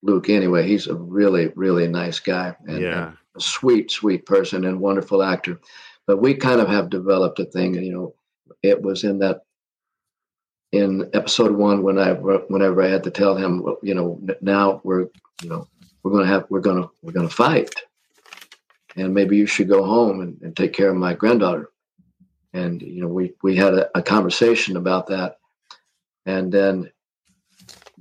Luke 0.03 0.29
anyway. 0.29 0.67
He's 0.67 0.87
a 0.87 0.95
really 0.95 1.49
really 1.57 1.89
nice 1.89 2.21
guy 2.21 2.55
and, 2.67 2.81
yeah. 2.81 3.09
and 3.09 3.17
a 3.37 3.41
sweet 3.41 3.91
sweet 3.91 4.27
person 4.27 4.65
and 4.65 4.81
wonderful 4.81 5.23
actor. 5.23 5.61
But 6.07 6.21
we 6.23 6.35
kind 6.35 6.61
of 6.61 6.69
have 6.69 6.91
developed 6.91 7.39
a 7.39 7.45
thing, 7.45 7.75
you 7.75 7.93
know. 7.93 8.15
It 8.63 8.83
was 8.83 9.05
in 9.05 9.19
that 9.21 9.43
in 10.73 11.09
episode 11.15 11.53
one 11.53 11.83
when 11.83 11.99
I 11.99 12.13
whenever 12.13 12.83
I 12.83 12.89
had 12.89 13.05
to 13.05 13.11
tell 13.11 13.37
him, 13.37 13.65
you 13.83 13.95
know, 13.95 14.21
now 14.41 14.81
we're 14.85 15.09
you 15.43 15.49
know 15.49 15.69
we're 16.03 16.13
gonna 16.13 16.27
have 16.27 16.47
we're 16.51 16.61
gonna 16.61 16.89
we're 17.03 17.13
gonna 17.13 17.29
fight, 17.29 17.75
and 18.97 19.15
maybe 19.15 19.37
you 19.37 19.47
should 19.47 19.69
go 19.69 19.85
home 19.85 20.21
and, 20.21 20.41
and 20.43 20.57
take 20.57 20.73
care 20.73 20.91
of 20.91 20.97
my 20.97 21.15
granddaughter. 21.15 21.71
And 22.53 22.83
you 22.83 23.01
know, 23.01 23.09
we 23.09 23.33
we 23.43 23.57
had 23.57 23.75
a, 23.75 23.99
a 23.99 24.03
conversation 24.03 24.77
about 24.77 25.07
that, 25.09 25.39
and 26.27 26.53
then 26.53 26.91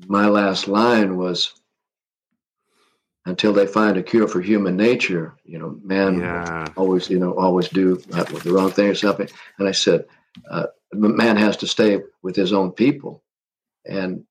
my 0.06 0.28
last 0.28 0.68
line 0.68 1.18
was, 1.18 1.54
"Until 3.26 3.54
they 3.54 3.68
find 3.68 3.98
a 3.98 4.04
cure 4.04 4.28
for 4.28 4.42
human 4.42 4.76
nature, 4.76 5.36
you 5.46 5.58
know, 5.58 5.80
man 5.84 6.20
yeah. 6.20 6.66
always 6.76 7.10
you 7.10 7.20
know 7.20 7.34
always 7.34 7.70
do 7.70 7.96
the 7.96 8.52
wrong 8.52 8.72
thing 8.72 8.90
or 8.90 8.96
something." 8.96 9.30
And 9.58 9.68
I 9.68 9.72
said, 9.72 10.06
uh, 10.50 10.68
"Man 10.94 11.38
has 11.38 11.58
to 11.58 11.68
stay 11.68 12.00
with 12.24 12.36
his 12.36 12.54
own 12.54 12.72
people." 12.72 13.24
And 13.86 14.24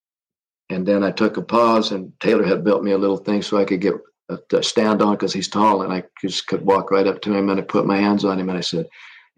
and 0.68 0.86
then 0.86 1.04
I 1.04 1.12
took 1.12 1.36
a 1.36 1.42
pause, 1.42 1.92
and 1.92 2.12
Taylor 2.20 2.44
had 2.44 2.64
built 2.64 2.82
me 2.82 2.92
a 2.92 2.98
little 2.98 3.18
thing 3.18 3.42
so 3.42 3.56
I 3.56 3.64
could 3.64 3.80
get 3.80 3.94
a, 4.28 4.38
a 4.52 4.62
stand 4.62 5.02
on 5.02 5.14
because 5.14 5.32
he's 5.32 5.48
tall, 5.48 5.82
and 5.82 5.92
I 5.92 6.04
just 6.20 6.46
could 6.46 6.62
walk 6.62 6.90
right 6.90 7.06
up 7.06 7.20
to 7.22 7.34
him 7.34 7.48
and 7.50 7.60
I 7.60 7.62
put 7.62 7.86
my 7.86 7.96
hands 7.96 8.24
on 8.24 8.38
him 8.38 8.48
and 8.48 8.58
I 8.58 8.62
said, 8.62 8.86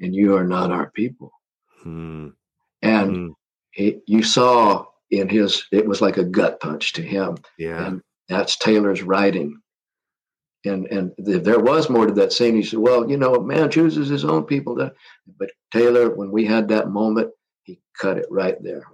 "And 0.01 0.15
you 0.15 0.37
are 0.37 0.45
not 0.45 0.71
our 0.71 0.91
people." 0.91 1.33
Hmm. 1.83 2.29
And 2.83 3.17
hmm. 3.17 3.29
He, 3.79 4.01
you 4.07 4.25
saw 4.25 4.87
in 5.11 5.29
his, 5.29 5.65
it 5.71 5.87
was 5.87 6.01
like 6.01 6.17
a 6.17 6.25
gut 6.25 6.59
punch 6.61 6.95
to 6.95 7.03
him. 7.03 7.39
Yeah, 7.59 7.87
and 7.87 8.03
that's 8.29 8.57
Taylor's 8.57 9.03
writing. 9.03 9.61
And 10.69 10.87
and 10.87 11.13
there 11.19 11.61
was 11.61 11.91
more 11.91 12.07
to 12.07 12.13
that 12.15 12.33
scene. 12.33 12.57
He 12.57 12.63
said, 12.63 12.79
"Well, 12.79 13.11
you 13.11 13.17
know, 13.17 13.35
a 13.35 13.43
man 13.43 13.71
chooses 13.71 14.09
his 14.09 14.25
own 14.25 14.45
people." 14.45 14.77
To, 14.77 14.93
but 15.39 15.51
Taylor, 15.73 16.15
when 16.15 16.31
we 16.31 16.45
had 16.45 16.69
that 16.69 16.91
moment, 16.91 17.31
he 17.65 17.81
cut 17.99 18.19
it 18.19 18.27
right 18.31 18.63
there 18.63 18.85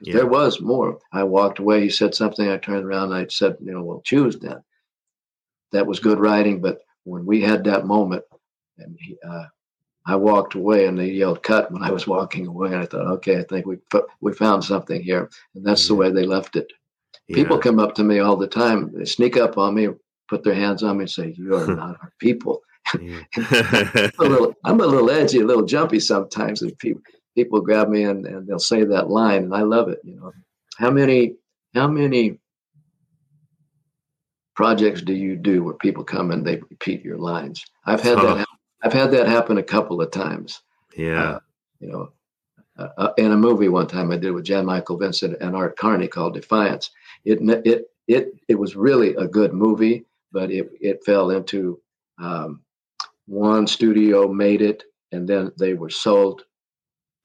yeah. 0.00 0.14
there 0.14 0.26
was 0.26 0.60
more. 0.60 0.98
I 1.12 1.24
walked 1.24 1.58
away. 1.58 1.82
He 1.82 1.90
said 1.90 2.14
something. 2.14 2.48
I 2.48 2.58
turned 2.58 2.84
around 2.84 3.12
and 3.12 3.14
I 3.14 3.26
said, 3.28 3.56
you 3.60 3.72
know, 3.72 3.82
well, 3.82 4.02
choose 4.04 4.38
then. 4.38 4.62
That 5.72 5.86
was 5.86 6.00
good 6.00 6.18
writing. 6.18 6.60
But 6.60 6.80
when 7.04 7.24
we 7.24 7.40
had 7.40 7.64
that 7.64 7.86
moment, 7.86 8.24
and 8.78 8.96
he, 9.00 9.16
uh, 9.26 9.44
I 10.06 10.16
walked 10.16 10.54
away 10.54 10.86
and 10.86 10.98
they 10.98 11.10
yelled 11.10 11.42
cut 11.42 11.72
when 11.72 11.82
I 11.82 11.90
was 11.90 12.06
walking 12.06 12.46
away. 12.46 12.68
And 12.68 12.82
I 12.82 12.86
thought, 12.86 13.06
okay, 13.14 13.38
I 13.38 13.44
think 13.44 13.66
we 13.66 13.78
we 14.20 14.32
found 14.32 14.64
something 14.64 15.02
here. 15.02 15.30
And 15.54 15.64
that's 15.64 15.88
the 15.88 15.94
way 15.94 16.10
they 16.10 16.26
left 16.26 16.56
it. 16.56 16.70
Yeah. 17.28 17.36
People 17.36 17.58
come 17.58 17.78
up 17.78 17.94
to 17.94 18.04
me 18.04 18.18
all 18.18 18.36
the 18.36 18.46
time. 18.46 18.90
They 18.94 19.06
sneak 19.06 19.36
up 19.36 19.56
on 19.56 19.74
me, 19.74 19.88
put 20.34 20.42
their 20.42 20.54
hands 20.54 20.82
on 20.82 20.96
me 20.96 21.02
and 21.02 21.10
say, 21.10 21.32
you 21.36 21.54
are 21.54 21.66
not 21.66 21.96
our 22.02 22.12
people. 22.18 22.60
I'm, 22.94 23.24
a 23.36 24.22
little, 24.24 24.54
I'm 24.64 24.80
a 24.80 24.86
little 24.86 25.10
edgy, 25.10 25.40
a 25.40 25.44
little 25.44 25.64
jumpy 25.64 26.00
sometimes. 26.00 26.60
And 26.60 26.76
people, 26.78 27.02
people 27.36 27.60
grab 27.60 27.88
me 27.88 28.02
and, 28.02 28.26
and 28.26 28.46
they'll 28.46 28.58
say 28.58 28.82
that 28.84 29.10
line 29.10 29.44
and 29.44 29.54
I 29.54 29.62
love 29.62 29.88
it. 29.88 30.00
You 30.02 30.16
know, 30.16 30.32
how 30.76 30.90
many, 30.90 31.36
how 31.72 31.86
many 31.86 32.40
projects 34.56 35.02
do 35.02 35.14
you 35.14 35.36
do 35.36 35.62
where 35.62 35.74
people 35.74 36.02
come 36.02 36.32
and 36.32 36.44
they 36.44 36.56
repeat 36.56 37.04
your 37.04 37.18
lines? 37.18 37.64
I've 37.86 38.02
had 38.02 38.18
that. 38.18 38.38
Happen. 38.38 38.44
I've 38.82 38.92
had 38.92 39.12
that 39.12 39.28
happen 39.28 39.58
a 39.58 39.62
couple 39.62 40.02
of 40.02 40.10
times. 40.10 40.62
Yeah. 40.96 41.22
Uh, 41.22 41.38
you 41.78 41.88
know, 41.88 42.12
uh, 42.76 42.88
uh, 42.98 43.12
in 43.16 43.30
a 43.30 43.36
movie 43.36 43.68
one 43.68 43.86
time 43.86 44.10
I 44.10 44.16
did 44.16 44.32
with 44.32 44.44
Jan 44.44 44.66
Michael 44.66 44.98
Vincent 44.98 45.36
and 45.40 45.54
Art 45.54 45.76
Carney 45.76 46.08
called 46.08 46.34
Defiance. 46.34 46.90
It 47.24 47.38
it 47.64 47.86
it 48.08 48.34
it 48.48 48.54
was 48.56 48.76
really 48.76 49.14
a 49.14 49.26
good 49.26 49.52
movie, 49.52 50.04
but 50.34 50.50
it 50.50 50.68
it 50.80 51.02
fell 51.06 51.30
into 51.30 51.80
um, 52.20 52.60
one 53.26 53.66
studio 53.66 54.28
made 54.28 54.60
it, 54.60 54.82
and 55.12 55.26
then 55.26 55.52
they 55.58 55.72
were 55.72 55.88
sold 55.88 56.42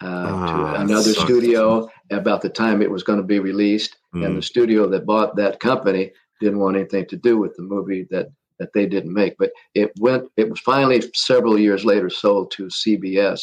uh, 0.01 0.27
to 0.27 0.53
ah, 0.53 0.75
another 0.75 1.13
studio 1.13 1.89
about 2.11 2.41
the 2.41 2.49
time 2.49 2.81
it 2.81 2.91
was 2.91 3.03
going 3.03 3.19
to 3.19 3.25
be 3.25 3.39
released, 3.39 3.97
mm. 4.15 4.25
and 4.25 4.37
the 4.37 4.41
studio 4.41 4.87
that 4.87 5.05
bought 5.05 5.35
that 5.35 5.59
company 5.59 6.11
didn't 6.39 6.59
want 6.59 6.77
anything 6.77 7.05
to 7.07 7.17
do 7.17 7.37
with 7.37 7.55
the 7.57 7.63
movie 7.63 8.07
that 8.11 8.29
that 8.59 8.71
they 8.73 8.85
didn't 8.85 9.13
make. 9.13 9.35
But 9.37 9.51
it 9.73 9.91
went. 9.99 10.29
It 10.37 10.49
was 10.49 10.59
finally 10.59 11.01
several 11.13 11.59
years 11.59 11.83
later 11.83 12.09
sold 12.09 12.51
to 12.51 12.67
CBS, 12.67 13.41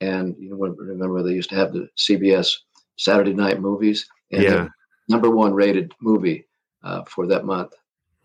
and 0.00 0.36
you 0.38 0.50
know 0.50 0.56
remember 0.56 1.22
they 1.22 1.32
used 1.32 1.50
to 1.50 1.56
have 1.56 1.72
the 1.72 1.88
CBS 1.98 2.52
Saturday 2.98 3.34
night 3.34 3.60
movies, 3.60 4.06
and 4.30 4.42
yeah. 4.42 4.68
number 5.08 5.30
one 5.30 5.54
rated 5.54 5.92
movie 6.00 6.46
uh, 6.84 7.02
for 7.04 7.26
that 7.26 7.44
month. 7.44 7.72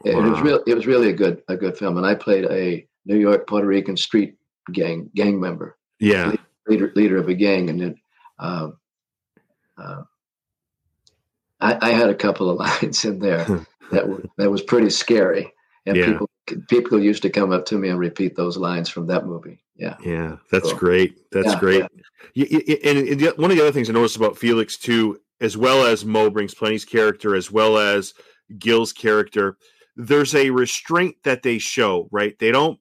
Wow. 0.04 0.12
It 0.12 0.30
was 0.30 0.41
real. 0.41 0.64
It 0.68 0.76
was 0.76 0.88
really 0.88 1.10
a 1.10 1.14
good 1.14 1.41
a 1.48 1.56
good 1.56 1.78
film, 1.78 1.98
and 1.98 2.06
I 2.06 2.16
played 2.16 2.45
a 2.45 2.88
New 3.06 3.18
York 3.18 3.48
Puerto 3.48 3.68
Rican 3.68 3.98
street 3.98 4.36
gang 4.72 5.10
gang 5.16 5.39
member. 5.39 5.78
Yeah, 6.00 6.36
leader 6.68 6.91
leader 6.95 7.18
of 7.18 7.30
a 7.30 7.34
gang, 7.34 7.70
and 7.70 7.82
then 7.82 7.95
uh, 8.39 8.70
uh, 9.78 10.04
I, 11.60 11.89
I, 11.89 11.89
had 11.91 12.10
a 12.10 12.16
couple 12.16 12.50
of 12.50 12.58
lines 12.82 13.06
in 13.06 13.20
there 13.20 13.45
that 13.91 14.08
were, 14.08 14.24
that 14.38 14.52
was 14.52 14.62
pretty 14.62 14.89
scary, 14.89 15.52
and 15.86 15.98
yeah. 15.98 16.06
people 16.06 16.30
people 16.70 17.02
used 17.02 17.24
to 17.24 17.30
come 17.30 17.52
up 17.52 17.66
to 17.66 17.78
me 17.78 17.89
and 17.89 18.00
repeat 18.00 18.36
those 18.36 18.58
lines 18.58 18.89
from 18.89 19.08
that 19.08 19.26
movie. 19.26 19.60
Yeah, 19.76 19.95
yeah, 20.04 20.38
that's 20.52 20.74
great. 20.74 21.20
That's 21.32 21.54
yeah, 21.54 21.60
great. 21.60 21.86
Yeah. 22.34 22.91
and 22.91 23.22
one 23.38 23.52
of 23.52 23.58
the 23.58 23.64
other 23.64 23.72
things 23.72 23.89
I 23.89 23.93
noticed 23.93 24.18
about 24.18 24.38
Felix 24.38 24.78
too, 24.78 25.20
as 25.41 25.58
well 25.58 25.86
as 25.86 26.06
Mo 26.06 26.30
brings 26.30 26.54
Plenty's 26.54 26.86
character, 26.86 27.36
as 27.36 27.52
well 27.52 27.78
as 27.78 28.14
Gil's 28.58 28.93
character, 28.93 29.58
there's 29.98 30.36
a 30.36 30.52
restraint 30.52 31.16
that 31.24 31.43
they 31.43 31.58
show. 31.58 32.08
Right, 32.12 32.38
they 32.39 32.52
don't 32.52 32.80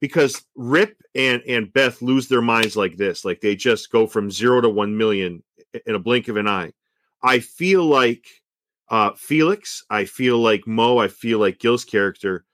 because 0.00 0.44
Rip 0.54 0.96
and 1.14 1.42
and 1.48 1.72
Beth 1.72 2.00
lose 2.02 2.28
their 2.28 2.42
minds 2.42 2.76
like 2.76 2.96
this, 2.96 3.24
like 3.24 3.40
they 3.40 3.56
just 3.56 3.90
go 3.90 4.06
from 4.06 4.30
zero 4.30 4.60
to 4.60 4.68
one 4.68 4.96
million 4.96 5.42
in 5.86 5.94
a 5.94 5.98
blink 5.98 6.28
of 6.28 6.36
an 6.36 6.46
eye. 6.46 6.72
I 7.22 7.40
feel 7.40 7.84
like 7.84 8.26
uh, 8.90 9.10
Felix, 9.16 9.84
I 9.90 10.04
feel 10.04 10.38
like 10.38 10.66
Mo, 10.66 10.98
I 10.98 11.08
feel 11.08 11.38
like 11.38 11.58
Gil's 11.58 11.84
character. 11.84 12.44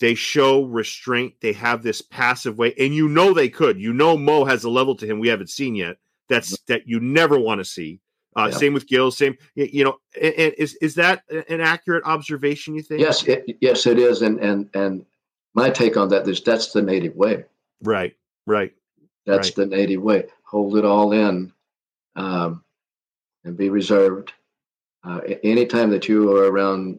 They 0.00 0.14
show 0.14 0.64
restraint. 0.64 1.34
They 1.42 1.52
have 1.52 1.82
this 1.82 2.00
passive 2.00 2.56
way, 2.56 2.74
and 2.78 2.94
you 2.94 3.08
know 3.08 3.34
they 3.34 3.50
could. 3.50 3.78
You 3.78 3.92
know 3.92 4.16
Mo 4.16 4.46
has 4.46 4.64
a 4.64 4.70
level 4.70 4.94
to 4.96 5.06
him 5.06 5.18
we 5.18 5.28
haven't 5.28 5.50
seen 5.50 5.74
yet. 5.74 5.96
That's 6.28 6.58
that 6.68 6.86
you 6.86 7.00
never 7.00 7.38
want 7.38 7.58
to 7.60 7.64
see. 7.64 8.00
Uh, 8.36 8.48
yeah. 8.50 8.56
Same 8.58 8.74
with 8.74 8.86
Gil. 8.86 9.10
Same, 9.10 9.36
you 9.54 9.84
know. 9.84 9.98
Is 10.14 10.76
is 10.76 10.94
that 10.94 11.24
an 11.48 11.60
accurate 11.60 12.04
observation? 12.04 12.74
You 12.74 12.82
think? 12.82 13.00
Yes, 13.00 13.24
it, 13.24 13.58
yes, 13.60 13.86
it 13.86 13.98
is. 13.98 14.22
And 14.22 14.38
and 14.38 14.70
and 14.74 15.04
my 15.54 15.70
take 15.70 15.96
on 15.96 16.08
that 16.10 16.28
is 16.28 16.40
that's 16.40 16.72
the 16.72 16.82
native 16.82 17.16
way. 17.16 17.44
Right, 17.82 18.14
right. 18.46 18.72
That's 19.26 19.48
right. 19.48 19.56
the 19.56 19.66
native 19.66 20.02
way. 20.02 20.26
Hold 20.44 20.76
it 20.76 20.84
all 20.84 21.12
in 21.12 21.52
um, 22.16 22.64
and 23.44 23.56
be 23.56 23.68
reserved. 23.68 24.32
Uh, 25.02 25.20
anytime 25.42 25.90
that 25.90 26.08
you 26.08 26.36
are 26.36 26.50
around 26.50 26.98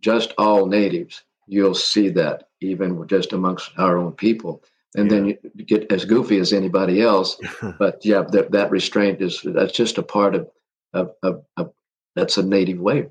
just 0.00 0.32
all 0.38 0.66
natives, 0.66 1.24
you'll 1.46 1.74
see 1.74 2.08
that 2.10 2.48
even 2.60 3.06
just 3.08 3.32
amongst 3.32 3.72
our 3.78 3.98
own 3.98 4.12
people. 4.12 4.62
And 4.96 5.10
yeah. 5.10 5.16
then 5.16 5.26
you 5.26 5.64
get 5.64 5.92
as 5.92 6.04
goofy 6.04 6.38
as 6.38 6.52
anybody 6.52 7.02
else. 7.02 7.38
but 7.78 8.04
yeah, 8.04 8.22
that, 8.32 8.50
that 8.52 8.70
restraint 8.70 9.20
is 9.20 9.40
that's 9.44 9.72
just 9.72 9.98
a 9.98 10.02
part 10.02 10.34
of, 10.34 10.48
of, 10.94 11.12
of, 11.22 11.44
of 11.56 11.72
that's 12.16 12.38
a 12.38 12.42
native 12.42 12.78
way. 12.78 13.06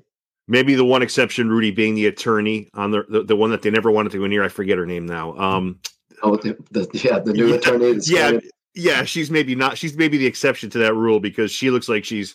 Maybe 0.48 0.74
the 0.74 0.84
one 0.84 1.02
exception, 1.02 1.50
Rudy, 1.50 1.70
being 1.70 1.94
the 1.94 2.06
attorney 2.06 2.70
on 2.74 2.90
the 2.90 3.04
the, 3.08 3.22
the 3.22 3.36
one 3.36 3.50
that 3.50 3.62
they 3.62 3.70
never 3.70 3.90
wanted 3.90 4.12
to 4.12 4.18
go 4.18 4.26
near. 4.26 4.42
I 4.42 4.48
forget 4.48 4.78
her 4.78 4.86
name 4.86 5.04
now. 5.04 5.36
Um, 5.36 5.78
oh, 6.22 6.36
the, 6.36 6.56
the 6.70 6.88
yeah, 7.04 7.18
the 7.18 7.34
new 7.34 7.48
yeah, 7.50 7.54
attorney. 7.54 7.98
Yeah, 8.04 8.38
yeah, 8.74 9.04
she's 9.04 9.30
maybe 9.30 9.54
not. 9.54 9.76
She's 9.76 9.96
maybe 9.96 10.16
the 10.16 10.26
exception 10.26 10.70
to 10.70 10.78
that 10.78 10.94
rule 10.94 11.20
because 11.20 11.52
she 11.52 11.70
looks 11.70 11.88
like 11.88 12.04
she's 12.04 12.34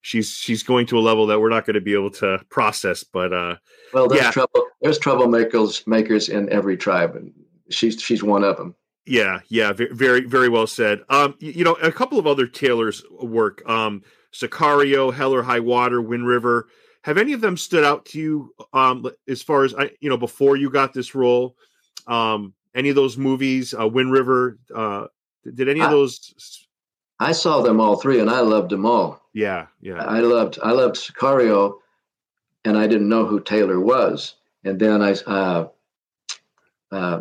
she's 0.00 0.30
she's 0.30 0.62
going 0.62 0.86
to 0.86 0.98
a 0.98 1.00
level 1.00 1.26
that 1.26 1.40
we're 1.40 1.50
not 1.50 1.66
going 1.66 1.74
to 1.74 1.80
be 1.80 1.92
able 1.92 2.10
to 2.10 2.38
process. 2.50 3.04
But 3.04 3.34
uh, 3.34 3.56
well, 3.92 4.08
there's 4.08 4.22
yeah. 4.22 4.30
trouble. 4.30 4.66
There's 4.80 4.98
troublemakers 4.98 5.86
makers 5.86 6.28
in 6.30 6.50
every 6.50 6.76
tribe, 6.76 7.16
and 7.16 7.32
she's 7.70 8.00
she's 8.00 8.22
one 8.22 8.44
of 8.44 8.56
them. 8.56 8.74
Yeah, 9.06 9.40
yeah, 9.48 9.72
very 9.72 10.24
very 10.24 10.48
well 10.48 10.66
said. 10.66 11.00
Um, 11.08 11.34
you 11.40 11.64
know, 11.64 11.74
a 11.74 11.90
couple 11.90 12.18
of 12.18 12.26
other 12.26 12.46
Taylor's 12.46 13.02
work. 13.20 13.68
Um, 13.68 14.02
Sicario, 14.32 15.12
Hell 15.12 15.34
or 15.34 15.42
High 15.42 15.60
Water, 15.60 16.00
Wind 16.00 16.26
River 16.26 16.68
Have 17.02 17.18
any 17.18 17.32
of 17.32 17.40
them 17.40 17.56
stood 17.56 17.84
out 17.84 18.06
to 18.06 18.18
you 18.18 18.54
um, 18.72 19.06
as 19.28 19.42
far 19.42 19.64
as 19.64 19.74
I, 19.74 19.90
you 20.00 20.08
know 20.08 20.16
before 20.16 20.56
you 20.56 20.70
got 20.70 20.94
this 20.94 21.14
role? 21.14 21.56
Um, 22.06 22.54
any 22.74 22.88
of 22.88 22.96
those 22.96 23.16
movies, 23.18 23.74
uh, 23.78 23.86
Wind 23.86 24.12
River? 24.12 24.58
Uh, 24.74 25.06
did 25.54 25.68
any 25.68 25.80
of 25.80 25.90
those? 25.90 26.66
I 27.18 27.32
saw 27.32 27.60
them 27.60 27.80
all 27.80 27.96
three, 27.96 28.20
and 28.20 28.30
I 28.30 28.40
loved 28.40 28.70
them 28.70 28.86
all. 28.86 29.20
Yeah, 29.34 29.66
yeah. 29.80 30.02
I 30.04 30.20
loved 30.20 30.58
I 30.62 30.70
loved 30.72 30.96
Sicario, 30.96 31.78
and 32.64 32.78
I 32.78 32.86
didn't 32.86 33.08
know 33.08 33.26
who 33.26 33.40
Taylor 33.40 33.80
was. 33.80 34.36
And 34.64 34.78
then 34.78 35.02
I, 35.02 35.12
uh, 35.26 35.68
uh, 36.92 37.20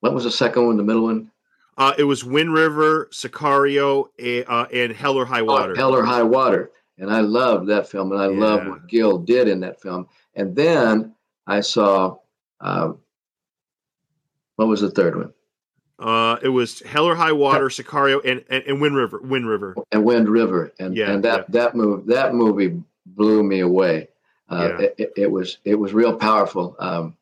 what 0.00 0.14
was 0.14 0.24
the 0.24 0.30
second 0.30 0.66
one? 0.66 0.76
The 0.76 0.82
middle 0.82 1.04
one? 1.04 1.30
Uh, 1.76 1.92
it 1.96 2.04
was 2.04 2.24
Wind 2.24 2.52
River, 2.52 3.08
Sicario, 3.12 4.06
uh, 4.48 4.66
and 4.72 4.92
Hell 4.92 5.16
or 5.16 5.24
High 5.24 5.42
Water. 5.42 5.72
Oh, 5.72 5.76
Hell 5.76 5.94
or 5.94 6.04
High 6.04 6.22
Water, 6.24 6.70
and 6.98 7.10
I 7.10 7.20
loved 7.20 7.68
that 7.68 7.88
film, 7.88 8.10
and 8.12 8.20
I 8.20 8.28
Yeah. 8.28 8.38
loved 8.38 8.68
what 8.68 8.86
Gil 8.88 9.18
did 9.18 9.46
in 9.48 9.60
that 9.60 9.80
film. 9.80 10.08
And 10.34 10.54
then 10.56 11.14
I 11.46 11.60
saw, 11.60 12.16
uh, 12.60 12.92
what 14.56 14.68
was 14.68 14.80
the 14.80 14.90
third 14.90 15.16
one? 15.16 15.32
Uh, 16.00 16.36
it 16.42 16.48
was 16.48 16.80
Hell 16.80 17.06
or 17.06 17.14
High 17.16 17.32
Water, 17.32 17.66
Sicario, 17.68 18.20
and, 18.24 18.44
and 18.48 18.62
and 18.64 18.80
Wind 18.80 18.94
River. 18.96 19.20
Wind 19.20 19.48
River. 19.48 19.76
And 19.92 20.04
Wind 20.04 20.28
River, 20.28 20.72
and 20.78 20.96
Yeah, 20.96 21.10
and 21.10 21.24
that 21.24 21.50
that 21.50 21.74
movie 21.74 22.04
that 22.12 22.34
movie 22.34 22.82
blew 23.06 23.42
me 23.42 23.60
away. 23.60 24.08
Uh, 24.50 24.68
Yeah. 24.78 24.84
it, 24.86 24.94
it- 24.98 25.12
it 25.16 25.30
was 25.30 25.58
it 25.64 25.74
was 25.74 25.92
real 25.92 26.16
powerful. 26.16 26.76
Um, 26.78 27.16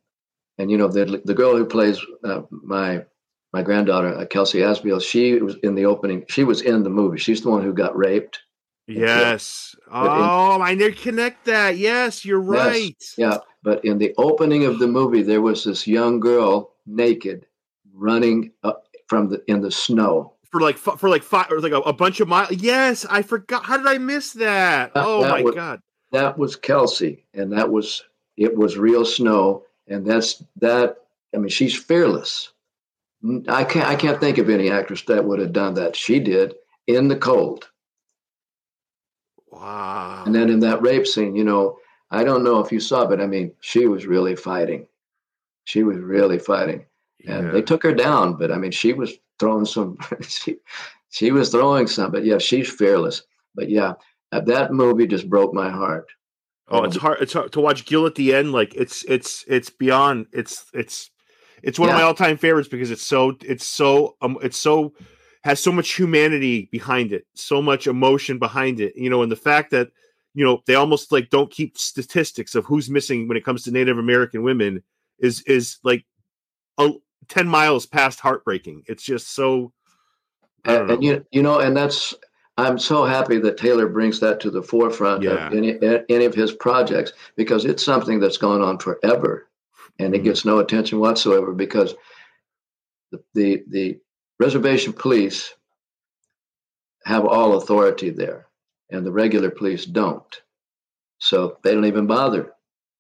and 0.59 0.71
you 0.71 0.77
know 0.79 0.89
the 0.89 1.21
the 1.25 1.35
girl 1.35 1.57
who 1.57 1.65
plays 1.65 2.01
uh, 2.25 2.43
my 2.51 3.05
my 3.53 3.63
granddaughter 3.63 4.15
uh, 4.17 4.27
Kelsey 4.27 4.59
Asbille, 4.61 5.01
she 5.03 5.35
was 5.41 5.57
in 5.63 5.75
the 5.75 5.87
opening. 5.87 6.25
She 6.29 6.45
was 6.45 6.61
in 6.63 6.83
the 6.83 6.91
movie. 6.91 7.19
She's 7.19 7.43
the 7.43 7.51
one 7.51 7.63
who 7.63 7.73
got 7.73 7.97
raped. 7.97 8.41
Yes. 8.89 9.75
Oh, 9.91 10.61
I 10.61 10.75
didn't 10.75 10.99
connect 10.99 11.45
that. 11.47 11.77
Yes, 11.77 12.25
you're 12.25 12.55
Yes. 12.55 12.67
right. 12.67 13.05
Yeah, 13.17 13.39
but 13.63 13.85
in 13.85 13.99
the 13.99 14.15
opening 14.17 14.65
of 14.65 14.79
the 14.79 14.87
movie, 14.87 15.23
there 15.23 15.41
was 15.43 15.65
this 15.65 15.87
young 15.87 16.21
girl 16.21 16.73
naked 16.87 17.47
running 17.95 18.53
up 18.63 18.85
from 19.09 19.29
the 19.29 19.43
in 19.49 19.61
the 19.61 19.71
snow. 19.71 20.35
For 20.53 20.61
like 20.61 20.79
for 20.79 21.09
like 21.09 21.23
five 21.25 21.51
or 21.51 21.61
like 21.61 21.73
a, 21.73 21.79
a 21.81 21.93
bunch 21.93 22.21
of 22.21 22.29
miles. 22.29 22.53
Yes, 22.53 23.05
I 23.11 23.23
forgot. 23.23 23.65
How 23.65 23.77
did 23.77 23.87
I 23.87 23.99
miss 23.99 24.33
that? 24.35 24.95
That- 24.95 25.05
oh 25.07 25.23
that 25.23 25.31
my 25.31 25.43
was- 25.43 25.55
god. 25.55 25.81
That 26.13 26.39
was 26.39 26.55
Kelsey, 26.55 27.27
and 27.35 27.53
that 27.53 27.71
was 27.71 28.05
it 28.37 28.57
was 28.57 28.79
real 28.79 29.05
snow, 29.05 29.65
and 29.89 30.07
that's 30.07 30.43
that. 30.57 30.99
I 31.35 31.39
mean, 31.39 31.49
she's 31.49 31.75
fearless. 31.77 32.53
Mm, 33.25 33.49
I 33.49 33.65
can't 33.65 33.89
I 33.89 33.95
can't 33.97 34.21
think 34.21 34.39
of 34.39 34.49
any 34.51 34.71
actress 34.71 35.03
that 35.03 35.25
would 35.25 35.39
have 35.41 35.53
done 35.53 35.75
that. 35.75 35.97
She 35.97 36.21
did 36.21 36.55
in 36.87 37.09
the 37.09 37.17
cold, 37.17 37.69
Wow. 39.51 40.25
and 40.27 40.35
then 40.35 40.51
in 40.51 40.61
that 40.61 40.83
rape 40.83 41.07
scene, 41.07 41.35
you 41.37 41.45
know, 41.45 41.79
I 42.11 42.25
don't 42.25 42.45
know 42.45 42.61
if 42.61 42.71
you 42.73 42.81
saw, 42.81 43.07
but 43.07 43.21
I 43.21 43.27
mean, 43.27 43.53
she 43.61 43.87
was 43.87 44.07
really 44.07 44.37
fighting. 44.37 44.87
She 45.65 45.83
was 45.83 45.99
really 45.99 46.39
fighting. 46.39 46.85
and 47.27 47.47
Yeah. 47.47 47.53
they 47.53 47.63
took 47.63 47.83
her 47.83 47.95
down. 47.95 48.35
But 48.37 48.53
I 48.53 48.57
mean, 48.59 48.71
she 48.71 48.93
was 48.93 49.15
throwing 49.39 49.65
some. 49.65 49.99
she, 50.21 50.57
she 51.11 51.33
was 51.33 51.51
throwing 51.51 51.87
some. 51.87 52.11
But 52.13 52.25
yeah, 52.25 52.39
she's 52.39 52.71
fearless. 52.71 53.23
But 53.55 53.69
yeah, 53.71 53.95
that 54.31 54.73
movie 54.73 55.07
just 55.07 55.29
broke 55.31 55.53
my 55.55 55.71
heart. 55.71 56.07
Oh, 56.69 56.83
it's 56.83 56.97
hard. 56.97 57.19
It's 57.21 57.33
hard 57.33 57.53
to 57.53 57.61
watch 57.61 57.85
Gil 57.85 58.07
at 58.07 58.17
the 58.17 58.35
end. 58.35 58.53
Like 58.53 58.75
it's 58.75 59.05
it's 59.05 59.45
it's 59.47 59.71
beyond. 59.71 60.27
It's 60.33 60.67
it's 60.75 61.11
it's 61.63 61.79
one 61.79 61.89
of 61.89 61.95
my 61.95 62.03
all 62.03 62.15
time 62.15 62.37
favorites 62.37 62.69
because 62.69 62.91
it's 62.91 63.07
so 63.07 63.37
it's 63.43 63.65
so 63.65 64.17
um 64.21 64.37
it's 64.43 64.57
so 64.57 64.93
has 65.45 65.61
so 65.61 65.71
much 65.71 65.93
humanity 65.93 66.69
behind 66.73 67.13
it, 67.13 67.25
so 67.35 67.63
much 67.63 67.87
emotion 67.87 68.39
behind 68.39 68.81
it. 68.81 68.95
You 68.97 69.09
know, 69.09 69.23
and 69.23 69.31
the 69.31 69.37
fact 69.37 69.71
that 69.71 69.91
you 70.35 70.45
know 70.45 70.63
they 70.67 70.75
almost 70.75 71.13
like 71.13 71.31
don't 71.31 71.53
keep 71.53 71.79
statistics 71.79 72.57
of 72.57 72.65
who's 72.65 72.91
missing 72.91 73.29
when 73.29 73.37
it 73.37 73.45
comes 73.45 73.63
to 73.65 73.71
Native 73.71 73.99
American 73.99 74.43
women 74.43 74.83
is 75.21 75.43
is 75.43 75.79
like 75.85 76.05
a, 76.79 76.91
ten 77.29 77.47
miles 77.47 77.87
past 77.87 78.19
heartbreaking. 78.19 78.83
It's 78.87 79.05
just 79.05 79.35
so. 79.35 79.73
And, 80.65 80.91
and 80.91 81.05
you 81.05 81.25
you 81.31 81.45
know, 81.45 81.61
and 81.61 81.77
that's 81.77 82.13
I'm 82.59 82.79
so 82.79 83.05
happy 83.05 83.39
that 83.39 83.59
Taylor 83.59 83.87
brings 83.89 84.21
that 84.21 84.41
to 84.41 84.51
the 84.51 84.63
forefront 84.63 85.23
Yeah. 85.23 85.49
of 85.49 85.53
any 85.55 85.79
any 86.09 86.25
of 86.25 86.35
his 86.35 86.53
projects 86.53 87.13
because 87.37 87.65
it's 87.65 87.85
something 87.85 88.19
that's 88.19 88.39
gone 88.39 88.63
on 88.63 88.79
forever, 88.79 89.49
and 89.99 90.15
it 90.15 90.21
Mhm. 90.23 90.25
gets 90.25 90.45
no 90.45 90.59
attention 90.59 90.99
whatsoever 90.99 91.53
because 91.53 91.95
the 93.13 93.23
the, 93.35 93.65
the 93.69 94.01
reservation 94.41 94.93
police 94.93 95.55
have 97.05 97.25
all 97.27 97.57
authority 97.57 98.11
there, 98.11 98.49
and 98.91 99.05
the 99.07 99.13
regular 99.13 99.51
police 99.51 99.85
don't. 99.85 100.43
So 101.19 101.59
they 101.63 101.73
don't 101.75 101.85
even 101.87 102.07
bother. 102.07 102.53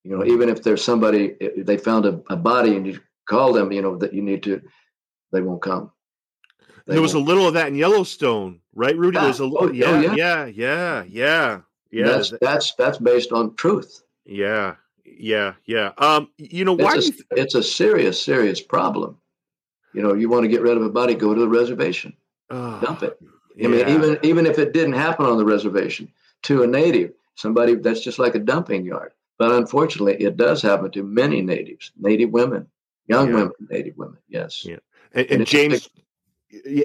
You 0.04 0.16
know, 0.16 0.24
even 0.24 0.48
if 0.48 0.62
there's 0.62 0.84
somebody, 0.84 1.34
if 1.40 1.66
they 1.66 1.76
found 1.78 2.06
a, 2.06 2.22
a 2.30 2.36
body 2.36 2.76
and 2.76 2.86
you 2.86 3.00
call 3.28 3.52
them, 3.52 3.72
you 3.72 3.82
know, 3.82 3.96
that 3.96 4.14
you 4.14 4.22
need 4.22 4.44
to, 4.44 4.62
they 5.32 5.40
won't 5.40 5.62
come. 5.62 5.90
There 6.86 7.02
was 7.02 7.14
a 7.14 7.18
little 7.18 7.48
of 7.48 7.54
that 7.54 7.68
in 7.68 7.74
Yellowstone, 7.74 8.60
right, 8.74 8.96
Rudy? 8.96 9.16
Yeah. 9.16 9.24
There's 9.24 9.40
a 9.40 9.44
Oh, 9.44 9.48
little, 9.48 9.68
oh, 9.68 9.72
yeah, 9.72 10.00
yeah. 10.00 10.14
yeah, 10.14 10.44
yeah, 10.46 11.04
yeah, 11.08 11.60
yeah, 11.90 12.04
that's 12.06 12.32
that's 12.40 12.74
that's 12.74 12.98
based 12.98 13.32
on 13.32 13.54
truth. 13.56 14.02
yeah, 14.24 14.76
yeah, 15.04 15.54
yeah. 15.66 15.92
Um, 15.98 16.30
you 16.38 16.64
know, 16.64 16.74
why? 16.74 16.94
It's 16.96 17.10
do 17.10 17.16
a, 17.30 17.34
th- 17.34 17.44
it's 17.46 17.54
a 17.56 17.62
serious, 17.62 18.22
serious 18.22 18.60
problem. 18.60 19.18
You 19.94 20.02
know, 20.02 20.14
you 20.14 20.28
want 20.28 20.44
to 20.44 20.48
get 20.48 20.62
rid 20.62 20.76
of 20.76 20.82
a 20.82 20.88
body, 20.90 21.14
go 21.14 21.34
to 21.34 21.40
the 21.40 21.48
reservation, 21.48 22.12
oh, 22.50 22.80
dump 22.80 23.02
it. 23.02 23.18
I 23.62 23.66
mean, 23.68 23.88
even 23.88 24.18
even 24.22 24.46
if 24.46 24.58
it 24.58 24.72
didn't 24.72 24.92
happen 24.92 25.26
on 25.26 25.38
the 25.38 25.44
reservation 25.44 26.12
to 26.42 26.62
a 26.62 26.66
native, 26.66 27.12
somebody 27.34 27.74
that's 27.74 28.00
just 28.00 28.18
like 28.18 28.34
a 28.34 28.38
dumping 28.38 28.84
yard. 28.84 29.12
But 29.38 29.52
unfortunately, 29.52 30.14
it 30.22 30.36
does 30.36 30.62
happen 30.62 30.90
to 30.92 31.02
many 31.02 31.42
natives, 31.42 31.92
native 31.98 32.30
women, 32.30 32.66
young 33.08 33.28
Yeah. 33.28 33.34
women, 33.34 33.52
native 33.70 33.96
women. 33.96 34.18
Yes. 34.28 34.64
Yeah. 34.64 34.76
and, 35.14 35.26
and 35.30 35.40
and 35.40 35.46
James 35.46 35.88
yeah, 35.94 36.02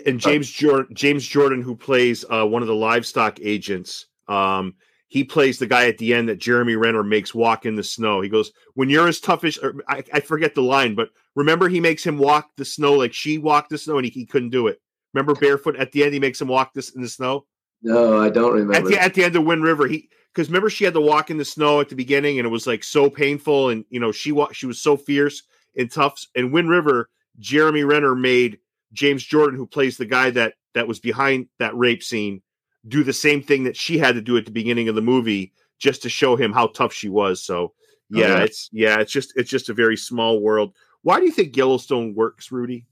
and 0.05 0.20
James 0.20 0.49
Jordan, 0.49 0.95
James 0.95 1.26
Jordan, 1.26 1.62
who 1.62 1.76
plays 1.76 2.26
uh, 2.30 2.45
one 2.45 2.62
of 2.62 2.68
the 2.68 2.76
livestock 2.76 3.39
agents, 3.41 4.07
um, 4.28 4.76
he 5.07 5.24
plays 5.24 5.59
the 5.59 5.68
guy 5.68 5.88
at 5.88 5.97
the 5.97 6.14
end 6.14 6.30
that 6.30 6.39
Jeremy 6.39 6.76
Renner 6.76 7.03
makes 7.03 7.36
walk 7.36 7.66
in 7.66 7.76
the 7.76 7.84
snow. 7.84 8.22
He 8.22 8.30
goes, 8.30 8.51
"When 8.76 8.89
you're 8.89 9.07
as 9.07 9.20
tough 9.20 9.43
as," 9.43 9.57
or 9.57 9.76
I, 9.88 10.03
I 10.14 10.20
forget 10.22 10.55
the 10.55 10.64
line, 10.64 10.95
but 10.95 11.09
remember 11.36 11.68
he 11.68 11.80
makes 11.80 12.05
him 12.05 12.18
walk 12.18 12.49
the 12.55 12.66
snow 12.66 12.93
like 12.93 13.14
she 13.14 13.38
walked 13.38 13.70
the 13.70 13.78
snow, 13.78 13.97
and 13.97 14.05
he, 14.05 14.12
he 14.12 14.26
couldn't 14.26 14.49
do 14.49 14.68
it. 14.68 14.82
Remember 15.14 15.36
barefoot 15.36 15.76
at 15.76 15.91
the 15.91 16.03
end, 16.03 16.14
he 16.14 16.20
makes 16.20 16.39
him 16.39 16.47
walk 16.47 16.74
this 16.74 16.91
in 16.91 17.01
the 17.01 17.09
snow. 17.09 17.45
No, 17.84 18.22
I 18.22 18.30
don't 18.30 18.51
at 18.51 18.62
remember. 18.62 18.89
the 18.89 19.01
at 19.01 19.14
the 19.14 19.24
end 19.24 19.36
of 19.36 19.43
Wind 19.43 19.64
River, 19.64 19.88
he 19.88 20.09
because 20.34 20.47
remember 20.47 20.70
she 20.70 20.86
had 20.86 20.93
to 20.93 21.01
walk 21.01 21.30
in 21.30 21.38
the 21.38 21.45
snow 21.45 21.82
at 21.82 21.89
the 21.89 21.95
beginning, 21.95 22.39
and 22.39 22.45
it 22.45 22.51
was 22.51 22.68
like 22.68 22.84
so 22.84 23.09
painful, 23.09 23.70
and 23.70 23.86
you 23.89 23.99
know 23.99 24.12
she 24.12 24.32
wa- 24.32 24.51
she 24.51 24.66
was 24.66 24.80
so 24.80 24.95
fierce 24.95 25.43
and 25.78 25.91
tough. 25.91 26.26
And 26.36 26.53
Wind 26.53 26.70
River, 26.70 27.09
Jeremy 27.39 27.84
Renner 27.84 28.16
made 28.16 28.59
James 28.94 29.24
Jordan, 29.24 29.58
who 29.58 29.68
plays 29.68 29.98
the 29.98 30.06
guy 30.06 30.30
that 30.32 30.56
that 30.74 30.88
was 30.88 31.00
behind 31.00 31.48
that 31.60 31.76
rape 31.76 32.04
scene, 32.04 32.42
do 32.88 33.04
the 33.04 33.14
same 33.14 33.42
thing 33.42 33.64
that 33.66 33.76
she 33.76 33.98
had 33.98 34.16
to 34.16 34.22
do 34.22 34.38
at 34.38 34.46
the 34.46 34.52
beginning 34.52 34.89
of 34.89 34.96
the 34.96 35.02
movie, 35.02 35.54
just 35.80 36.02
to 36.04 36.10
show 36.10 36.36
him 36.36 36.52
how 36.52 36.68
tough 36.68 36.94
she 36.94 37.10
was. 37.10 37.44
So 37.44 37.74
yeah, 38.10 38.28
yeah. 38.28 38.44
it's 38.44 38.70
yeah, 38.72 39.00
it's 39.00 39.12
just 39.12 39.34
it's 39.36 39.50
just 39.50 39.70
a 39.70 39.74
very 39.74 39.98
small 39.98 40.42
world. 40.42 40.74
Why 41.04 41.20
do 41.20 41.26
you 41.26 41.32
think 41.32 41.56
Yellowstone 41.56 42.14
works, 42.14 42.52
Rudy? 42.52 42.86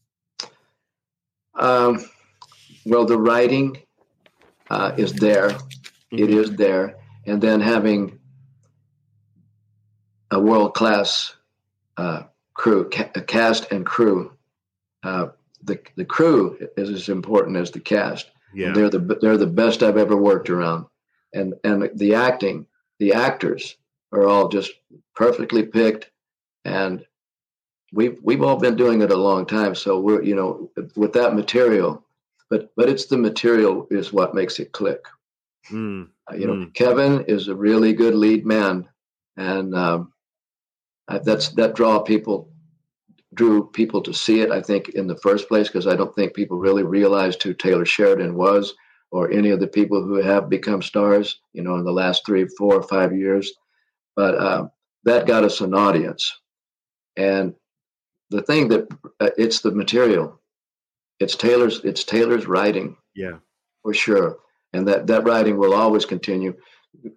Um, 1.56 2.04
well, 2.86 3.06
the 3.06 3.18
writing 3.18 3.78
uh, 4.70 4.94
is 4.98 5.14
there. 5.14 5.52
It 6.12 6.30
is 6.32 6.56
there, 6.56 6.96
and 7.26 7.42
then 7.42 7.60
having 7.60 8.20
a 10.32 10.40
world 10.40 10.74
class 10.74 11.36
uh, 11.98 12.24
crew, 12.54 12.90
ca- 12.90 13.12
cast 13.28 13.72
and 13.72 13.86
crew. 13.86 14.32
Uh, 15.04 15.28
the 15.64 15.80
the 15.96 16.06
crew 16.06 16.58
is 16.78 16.90
as 16.90 17.10
important 17.10 17.58
as 17.58 17.72
the 17.72 17.80
cast. 17.80 18.32
Yeah, 18.54 18.72
They're 18.74 18.90
the 18.90 19.00
they're 19.22 19.38
the 19.38 19.46
best 19.48 19.84
I've 19.84 19.98
ever 19.98 20.18
worked 20.18 20.50
around, 20.50 20.86
and 21.34 21.54
and 21.64 21.90
the 21.96 22.16
acting, 22.16 22.66
the 23.00 23.14
actors 23.14 23.78
are 24.12 24.26
all 24.28 24.48
just 24.50 24.72
perfectly 25.16 25.64
picked, 25.64 26.10
and 26.66 27.06
we've 27.94 28.18
we've 28.24 28.42
all 28.42 28.58
been 28.58 28.76
doing 28.76 29.02
it 29.02 29.12
a 29.12 29.18
long 29.18 29.46
time. 29.46 29.76
So 29.76 30.00
we're 30.00 30.24
you 30.24 30.36
know 30.36 30.72
with 30.96 31.14
that 31.14 31.36
material, 31.36 32.04
but 32.50 32.72
but 32.76 32.90
it's 32.90 33.06
the 33.06 33.18
material 33.18 33.88
is 33.92 34.12
what 34.14 34.34
makes 34.34 34.60
it 34.60 34.72
click. 34.72 35.06
Mm, 35.70 36.08
Uh, 36.32 36.36
you 36.36 36.48
know, 36.48 36.54
Mm. 36.54 36.74
Kevin 36.74 37.26
is 37.28 37.48
a 37.48 37.56
really 37.56 37.94
good 37.94 38.16
lead 38.16 38.46
man, 38.46 38.88
and 39.38 39.76
um, 39.76 40.12
I- 41.08 41.20
that's 41.20 41.50
that 41.50 41.76
draw 41.76 42.00
people 42.00 42.50
drew 43.34 43.70
people 43.70 44.02
to 44.02 44.14
see 44.14 44.42
it. 44.42 44.52
I 44.52 44.62
think 44.62 44.90
in 44.90 45.08
the 45.08 45.18
first 45.18 45.48
place 45.48 45.68
because 45.68 45.88
I 45.88 45.96
don't 45.96 46.14
think 46.16 46.34
people 46.34 46.58
really 46.58 46.84
realized 46.84 47.42
who 47.44 47.54
Taylor 47.54 47.86
Sheridan 47.86 48.36
was, 48.36 48.74
or 49.12 49.32
any 49.32 49.50
of 49.50 49.60
the 49.60 49.68
people 49.68 50.04
who 50.04 50.16
have 50.16 50.50
become 50.50 50.82
stars. 50.82 51.40
You 51.54 51.64
know, 51.64 51.76
in 51.76 51.84
the 51.84 51.92
last 51.92 52.26
three, 52.26 52.48
four, 52.58 52.76
or 52.76 52.84
five 52.84 53.16
years, 53.16 53.52
but 54.16 54.36
uh, 54.36 54.68
that 55.04 55.28
got 55.28 55.44
us 55.44 55.62
an 55.62 55.74
audience, 55.74 56.40
and 57.18 57.54
the 58.30 58.42
thing 58.42 58.68
that 58.70 58.88
uh, 59.20 59.30
it's 59.38 59.62
the 59.62 59.72
material. 59.72 60.40
It's 61.20 61.36
Taylor's. 61.36 61.82
It's 61.84 62.04
Taylor's 62.04 62.48
writing 62.48 62.96
yeah, 63.14 63.38
for 63.84 63.94
sure, 63.94 64.38
and 64.74 64.88
that 64.88 65.08
that 65.08 65.26
writing 65.26 65.58
will 65.58 65.74
always 65.74 66.06
continue. 66.06 66.56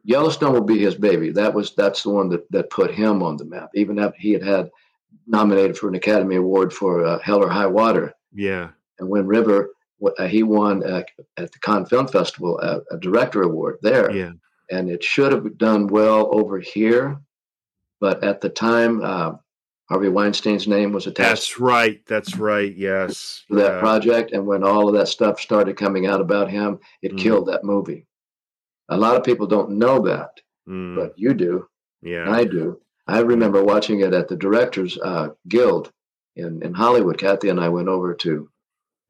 Yellowstone 0.05 0.53
will 0.53 0.65
be 0.65 0.79
his 0.79 0.95
baby. 0.95 1.31
That 1.31 1.55
was 1.55 1.75
that's 1.75 2.03
the 2.03 2.11
one 2.11 2.29
that 2.31 2.51
that 2.51 2.71
put 2.71 2.91
him 2.91 3.23
on 3.23 3.37
the 3.37 3.45
map. 3.45 3.71
Even 3.75 3.99
after 3.99 4.19
he 4.19 4.33
had 4.33 4.43
had 4.43 4.71
nominated 5.27 5.77
for 5.77 5.89
an 5.89 5.95
Academy 5.95 6.37
Award 6.37 6.73
for 6.73 7.05
uh, 7.05 7.19
Hell 7.21 7.43
or 7.43 7.49
High 7.49 7.67
Water. 7.67 8.15
Yeah. 8.33 8.71
And 8.99 9.09
Wind 9.09 9.29
River, 9.29 9.71
uh, 10.19 10.27
he 10.27 10.43
won 10.43 10.85
uh, 10.85 11.03
at 11.37 11.53
the 11.53 11.59
Cannes 11.61 11.87
Film 11.87 12.09
Festival 12.09 12.59
a, 12.61 12.81
a, 12.95 12.99
director 12.99 13.43
award 13.43 13.79
there. 13.83 14.11
Yeah. 14.11 14.33
And 14.71 14.91
it 14.91 15.03
should 15.05 15.33
have 15.33 15.59
done 15.59 15.87
well 15.87 16.31
over 16.33 16.59
here, 16.59 17.21
but 18.01 18.23
at 18.25 18.41
the 18.41 18.49
time, 18.49 19.03
uh, 19.05 19.33
Harvey 19.89 20.09
Weinstein's 20.09 20.67
name 20.67 20.93
was 20.93 21.07
attached. 21.07 21.29
That's 21.29 21.61
right. 21.61 22.01
That's 22.07 22.37
right. 22.37 22.75
Yes. 22.75 23.45
To 23.49 23.57
that 23.57 23.75
yeah. 23.75 23.81
project, 23.81 24.33
and 24.33 24.47
when 24.47 24.65
all 24.65 24.89
of 24.89 24.95
that 24.95 25.09
stuff 25.09 25.39
started 25.39 25.77
coming 25.77 26.07
out 26.07 26.21
about 26.21 26.51
him, 26.51 26.79
it 27.03 27.13
mm. 27.13 27.19
killed 27.19 27.49
that 27.49 27.65
movie. 27.65 28.07
A 28.89 28.97
lot 28.97 29.17
of 29.17 29.25
people 29.25 29.47
don't 29.47 29.73
know 29.73 30.01
that, 30.01 30.41
mm. 30.67 30.97
but 30.97 31.19
you 31.19 31.35
do. 31.35 31.69
Yeah, 32.01 32.31
I 32.31 32.45
do. 32.45 32.81
I 33.07 33.21
remember 33.21 33.63
watching 33.65 34.01
it 34.01 34.15
at 34.15 34.29
the 34.29 34.37
Directors 34.37 34.99
uh, 34.99 35.31
Guild 35.49 35.93
in 36.37 36.63
in 36.63 36.75
Hollywood. 36.75 37.19
Kathy 37.19 37.49
and 37.49 37.61
I 37.61 37.69
went 37.69 37.89
over 37.89 38.15
to, 38.15 38.49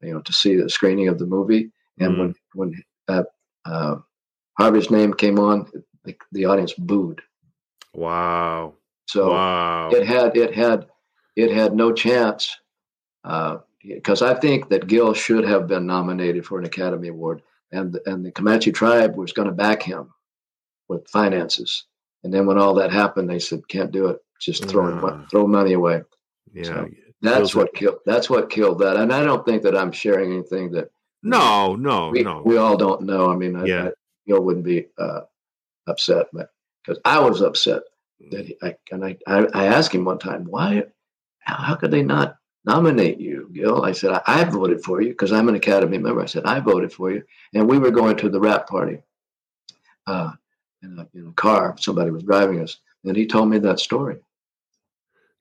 you 0.01 0.13
know, 0.13 0.21
to 0.21 0.33
see 0.33 0.55
the 0.55 0.69
screening 0.69 1.07
of 1.07 1.19
the 1.19 1.25
movie, 1.25 1.71
and 1.99 2.15
mm. 2.15 2.17
when 2.19 2.35
when 2.53 2.83
uh, 3.07 3.23
uh, 3.65 3.95
Harvey's 4.57 4.89
name 4.89 5.13
came 5.13 5.39
on, 5.39 5.69
the, 6.03 6.15
the 6.31 6.45
audience 6.45 6.73
booed. 6.73 7.21
Wow. 7.93 8.73
So 9.07 9.31
wow. 9.31 9.89
it 9.91 10.05
had 10.05 10.35
it 10.35 10.53
had 10.53 10.87
it 11.35 11.51
had 11.51 11.75
no 11.75 11.91
chance 11.91 12.57
because 13.23 14.21
uh, 14.21 14.31
I 14.31 14.33
think 14.35 14.69
that 14.69 14.87
Gil 14.87 15.13
should 15.13 15.45
have 15.45 15.67
been 15.67 15.85
nominated 15.85 16.45
for 16.45 16.59
an 16.59 16.65
Academy 16.65 17.09
Award, 17.09 17.41
and 17.71 17.97
and 18.05 18.25
the 18.25 18.31
Comanche 18.31 18.71
tribe 18.71 19.15
was 19.15 19.33
going 19.33 19.47
to 19.47 19.53
back 19.53 19.83
him 19.83 20.13
with 20.87 21.07
finances. 21.09 21.85
And 22.23 22.33
then 22.33 22.45
when 22.45 22.57
all 22.57 22.73
that 22.75 22.91
happened, 22.91 23.29
they 23.29 23.39
said, 23.39 23.67
"Can't 23.67 23.91
do 23.91 24.07
it. 24.07 24.19
Just 24.39 24.67
throw 24.69 24.89
yeah. 24.89 25.25
throw 25.29 25.47
money 25.47 25.73
away." 25.73 26.01
Yeah, 26.53 26.63
so 26.63 26.89
that's 27.21 27.55
what 27.55 27.73
killed. 27.73 27.97
That's 28.05 28.29
what 28.29 28.49
killed 28.49 28.79
that. 28.79 28.97
And 28.97 29.11
I 29.13 29.23
don't 29.23 29.45
think 29.45 29.63
that 29.63 29.77
I'm 29.77 29.91
sharing 29.91 30.33
anything 30.33 30.71
that. 30.71 30.89
No, 31.21 31.75
no, 31.75 32.09
we, 32.09 32.23
no. 32.23 32.41
We 32.45 32.57
all 32.57 32.75
don't 32.75 33.03
know. 33.03 33.31
I 33.31 33.35
mean, 33.35 33.65
yeah. 33.65 33.89
I, 34.29 34.33
I 34.33 34.39
wouldn't 34.39 34.65
be 34.65 34.87
uh, 34.97 35.21
upset, 35.87 36.27
but 36.33 36.49
because 36.83 36.99
I 37.05 37.19
was 37.19 37.41
upset 37.41 37.83
that 38.31 38.45
he, 38.45 38.57
I, 38.61 38.75
and 38.91 39.05
I, 39.05 39.17
I, 39.27 39.47
I 39.53 39.65
asked 39.67 39.93
him 39.93 40.05
one 40.05 40.19
time, 40.19 40.45
why, 40.45 40.83
how, 41.39 41.55
how 41.55 41.75
could 41.75 41.91
they 41.91 42.03
not 42.03 42.35
nominate 42.65 43.19
you, 43.19 43.49
Gil? 43.53 43.83
I 43.83 43.91
said, 43.91 44.11
I, 44.11 44.21
I 44.27 44.43
voted 44.43 44.83
for 44.83 45.01
you 45.01 45.09
because 45.09 45.31
I'm 45.31 45.49
an 45.49 45.55
Academy 45.55 45.97
member. 45.97 46.21
I 46.21 46.25
said, 46.25 46.45
I 46.45 46.59
voted 46.59 46.91
for 46.91 47.11
you. 47.11 47.23
And 47.53 47.69
we 47.69 47.79
were 47.79 47.91
going 47.91 48.17
to 48.17 48.29
the 48.29 48.39
wrap 48.39 48.67
party 48.67 48.99
uh, 50.07 50.31
in, 50.83 50.99
a, 50.99 51.07
in 51.17 51.27
a 51.27 51.33
car. 51.33 51.75
Somebody 51.79 52.11
was 52.11 52.23
driving 52.23 52.59
us. 52.59 52.77
And 53.03 53.15
he 53.15 53.25
told 53.25 53.49
me 53.49 53.59
that 53.59 53.79
story. 53.79 54.17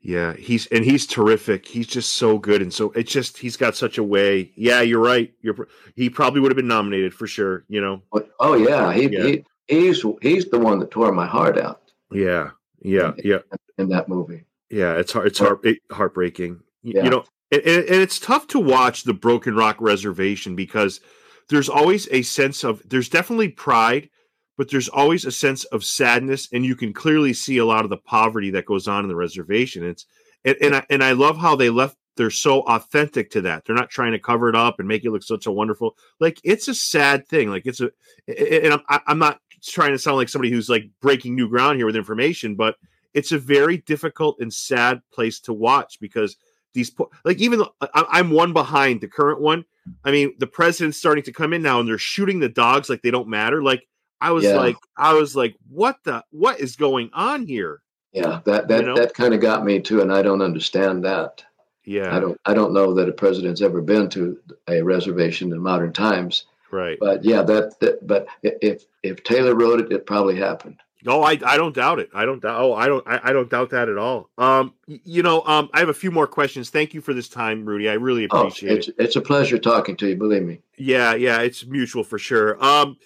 Yeah, 0.00 0.34
he's 0.34 0.66
and 0.66 0.84
he's 0.84 1.06
terrific. 1.06 1.64
He's 1.64 1.86
just 1.86 2.14
so 2.14 2.36
good, 2.36 2.60
and 2.60 2.74
so 2.74 2.90
it's 2.90 3.12
just 3.12 3.38
he's 3.38 3.56
got 3.56 3.76
such 3.76 3.98
a 3.98 4.02
way. 4.02 4.50
Yeah, 4.56 4.80
you're 4.80 4.98
right. 4.98 5.32
You're 5.42 5.68
he 5.94 6.10
probably 6.10 6.40
would 6.40 6.50
have 6.50 6.56
been 6.56 6.66
nominated 6.66 7.14
for 7.14 7.28
sure. 7.28 7.64
You 7.68 7.80
know. 7.80 8.02
Oh 8.40 8.54
yeah, 8.54 8.92
he, 8.92 9.06
yeah. 9.06 9.22
he 9.22 9.44
he's 9.68 10.04
he's 10.20 10.50
the 10.50 10.58
one 10.58 10.80
that 10.80 10.90
tore 10.90 11.12
my 11.12 11.26
heart 11.26 11.56
out. 11.56 11.82
Yeah, 12.10 12.50
yeah, 12.80 13.12
yeah. 13.22 13.38
In 13.78 13.88
that 13.90 14.08
movie. 14.08 14.44
Yeah, 14.70 14.94
it's 14.94 15.12
hard. 15.12 15.28
It's 15.28 15.38
heart, 15.38 15.64
heartbreaking. 15.92 16.58
Yeah. 16.82 17.04
You 17.04 17.10
know, 17.10 17.24
and, 17.52 17.62
and 17.62 18.02
it's 18.02 18.18
tough 18.18 18.48
to 18.48 18.58
watch 18.58 19.04
the 19.04 19.14
Broken 19.14 19.54
Rock 19.54 19.76
Reservation 19.78 20.56
because 20.56 21.00
there's 21.48 21.68
always 21.68 22.08
a 22.10 22.22
sense 22.22 22.64
of 22.64 22.82
there's 22.88 23.08
definitely 23.08 23.50
pride, 23.50 24.10
but 24.56 24.70
there's 24.70 24.88
always 24.88 25.24
a 25.24 25.32
sense 25.32 25.64
of 25.64 25.84
sadness, 25.84 26.48
and 26.52 26.64
you 26.64 26.76
can 26.76 26.92
clearly 26.92 27.32
see 27.32 27.58
a 27.58 27.64
lot 27.64 27.84
of 27.84 27.90
the 27.90 27.96
poverty 27.96 28.50
that 28.50 28.66
goes 28.66 28.88
on 28.88 29.04
in 29.04 29.08
the 29.08 29.16
reservation. 29.16 29.84
It's 29.84 30.06
and 30.44 30.56
and 30.60 30.76
I, 30.76 30.86
and 30.90 31.04
I 31.04 31.12
love 31.12 31.38
how 31.38 31.56
they 31.56 31.70
left. 31.70 31.96
They're 32.16 32.30
so 32.30 32.60
authentic 32.62 33.30
to 33.30 33.40
that. 33.42 33.64
They're 33.64 33.76
not 33.76 33.88
trying 33.88 34.12
to 34.12 34.18
cover 34.18 34.50
it 34.50 34.54
up 34.54 34.78
and 34.78 34.86
make 34.86 35.04
it 35.04 35.10
look 35.10 35.22
such 35.22 35.46
a 35.46 35.52
wonderful. 35.52 35.96
Like 36.20 36.40
it's 36.44 36.68
a 36.68 36.74
sad 36.74 37.26
thing. 37.26 37.48
Like 37.48 37.66
it's 37.66 37.80
a, 37.80 37.90
and 38.28 38.74
I'm 38.74 39.00
I'm 39.06 39.18
not 39.18 39.40
trying 39.62 39.92
to 39.92 39.98
sound 39.98 40.16
like 40.16 40.28
somebody 40.28 40.50
who's 40.50 40.68
like 40.68 40.90
breaking 41.00 41.34
new 41.34 41.48
ground 41.48 41.78
here 41.78 41.86
with 41.86 41.96
information, 41.96 42.54
but 42.54 42.76
it's 43.14 43.32
a 43.32 43.38
very 43.38 43.78
difficult 43.78 44.36
and 44.40 44.52
sad 44.52 45.00
place 45.12 45.40
to 45.40 45.52
watch 45.52 45.98
because 46.00 46.36
these 46.74 46.92
like 47.24 47.38
even 47.38 47.62
I'm 47.94 48.30
one 48.30 48.52
behind 48.52 49.00
the 49.00 49.08
current 49.08 49.40
one. 49.40 49.64
I 50.04 50.10
mean, 50.10 50.34
the 50.38 50.46
president's 50.46 50.98
starting 50.98 51.24
to 51.24 51.32
come 51.32 51.52
in 51.52 51.62
now, 51.62 51.80
and 51.80 51.88
they're 51.88 51.98
shooting 51.98 52.40
the 52.40 52.48
dogs 52.48 52.88
like 52.88 53.02
they 53.02 53.10
don't 53.10 53.28
matter. 53.28 53.62
Like 53.62 53.86
I 54.22 54.30
was 54.30 54.44
yeah. 54.44 54.56
like, 54.56 54.76
I 54.96 55.14
was 55.14 55.36
like, 55.36 55.56
what 55.68 55.98
the 56.04 56.24
what 56.30 56.60
is 56.60 56.76
going 56.76 57.10
on 57.12 57.46
here? 57.46 57.82
Yeah, 58.12 58.40
that 58.44 58.68
that 58.68 58.80
you 58.80 58.86
know? 58.86 58.94
that 58.96 59.14
kind 59.14 59.34
of 59.34 59.40
got 59.40 59.64
me 59.64 59.80
too, 59.80 60.00
and 60.00 60.12
I 60.12 60.22
don't 60.22 60.42
understand 60.42 61.04
that. 61.04 61.44
Yeah, 61.84 62.16
I 62.16 62.20
don't 62.20 62.40
I 62.44 62.54
don't 62.54 62.72
know 62.72 62.94
that 62.94 63.08
a 63.08 63.12
president's 63.12 63.62
ever 63.62 63.80
been 63.80 64.08
to 64.10 64.38
a 64.68 64.82
reservation 64.82 65.52
in 65.52 65.60
modern 65.60 65.92
times 65.92 66.44
Right. 66.72 66.98
But 66.98 67.24
yeah, 67.24 67.42
that, 67.42 67.78
that 67.80 68.04
but 68.04 68.26
if 68.42 68.84
if 69.02 69.22
Taylor 69.22 69.54
wrote 69.54 69.80
it, 69.80 69.92
it 69.92 70.06
probably 70.06 70.36
happened. 70.36 70.78
No, 71.04 71.22
I, 71.22 71.32
I 71.44 71.56
don't 71.56 71.74
doubt 71.74 71.98
it. 71.98 72.10
I 72.14 72.24
don't 72.24 72.40
doubt. 72.40 72.60
Oh, 72.60 72.74
I 72.74 72.86
don't. 72.86 73.06
I, 73.06 73.20
I 73.24 73.32
don't 73.32 73.50
doubt 73.50 73.70
that 73.70 73.88
at 73.88 73.98
all. 73.98 74.30
Um, 74.38 74.72
you 74.86 75.22
know, 75.22 75.42
um, 75.44 75.68
I 75.74 75.80
have 75.80 75.88
a 75.88 75.94
few 75.94 76.10
more 76.10 76.26
questions. 76.26 76.70
Thank 76.70 76.94
you 76.94 77.00
for 77.00 77.12
this 77.12 77.28
time, 77.28 77.64
Rudy. 77.64 77.88
I 77.88 77.94
really 77.94 78.26
oh, 78.30 78.40
appreciate 78.40 78.70
oh, 78.70 78.76
it's, 78.76 78.88
it. 78.88 78.94
It's 78.98 79.16
a 79.16 79.20
pleasure 79.20 79.58
talking 79.58 79.96
to 79.96 80.08
you. 80.08 80.16
Believe 80.16 80.44
me. 80.44 80.60
Yeah, 80.78 81.14
yeah, 81.14 81.40
it's 81.40 81.66
mutual 81.66 82.04
for 82.04 82.18
sure. 82.18 82.62
Um, 82.64 82.96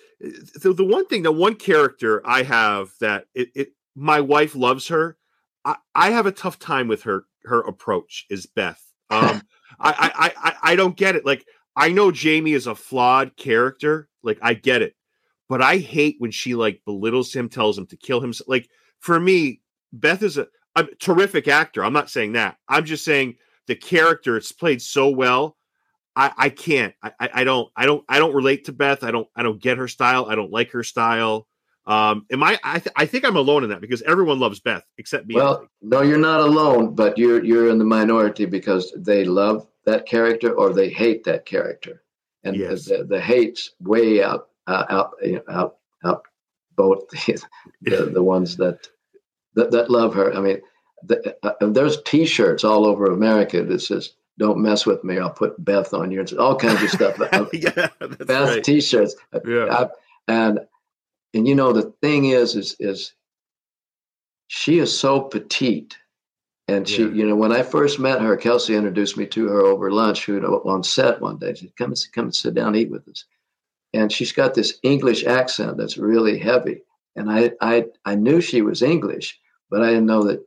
so 0.59 0.73
the 0.73 0.85
one 0.85 1.07
thing, 1.07 1.23
the 1.23 1.33
one 1.33 1.57
character 1.57 2.23
I 2.27 2.43
have 2.43 2.91
that 3.01 3.27
it, 3.35 3.51
it 3.55 3.69
my 3.95 4.21
wife 4.21 4.55
loves 4.55 4.89
her. 4.89 5.17
I, 5.65 5.77
I 5.95 6.11
have 6.11 6.27
a 6.27 6.33
tough 6.33 6.59
time 6.59 6.89
with 6.89 7.03
her. 7.03 7.25
Her 7.45 7.61
approach 7.61 8.27
is 8.31 8.47
Beth. 8.47 8.83
Um, 9.09 9.43
I, 9.79 10.11
I, 10.17 10.49
I, 10.49 10.73
I 10.73 10.75
don't 10.77 10.97
get 10.97 11.15
it. 11.15 11.25
Like 11.25 11.47
I 11.77 11.91
know 11.91 12.11
Jamie 12.11 12.55
is 12.55 12.67
a 12.67 12.75
flawed 12.75 13.37
character. 13.37 14.09
Like 14.25 14.39
I 14.43 14.55
get 14.55 14.83
it. 14.83 14.97
But 15.49 15.63
I 15.63 15.77
hate 15.77 16.17
when 16.19 16.33
she 16.33 16.57
like 16.57 16.83
belittles 16.85 17.33
him, 17.33 17.49
tells 17.49 17.79
him 17.79 17.87
to 17.87 17.97
kill 17.97 18.21
him. 18.21 18.33
Like 18.49 18.69
for 18.99 19.21
me, 19.21 19.61
Beth 19.93 20.25
is 20.25 20.39
a, 20.39 20.49
a 20.75 20.87
terrific 20.99 21.47
actor. 21.47 21.85
I'm 21.85 21.93
not 21.93 22.11
saying 22.11 22.33
that. 22.33 22.57
I'm 22.69 22.85
just 22.85 23.05
saying 23.05 23.37
the 23.69 23.77
character 23.77 24.37
it's 24.37 24.51
played 24.51 24.83
so 24.83 25.09
well. 25.09 25.57
I, 26.17 26.33
I 26.37 26.49
can't. 26.49 26.95
I, 27.03 27.13
I 27.21 27.45
don't. 27.45 27.71
I 27.77 27.85
don't. 27.85 28.05
I 28.09 28.19
don't 28.19 28.35
relate 28.35 28.65
to 28.65 28.73
Beth. 28.73 29.05
I 29.05 29.11
don't. 29.11 29.29
I 29.37 29.43
don't 29.43 29.61
get 29.61 29.77
her 29.77 29.87
style. 29.87 30.27
I 30.27 30.35
don't 30.35 30.51
like 30.51 30.71
her 30.71 30.83
style. 30.83 31.47
Um, 31.87 32.27
am 32.33 32.43
I? 32.43 32.59
I, 32.65 32.79
th- 32.79 32.95
I 32.97 33.05
think 33.07 33.25
I'm 33.25 33.37
alone 33.37 33.65
in 33.65 33.71
that 33.71 33.83
because 33.83 34.03
everyone 34.03 34.41
loves 34.41 34.59
Beth 34.59 34.85
except 34.97 35.27
me. 35.27 35.35
Well, 35.35 35.69
no, 35.83 36.01
you're 36.01 36.19
not 36.19 36.41
alone, 36.41 36.95
but 36.95 37.19
you're 37.19 37.45
you're 37.45 37.69
in 37.69 37.79
the 37.79 37.85
minority 37.85 38.47
because 38.47 38.93
they 38.97 39.25
love 39.25 39.67
that 39.85 40.07
character 40.07 40.53
or 40.53 40.73
they 40.73 40.89
hate 40.89 41.23
that 41.25 41.45
character, 41.45 42.03
and 42.45 42.57
yes. 42.57 42.87
the, 42.87 43.05
the 43.05 43.21
hates 43.21 43.73
way 43.81 44.23
out 44.23 44.49
uh, 44.67 44.85
out 44.89 45.17
out 45.49 45.77
out 46.03 46.23
both 46.77 47.09
the, 47.11 47.43
the, 47.83 47.97
the 48.07 48.23
ones 48.23 48.57
that, 48.57 48.89
that 49.55 49.71
that 49.71 49.91
love 49.91 50.15
her. 50.15 50.35
I 50.35 50.41
mean, 50.41 50.61
the, 51.03 51.37
uh, 51.43 51.53
there's 51.61 52.03
T-shirts 52.03 52.65
all 52.65 52.87
over 52.87 53.07
America 53.07 53.63
that 53.63 53.81
says 53.81 54.15
"Don't 54.39 54.63
mess 54.63 54.87
with 54.87 55.03
me." 55.05 55.19
I'll 55.19 55.31
put 55.31 55.63
Beth 55.65 55.93
on 55.95 56.11
you 56.11 56.21
and 56.21 56.33
all 56.39 56.57
kinds 56.57 56.83
of 56.83 56.91
stuff. 56.91 57.19
yeah, 57.53 57.89
Beth 58.01 58.31
right. 58.31 58.65
T-shirts. 58.65 59.17
Yeah, 59.47 59.67
I, 59.71 59.89
and 60.29 60.61
and 61.35 61.49
you 61.49 61.55
know 61.55 61.73
the 61.73 61.93
thing 62.03 62.27
is 62.27 62.57
is 62.57 62.77
is 62.79 63.13
she 64.49 64.79
is 64.79 64.97
so 64.97 65.21
petite 65.21 65.99
and 66.69 66.89
she, 66.89 67.03
yeah. 67.03 67.11
you 67.11 67.27
know, 67.27 67.37
when 67.37 67.53
I 67.53 67.63
first 67.63 68.01
met 68.01 68.21
her, 68.21 68.37
Kelsey 68.37 68.75
introduced 68.75 69.17
me 69.17 69.27
to 69.27 69.47
her 69.49 69.61
over 69.61 69.91
lunch. 69.93 70.27
Who 70.27 70.43
on 70.45 70.83
set 70.83 71.21
one 71.21 71.39
day. 71.39 71.55
She 71.55 71.67
said, 71.67 71.77
"Come 71.77 71.91
and 71.91 72.07
come 72.13 72.25
and 72.25 72.35
sit 72.35 72.55
down, 72.55 72.69
and 72.69 72.77
eat 72.77 72.91
with 72.91 73.07
us." 73.09 73.25
And 73.95 74.11
she's 74.11 74.33
got 74.33 74.55
this 74.55 74.79
English 74.83 75.25
accent 75.25 75.77
that's 75.77 75.97
really 75.97 76.39
heavy. 76.39 76.83
And 77.15 77.31
I, 77.31 77.53
I, 77.61 77.87
I 78.05 78.15
knew 78.17 78.41
she 78.41 78.63
was 78.63 78.83
English, 78.83 79.41
but 79.71 79.83
I 79.83 79.89
didn't 79.91 80.07
know 80.07 80.25
that. 80.25 80.45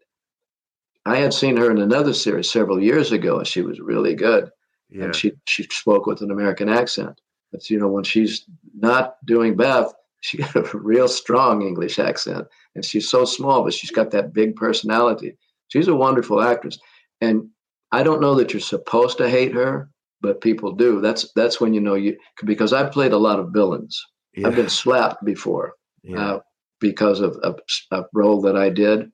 I 1.06 1.18
had 1.18 1.34
seen 1.34 1.58
her 1.58 1.72
in 1.72 1.80
another 1.80 2.14
series 2.14 2.50
several 2.50 2.82
years 2.82 3.12
ago, 3.12 3.38
and 3.38 3.48
she 3.48 3.62
was 3.62 3.80
really 3.80 4.16
good. 4.16 4.50
Yeah. 4.90 5.06
And 5.06 5.16
she 5.16 5.34
she 5.46 5.64
spoke 5.64 6.06
with 6.06 6.22
an 6.22 6.32
American 6.32 6.70
accent. 6.70 7.22
But 7.52 7.70
you 7.70 7.80
know, 7.80 7.88
when 7.88 8.04
she's 8.04 8.46
not 8.78 9.16
doing 9.26 9.56
Beth, 9.56 9.94
she 10.22 10.38
got 10.38 10.56
a 10.56 10.78
real 10.78 11.08
strong 11.08 11.62
English 11.62 12.00
accent, 12.00 12.48
and 12.76 12.84
she's 12.84 13.10
so 13.10 13.26
small, 13.26 13.64
but 13.64 13.74
she's 13.74 13.92
got 13.92 14.12
that 14.12 14.34
big 14.34 14.56
personality 14.56 15.38
She's 15.70 15.88
a 15.88 15.96
wonderful 15.96 16.42
actress, 16.42 16.78
and 17.22 17.48
I 17.92 18.04
don't 18.04 18.22
know 18.22 18.36
that 18.36 18.54
you're 18.54 18.60
supposed 18.60 19.18
to 19.20 19.30
hate 19.30 19.54
her, 19.54 19.90
but 20.20 20.42
people 20.42 20.74
do. 20.74 21.00
That's 21.00 21.32
that's 21.34 21.62
when 21.62 21.74
you 21.74 21.80
know 21.80 21.96
you 21.96 22.18
because 22.44 22.74
I've 22.74 22.92
played 22.92 23.14
a 23.14 23.18
lot 23.18 23.40
of 23.40 23.54
villains. 23.54 24.04
Yeah. 24.36 24.48
I've 24.48 24.56
been 24.56 24.70
slapped 24.70 25.24
before 25.24 25.74
yeah. 26.04 26.20
uh, 26.20 26.40
because 26.80 27.20
of 27.20 27.38
a, 27.44 27.56
a, 27.92 28.06
role 28.14 28.42
that 28.42 28.56
I 28.56 28.70
did, 28.70 29.12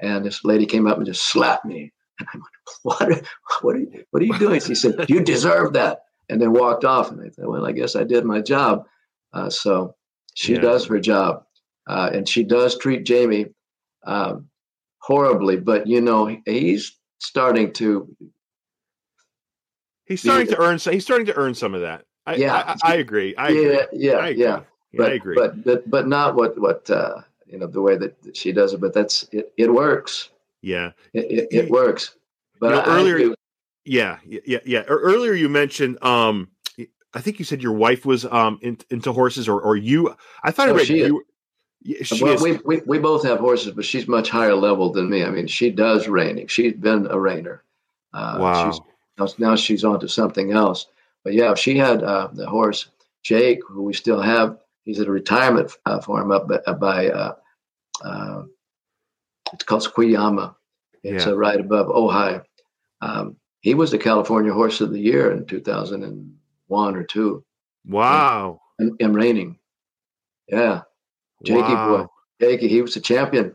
and 0.00 0.24
this 0.24 0.44
lady 0.44 0.66
came 0.66 0.86
up 0.86 0.96
and 0.96 1.06
just 1.06 1.28
slapped 1.28 1.64
me. 1.64 1.92
And 2.20 2.28
I'm 2.34 2.40
like, 2.40 2.50
"What? 2.82 3.24
What 3.62 3.76
are 3.76 3.78
you? 3.80 4.04
What 4.10 4.22
are 4.22 4.26
you 4.26 4.38
doing?" 4.38 4.60
She 4.60 4.74
said, 4.74 5.08
"You 5.08 5.20
deserve 5.20 5.74
that," 5.74 6.00
and 6.28 6.40
then 6.40 6.52
walked 6.52 6.84
off. 6.84 7.10
And 7.10 7.20
I 7.20 7.28
thought, 7.30 7.48
"Well, 7.48 7.66
I 7.66 7.72
guess 7.72 7.94
I 7.96 8.04
did 8.04 8.24
my 8.24 8.40
job." 8.40 8.86
Uh, 9.32 9.50
so 9.50 9.94
she 10.34 10.54
yeah. 10.54 10.60
does 10.60 10.86
her 10.86 10.98
job. 11.00 11.44
uh, 11.88 12.10
and 12.12 12.28
she 12.28 12.44
does 12.44 12.76
treat 12.78 13.04
Jamie 13.04 13.46
um, 14.04 14.48
horribly. 14.98 15.56
But 15.56 15.86
you 15.86 16.00
know, 16.00 16.26
he's 16.44 16.96
starting 17.18 17.72
to. 17.74 18.14
He's 20.06 20.22
starting 20.22 20.46
to 20.48 20.58
earn. 20.58 20.78
He's 20.78 21.04
starting 21.04 21.26
to 21.26 21.36
earn 21.36 21.54
some 21.54 21.74
of 21.74 21.82
that. 21.82 22.04
I, 22.26 22.34
yeah, 22.36 22.76
I, 22.82 22.92
I 22.92 22.94
agree. 22.96 23.36
I 23.36 23.48
yeah, 23.48 23.60
agree. 23.60 23.86
yeah, 23.92 24.12
I 24.12 24.28
agree. 24.28 24.42
yeah. 24.44 24.60
But, 24.94 25.10
I 25.10 25.14
agree. 25.14 25.34
But, 25.36 25.64
but 25.64 25.90
but 25.90 26.08
not 26.08 26.34
what 26.34 26.58
what 26.58 26.88
uh, 26.90 27.22
you 27.48 27.58
know 27.58 27.66
the 27.66 27.80
way 27.82 27.96
that 27.96 28.14
she 28.36 28.52
does 28.52 28.72
it. 28.74 28.80
But 28.80 28.92
that's 28.94 29.24
it. 29.32 29.52
It 29.56 29.72
works. 29.72 30.30
Yeah, 30.62 30.92
it, 31.12 31.24
it, 31.30 31.48
it 31.50 31.70
works. 31.70 32.16
But 32.60 32.68
You 32.70 32.72
know, 32.76 32.80
I- 32.82 32.84
I 32.96 33.00
earlier- 33.00 33.18
do- 33.18 33.34
yeah, 33.84 34.18
yeah, 34.26 34.58
yeah. 34.64 34.82
Earlier 34.82 35.32
you 35.32 35.48
mentioned. 35.48 36.02
um 36.02 36.48
I 37.14 37.22
think 37.22 37.38
you 37.38 37.44
said 37.46 37.62
your 37.62 37.72
wife 37.72 38.04
was 38.04 38.26
um 38.26 38.58
in, 38.60 38.76
into 38.90 39.12
horses, 39.12 39.48
or 39.48 39.60
or 39.60 39.76
you. 39.76 40.14
I 40.44 40.50
thought 40.50 40.68
I 40.68 40.72
Oh, 40.72 40.74
read 40.76 40.86
she 40.86 41.00
is. 41.00 41.08
you. 41.08 41.24
Yeah, 41.80 41.96
well, 42.20 42.42
we, 42.42 42.58
we 42.64 42.82
we 42.86 42.98
both 42.98 43.24
have 43.24 43.38
horses, 43.38 43.72
but 43.72 43.84
she's 43.84 44.06
much 44.08 44.28
higher 44.28 44.54
level 44.54 44.92
than 44.92 45.08
me. 45.08 45.22
I 45.24 45.30
mean, 45.30 45.46
she 45.46 45.70
does 45.70 46.06
reining. 46.08 46.48
She's 46.48 46.74
been 46.74 47.06
a 47.06 47.14
reiner. 47.14 47.60
Uh, 48.12 48.36
wow. 48.40 48.70
She's, 48.70 48.80
now, 49.38 49.50
now 49.50 49.56
she's 49.56 49.84
on 49.84 50.00
to 50.00 50.08
something 50.08 50.52
else. 50.52 50.86
But 51.24 51.34
yeah, 51.34 51.54
she 51.54 51.78
had 51.78 52.02
uh, 52.02 52.28
the 52.32 52.46
horse 52.46 52.88
Jake, 53.22 53.60
who 53.66 53.84
we 53.84 53.92
still 53.94 54.20
have. 54.20 54.58
He's 54.88 55.00
at 55.00 55.06
a 55.06 55.10
retirement 55.12 55.70
uh, 55.84 56.00
farm 56.00 56.32
up 56.32 56.48
by, 56.48 56.72
by 56.72 57.08
uh, 57.10 57.34
uh, 58.02 58.42
it's 59.52 59.62
called 59.64 59.82
Squiyama. 59.82 60.54
It's 61.02 61.26
Yeah. 61.26 61.32
uh, 61.32 61.36
right 61.36 61.60
above 61.60 61.88
Ojai. 61.88 62.42
Um, 63.02 63.36
he 63.60 63.74
was 63.74 63.90
the 63.90 63.98
California 63.98 64.50
Horse 64.50 64.80
of 64.80 64.90
the 64.90 64.98
Year 64.98 65.30
in 65.30 65.44
2001 65.44 66.96
or 66.96 67.02
two 67.04 67.44
Wow. 67.86 68.62
in, 68.78 68.96
in 68.98 69.12
reining. 69.12 69.58
Yeah, 70.48 70.84
Jakey 71.44 71.74
boy. 71.74 72.06
Jakey, 72.40 72.68
he 72.68 72.80
was 72.80 72.96
a 72.96 73.00
champion. 73.02 73.54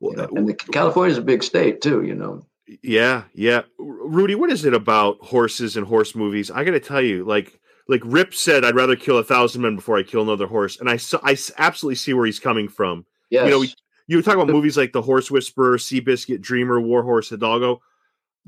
You 0.00 0.16
know, 0.16 0.28
and 0.34 0.48
the, 0.48 0.54
California's 0.54 1.18
a 1.18 1.22
big 1.22 1.42
state 1.42 1.82
too. 1.82 2.02
You 2.02 2.14
know. 2.14 2.46
Yeah, 2.82 3.24
yeah. 3.34 3.62
Rudy, 3.78 4.36
what 4.36 4.50
is 4.50 4.64
it 4.64 4.72
about 4.72 5.18
horses 5.20 5.76
and 5.76 5.86
horse 5.86 6.14
movies? 6.14 6.50
I 6.50 6.64
got 6.64 6.70
to 6.70 6.80
tell 6.80 7.02
you, 7.02 7.24
like, 7.24 7.60
like 7.88 8.02
Rip 8.04 8.34
said, 8.34 8.64
I'd 8.64 8.74
rather 8.74 8.96
kill 8.96 9.18
a 9.18 9.24
thousand 9.24 9.62
men 9.62 9.76
before 9.76 9.98
I 9.98 10.02
kill 10.02 10.22
another 10.22 10.46
horse, 10.46 10.78
and 10.80 10.88
I, 10.88 10.98
I 11.22 11.36
absolutely 11.58 11.96
see 11.96 12.14
where 12.14 12.26
he's 12.26 12.38
coming 12.38 12.68
from. 12.68 13.04
Yes. 13.30 13.46
You 13.46 13.50
know, 13.50 13.60
we, 13.60 13.74
you 14.06 14.22
talk 14.22 14.34
about 14.34 14.48
movies 14.48 14.76
like 14.76 14.92
The 14.92 15.02
Horse 15.02 15.30
Whisperer, 15.30 15.78
Seabiscuit, 15.78 16.40
Dreamer, 16.40 16.80
Warhorse, 16.80 17.30
Hidalgo. 17.30 17.80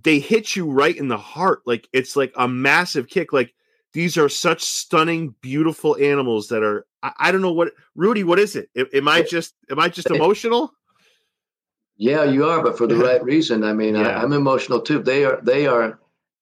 They 0.02 0.18
hit 0.18 0.56
you 0.56 0.70
right 0.70 0.96
in 0.96 1.08
the 1.08 1.16
heart. 1.16 1.62
Like 1.66 1.88
it's 1.92 2.16
like 2.16 2.32
a 2.36 2.48
massive 2.48 3.08
kick. 3.08 3.32
Like 3.32 3.54
these 3.92 4.18
are 4.18 4.28
such 4.28 4.62
stunning, 4.62 5.34
beautiful 5.40 5.96
animals 5.96 6.48
that 6.48 6.62
are. 6.62 6.86
I, 7.02 7.12
I 7.18 7.32
don't 7.32 7.42
know 7.42 7.52
what 7.52 7.72
Rudy. 7.94 8.24
What 8.24 8.38
is 8.38 8.56
it? 8.56 8.68
Am 8.92 9.08
I 9.08 9.22
just? 9.22 9.54
Am 9.70 9.78
I 9.78 9.88
just 9.88 10.10
emotional? 10.10 10.72
Yeah, 11.96 12.24
you 12.24 12.44
are, 12.44 12.62
but 12.62 12.76
for 12.76 12.86
the 12.86 12.96
right 13.08 13.22
reason. 13.22 13.62
I 13.64 13.72
mean, 13.72 13.94
Yeah. 13.94 14.08
I, 14.08 14.22
I'm 14.22 14.32
emotional 14.32 14.80
too. 14.80 15.00
They 15.02 15.24
are 15.24 15.40
they 15.42 15.66
are 15.66 15.98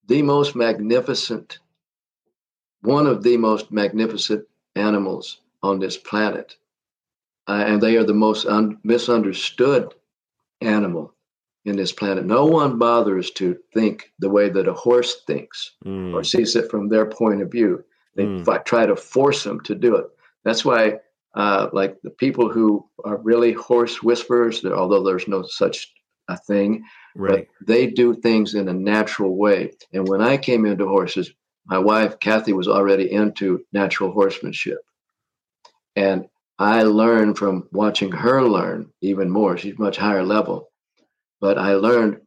the 0.09 0.23
most 0.23 0.57
magnificent, 0.57 1.59
one 2.83 3.07
of 3.07 3.23
the 3.23 3.37
most 3.37 3.71
magnificent 3.73 4.45
animals 4.77 5.41
on 5.63 5.79
this 5.79 5.97
planet, 5.97 6.57
uh, 7.49 7.65
and 7.67 7.81
they 7.81 7.97
are 7.97 8.05
the 8.05 8.15
most 8.15 8.47
un- 8.47 8.79
misunderstood 8.85 9.95
animal 10.61 11.15
in 11.65 11.77
this 11.77 11.93
planet. 11.93 12.25
No 12.25 12.45
one 12.45 12.79
bothers 12.79 13.31
to 13.33 13.57
think 13.73 14.13
the 14.19 14.29
way 14.29 14.49
that 14.49 14.69
a 14.69 14.73
horse 14.73 15.23
thinks 15.27 15.73
Mm, 15.85 16.13
or 16.15 16.25
sees 16.25 16.57
it 16.57 16.71
from 16.71 16.89
their 16.89 17.07
point 17.07 17.41
of 17.43 17.51
view. 17.51 17.85
They 18.17 18.27
Mm. 18.27 18.45
fi- 18.45 18.59
try 18.59 18.87
to 18.87 18.97
force 18.97 19.45
them 19.45 19.61
to 19.61 19.75
do 19.75 19.95
it. 19.97 20.07
That's 20.45 20.65
why, 20.65 21.01
uh, 21.35 21.69
like 21.73 22.01
the 22.03 22.11
people 22.11 22.49
who 22.51 22.85
are 23.05 23.19
really 23.19 23.53
horse 23.53 24.03
whisperers, 24.03 24.65
although 24.65 25.03
there's 25.05 25.29
no 25.29 25.43
such 25.43 25.93
a 26.29 26.37
thing, 26.37 26.85
right. 27.15 27.49
but 27.61 27.67
they 27.67 27.87
do 27.87 28.15
things 28.15 28.55
in 28.55 28.69
a 28.69 28.73
natural 28.73 29.37
way. 29.37 29.73
And 29.93 30.07
when 30.09 30.21
I 30.21 30.37
came 30.37 30.67
into 30.67 30.87
horses, 30.89 31.33
my 31.67 31.79
wife 31.79 32.19
Kathy 32.21 32.53
was 32.53 32.69
already 32.69 33.11
into 33.13 33.65
natural 33.73 34.13
horsemanship, 34.13 34.79
and 35.97 36.27
I 36.59 36.83
learned 36.83 37.39
from 37.39 37.69
watching 37.73 38.13
her 38.13 38.43
learn 38.43 38.91
even 39.01 39.31
more. 39.31 39.57
She's 39.57 39.79
much 39.79 39.97
higher 39.97 40.25
level, 40.25 40.71
but 41.41 41.59
I 41.59 41.75
learned. 41.75 42.21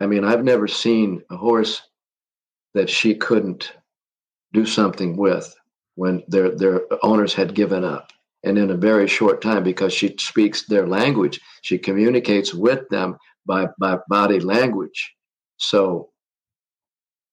I 0.00 0.06
mean, 0.06 0.24
I've 0.24 0.44
never 0.44 0.66
seen 0.66 1.22
a 1.30 1.36
horse 1.36 1.82
that 2.74 2.90
she 2.90 3.14
couldn't 3.14 3.72
do 4.52 4.66
something 4.66 5.16
with 5.16 5.54
when 5.94 6.22
their 6.28 6.50
their 6.50 6.82
owners 7.02 7.34
had 7.34 7.54
given 7.54 7.84
up 7.84 8.12
and 8.44 8.58
in 8.58 8.70
a 8.70 8.76
very 8.76 9.06
short 9.06 9.40
time 9.40 9.62
because 9.62 9.92
she 9.92 10.14
speaks 10.18 10.66
their 10.66 10.86
language 10.86 11.40
she 11.62 11.78
communicates 11.78 12.54
with 12.54 12.88
them 12.90 13.16
by 13.46 13.66
by 13.78 13.98
body 14.08 14.40
language 14.40 15.14
so 15.58 16.10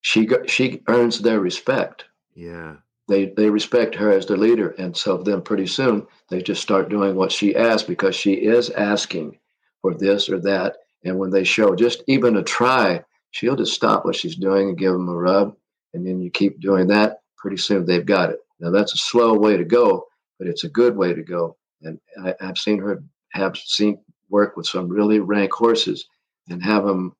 she 0.01 0.25
go- 0.25 0.45
she 0.45 0.81
earns 0.87 1.19
their 1.19 1.39
respect 1.39 2.05
Yeah. 2.35 2.77
they 3.07 3.27
they 3.37 3.49
respect 3.49 3.95
her 3.95 4.11
as 4.11 4.25
their 4.25 4.37
leader 4.37 4.69
and 4.77 4.95
so 4.95 5.17
then 5.17 5.41
pretty 5.41 5.67
soon 5.67 6.07
they 6.29 6.41
just 6.41 6.61
start 6.61 6.89
doing 6.89 7.15
what 7.15 7.31
she 7.31 7.55
asks 7.55 7.87
because 7.87 8.15
she 8.15 8.33
is 8.33 8.69
asking 8.71 9.37
for 9.81 9.93
this 9.93 10.29
or 10.29 10.39
that 10.41 10.77
and 11.03 11.17
when 11.17 11.29
they 11.31 11.43
show 11.43 11.75
just 11.75 12.03
even 12.07 12.37
a 12.37 12.43
try 12.43 13.03
she'll 13.31 13.55
just 13.55 13.73
stop 13.73 14.05
what 14.05 14.15
she's 14.15 14.35
doing 14.35 14.69
and 14.69 14.77
give 14.77 14.93
them 14.93 15.09
a 15.09 15.15
rub 15.15 15.55
and 15.93 16.05
then 16.05 16.19
you 16.21 16.29
keep 16.29 16.59
doing 16.59 16.87
that 16.87 17.21
pretty 17.37 17.57
soon 17.57 17.85
they've 17.85 18.05
got 18.05 18.29
it 18.29 18.39
now 18.59 18.69
that's 18.71 18.93
a 18.93 18.97
slow 18.97 19.33
way 19.37 19.57
to 19.57 19.65
go 19.65 20.05
but 20.37 20.47
it's 20.47 20.63
a 20.63 20.69
good 20.69 20.95
way 20.95 21.13
to 21.13 21.23
go 21.23 21.57
and 21.83 21.99
I, 22.23 22.35
i've 22.41 22.57
seen 22.57 22.79
her 22.79 23.03
have 23.31 23.57
seen 23.57 23.99
work 24.29 24.55
with 24.57 24.65
some 24.67 24.87
really 24.89 25.19
rank 25.19 25.51
horses 25.53 26.05
and 26.49 26.63
have 26.63 26.85
them 26.85 27.15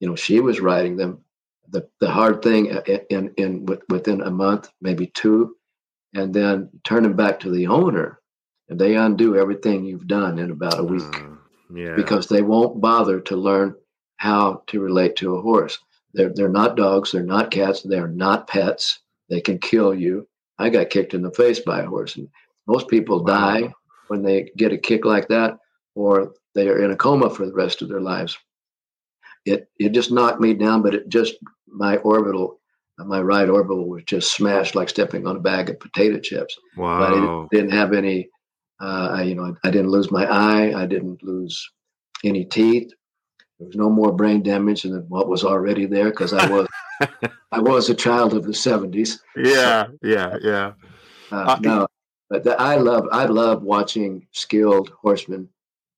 you 0.00 0.08
know 0.08 0.16
she 0.16 0.40
was 0.40 0.60
riding 0.60 0.96
them 0.96 1.20
the, 1.70 1.88
the 2.00 2.10
hard 2.10 2.42
thing 2.42 2.66
in, 2.66 3.00
in, 3.10 3.34
in 3.36 3.66
within 3.88 4.20
a 4.22 4.30
month, 4.30 4.70
maybe 4.80 5.06
two, 5.08 5.56
and 6.14 6.32
then 6.32 6.70
turn 6.84 7.02
them 7.02 7.14
back 7.16 7.40
to 7.40 7.50
the 7.50 7.66
owner, 7.66 8.20
and 8.68 8.78
they 8.80 8.96
undo 8.96 9.36
everything 9.36 9.84
you've 9.84 10.06
done 10.06 10.38
in 10.38 10.50
about 10.50 10.78
a 10.78 10.84
week 10.84 11.02
Uh, 11.02 11.36
yeah. 11.74 11.94
because 11.96 12.28
they 12.28 12.42
won't 12.42 12.80
bother 12.80 13.20
to 13.20 13.36
learn 13.36 13.74
how 14.16 14.62
to 14.68 14.80
relate 14.80 15.16
to 15.16 15.36
a 15.36 15.40
horse. 15.42 15.78
They're 16.14 16.32
they're 16.34 16.48
not 16.48 16.76
dogs, 16.76 17.12
they're 17.12 17.22
not 17.22 17.50
cats, 17.50 17.82
they're 17.82 18.08
not 18.08 18.48
pets. 18.48 19.00
They 19.28 19.40
can 19.42 19.58
kill 19.58 19.94
you. 19.94 20.26
I 20.58 20.70
got 20.70 20.88
kicked 20.90 21.12
in 21.14 21.22
the 21.22 21.30
face 21.30 21.60
by 21.60 21.80
a 21.80 21.86
horse, 21.86 22.16
and 22.16 22.28
most 22.66 22.88
people 22.88 23.18
Wow. 23.22 23.26
die 23.26 23.74
when 24.08 24.22
they 24.22 24.50
get 24.56 24.72
a 24.72 24.78
kick 24.78 25.04
like 25.04 25.28
that, 25.28 25.58
or 25.94 26.32
they 26.54 26.68
are 26.68 26.82
in 26.82 26.90
a 26.90 26.96
coma 26.96 27.28
for 27.28 27.44
the 27.46 27.52
rest 27.52 27.82
of 27.82 27.88
their 27.90 28.00
lives. 28.00 28.38
It 29.44 29.68
it 29.78 29.90
just 29.90 30.10
knocked 30.10 30.40
me 30.40 30.54
down, 30.54 30.82
but 30.82 30.94
it 30.94 31.08
just 31.08 31.34
my 31.66 31.96
orbital, 31.98 32.60
my 32.98 33.20
right 33.20 33.48
orbital 33.48 33.88
was 33.88 34.04
just 34.04 34.32
smashed 34.32 34.74
like 34.74 34.88
stepping 34.88 35.26
on 35.26 35.36
a 35.36 35.40
bag 35.40 35.70
of 35.70 35.80
potato 35.80 36.18
chips 36.18 36.56
but 36.76 36.84
I 36.84 37.10
wow. 37.12 37.48
didn't, 37.50 37.50
didn't 37.50 37.78
have 37.78 37.92
any. 37.92 38.28
Uh, 38.80 39.08
I, 39.12 39.22
you 39.22 39.34
know, 39.34 39.56
I 39.64 39.70
didn't 39.70 39.90
lose 39.90 40.10
my 40.10 40.24
eye. 40.24 40.80
I 40.80 40.86
didn't 40.86 41.22
lose 41.24 41.68
any 42.24 42.44
teeth. 42.44 42.92
There 43.58 43.66
was 43.66 43.76
no 43.76 43.90
more 43.90 44.12
brain 44.12 44.42
damage 44.42 44.82
than 44.82 45.04
what 45.08 45.28
was 45.28 45.44
already 45.44 45.86
there 45.86 46.10
because 46.10 46.32
I 46.32 46.48
was 46.48 46.68
I 47.52 47.60
was 47.60 47.90
a 47.90 47.94
child 47.94 48.34
of 48.34 48.44
the 48.44 48.54
seventies. 48.54 49.20
Yeah. 49.36 49.88
Yeah. 50.02 50.36
Yeah. 50.40 50.72
Uh, 51.32 51.36
Uh, 51.36 51.58
no, 51.60 51.86
but 52.30 52.44
the, 52.44 52.60
I 52.60 52.76
love 52.76 53.08
I 53.10 53.24
love 53.24 53.62
watching 53.62 54.26
skilled 54.32 54.90
horsemen 55.00 55.48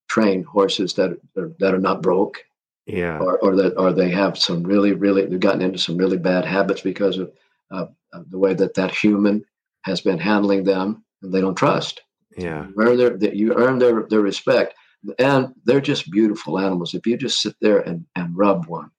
train 0.08 0.42
horses 0.42 0.94
that 0.94 1.18
are, 1.36 1.52
that 1.58 1.74
are 1.74 1.78
not 1.78 2.02
broke 2.02 2.42
Yeah. 2.92 3.18
or, 3.18 3.38
or 3.38 3.56
that 3.56 3.76
or 3.76 3.92
they 3.92 4.10
have 4.10 4.38
some 4.38 4.62
really 4.62 4.92
really 4.92 5.26
they've 5.26 5.40
gotten 5.40 5.62
into 5.62 5.78
some 5.78 5.96
really 5.96 6.18
bad 6.18 6.44
habits 6.44 6.80
because 6.80 7.18
of, 7.18 7.32
uh, 7.70 7.86
of 8.12 8.30
the 8.30 8.38
way 8.38 8.54
that 8.54 8.74
that 8.74 8.94
human 8.94 9.44
has 9.82 10.00
been 10.00 10.18
handling 10.18 10.64
them 10.64 11.04
and 11.22 11.32
they 11.32 11.40
don't 11.40 11.54
trust. 11.56 12.02
Yeah. 12.36 12.66
You 12.68 12.74
earn 12.78 12.96
their 12.96 13.16
that 13.18 13.36
you 13.36 13.54
earn 13.54 13.78
their 13.78 14.04
their 14.04 14.20
respect, 14.20 14.74
and 15.18 15.54
they're 15.64 15.80
just 15.80 16.10
beautiful 16.10 16.58
animals. 16.58 16.94
If 16.94 17.06
you 17.06 17.16
just 17.16 17.40
sit 17.42 17.54
there 17.60 17.80
and 17.80 18.04
and 18.16 18.36
rub 18.36 18.66
one, 18.66 18.90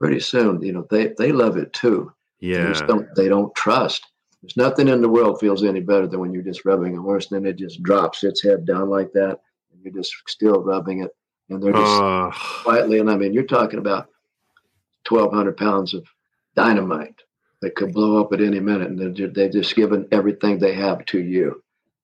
pretty 0.00 0.20
soon 0.20 0.62
you 0.62 0.72
know 0.72 0.86
they 0.90 1.14
they 1.18 1.32
love 1.32 1.56
it 1.56 1.72
too. 1.72 2.12
They 2.40 2.48
Yeah. 2.48 2.66
just 2.68 2.86
don't 2.86 3.06
they 3.14 3.28
don't 3.28 3.54
trust. 3.54 4.06
There's 4.42 4.56
nothing 4.56 4.88
in 4.88 5.00
the 5.00 5.08
world 5.08 5.40
feels 5.40 5.64
any 5.64 5.80
better 5.80 6.06
than 6.06 6.20
when 6.20 6.32
you're 6.34 6.42
just 6.42 6.66
rubbing 6.66 6.98
a 6.98 7.00
horse, 7.00 7.28
then 7.28 7.46
it 7.46 7.56
just 7.56 7.82
drops 7.82 8.22
its 8.24 8.42
head 8.42 8.66
down 8.66 8.90
like 8.90 9.10
that, 9.12 9.40
and 9.72 9.80
you're 9.82 9.94
just 9.94 10.12
still 10.28 10.60
rubbing 10.62 11.00
it, 11.02 11.12
and 11.48 11.62
they're 11.62 11.72
just 11.72 12.02
Uh, 12.02 12.30
quietly. 12.62 12.98
And 12.98 13.10
I 13.10 13.16
mean, 13.16 13.32
you're 13.32 13.44
talking 13.44 13.78
about 13.78 14.08
1,200 15.08 15.56
pounds 15.56 15.94
of 15.94 16.06
dynamite 16.56 17.22
that 17.60 17.74
could 17.74 17.92
blow 17.92 18.20
up 18.20 18.32
at 18.32 18.40
any 18.40 18.60
minute, 18.60 18.88
and 18.88 18.98
they're 18.98 19.10
just, 19.10 19.34
they've 19.34 19.52
just 19.52 19.74
given 19.76 20.06
everything 20.12 20.58
they 20.58 20.74
have 20.74 21.04
to 21.06 21.18
you. 21.20 21.62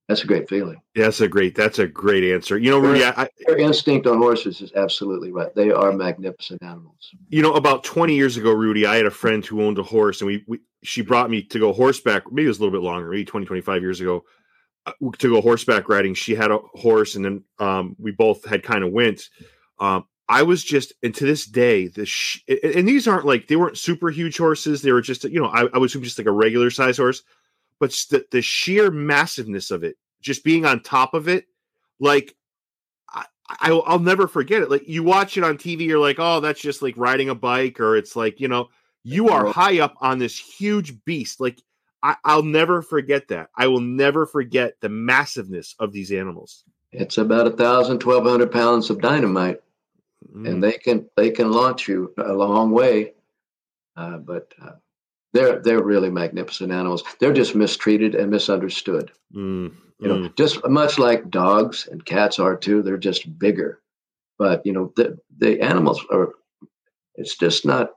That's 0.08 0.24
a 0.24 0.26
great 0.26 0.48
feeling. 0.48 0.80
that's 0.96 1.20
a 1.20 1.28
great. 1.28 1.54
That's 1.54 1.78
a 1.78 1.86
great 1.86 2.24
answer. 2.34 2.58
You 2.58 2.70
know, 2.72 2.78
Rudy, 2.80 3.04
I, 3.04 3.28
Their 3.46 3.58
instinct 3.58 4.08
on 4.08 4.18
horses 4.18 4.60
is 4.60 4.72
absolutely 4.74 5.30
right. 5.30 5.54
They 5.54 5.70
are 5.70 5.92
magnificent 5.92 6.60
animals. 6.64 7.10
you 7.28 7.42
know, 7.42 7.52
about 7.52 7.84
20 7.84 8.16
years 8.16 8.36
ago, 8.36 8.50
Rudy, 8.52 8.86
I 8.86 8.96
had 8.96 9.06
a 9.06 9.10
friend 9.12 9.46
who 9.46 9.62
owned 9.62 9.78
a 9.78 9.84
horse 9.84 10.20
and 10.20 10.26
we, 10.26 10.44
we 10.48 10.58
she 10.82 11.02
brought 11.02 11.30
me 11.30 11.42
to 11.42 11.58
go 11.60 11.72
horseback. 11.72 12.24
Maybe 12.32 12.46
it 12.46 12.48
was 12.48 12.58
a 12.58 12.62
little 12.62 12.76
bit 12.76 12.84
longer, 12.84 13.08
maybe 13.08 13.24
20, 13.24 13.46
25 13.46 13.82
years 13.82 14.00
ago. 14.00 14.24
To 15.18 15.28
go 15.28 15.40
horseback 15.40 15.88
riding. 15.88 16.14
She 16.14 16.34
had 16.34 16.50
a 16.50 16.58
horse, 16.58 17.16
and 17.16 17.24
then 17.24 17.44
um, 17.58 17.96
we 17.98 18.12
both 18.12 18.44
had 18.44 18.62
kind 18.62 18.84
of 18.84 18.92
went. 18.92 19.28
Um, 19.78 20.06
I 20.28 20.42
was 20.42 20.62
just, 20.62 20.92
and 21.02 21.14
to 21.16 21.24
this 21.24 21.46
day, 21.46 21.88
the 21.88 22.06
sh- 22.06 22.44
and 22.48 22.86
these 22.86 23.08
aren't 23.08 23.26
like 23.26 23.48
they 23.48 23.56
weren't 23.56 23.78
super 23.78 24.10
huge 24.10 24.38
horses. 24.38 24.80
They 24.80 24.92
were 24.92 25.00
just, 25.00 25.24
you 25.24 25.40
know, 25.40 25.48
I, 25.48 25.66
I 25.74 25.78
was 25.78 25.92
just 25.92 26.18
like 26.18 26.28
a 26.28 26.32
regular 26.32 26.70
size 26.70 26.98
horse, 26.98 27.22
but 27.80 27.90
the, 28.10 28.24
the 28.30 28.40
sheer 28.40 28.90
massiveness 28.90 29.70
of 29.70 29.82
it, 29.82 29.96
just 30.20 30.44
being 30.44 30.64
on 30.64 30.82
top 30.82 31.14
of 31.14 31.26
it, 31.26 31.46
like 31.98 32.36
I, 33.60 33.72
will 33.72 33.98
never 33.98 34.28
forget 34.28 34.62
it. 34.62 34.70
Like 34.70 34.86
you 34.86 35.02
watch 35.02 35.36
it 35.36 35.44
on 35.44 35.58
TV, 35.58 35.86
you're 35.86 35.98
like, 35.98 36.18
oh, 36.18 36.40
that's 36.40 36.60
just 36.60 36.82
like 36.82 36.96
riding 36.96 37.28
a 37.28 37.34
bike, 37.34 37.80
or 37.80 37.96
it's 37.96 38.14
like, 38.14 38.38
you 38.40 38.48
know, 38.48 38.68
you 39.02 39.28
are 39.30 39.46
high 39.46 39.80
up 39.80 39.94
on 40.00 40.18
this 40.18 40.38
huge 40.38 41.02
beast. 41.04 41.40
Like 41.40 41.60
I, 42.02 42.16
I'll 42.24 42.42
never 42.42 42.82
forget 42.82 43.28
that. 43.28 43.50
I 43.56 43.66
will 43.66 43.80
never 43.80 44.26
forget 44.26 44.80
the 44.80 44.88
massiveness 44.88 45.74
of 45.78 45.92
these 45.92 46.12
animals. 46.12 46.64
It's 46.92 47.18
about 47.18 47.46
a 47.46 47.50
thousand, 47.50 47.98
twelve 47.98 48.24
hundred 48.24 48.50
pounds 48.50 48.90
of 48.90 49.00
dynamite 49.00 49.60
mm. 50.34 50.48
and 50.48 50.62
they 50.62 50.72
can 50.72 51.08
they 51.16 51.30
can 51.30 51.50
launch 51.52 51.88
you 51.88 52.12
a 52.18 52.32
long 52.32 52.70
way. 52.70 53.14
Uh, 53.96 54.18
but 54.18 54.52
uh, 54.62 54.72
they're 55.32 55.60
they're 55.60 55.82
really 55.82 56.10
magnificent 56.10 56.72
animals. 56.72 57.02
They're 57.18 57.32
just 57.32 57.54
mistreated 57.54 58.14
and 58.14 58.30
misunderstood. 58.30 59.10
Mm. 59.34 59.74
You 59.98 60.08
know, 60.08 60.16
mm. 60.16 60.36
just 60.36 60.66
much 60.68 60.98
like 60.98 61.30
dogs 61.30 61.88
and 61.90 62.04
cats 62.04 62.38
are 62.38 62.56
too. 62.56 62.82
They're 62.82 62.96
just 62.96 63.38
bigger, 63.38 63.80
but 64.38 64.64
you 64.64 64.72
know 64.72 64.92
the 64.96 65.18
the 65.38 65.60
animals 65.60 66.04
are. 66.10 66.30
It's 67.14 67.36
just 67.36 67.66
not. 67.66 67.90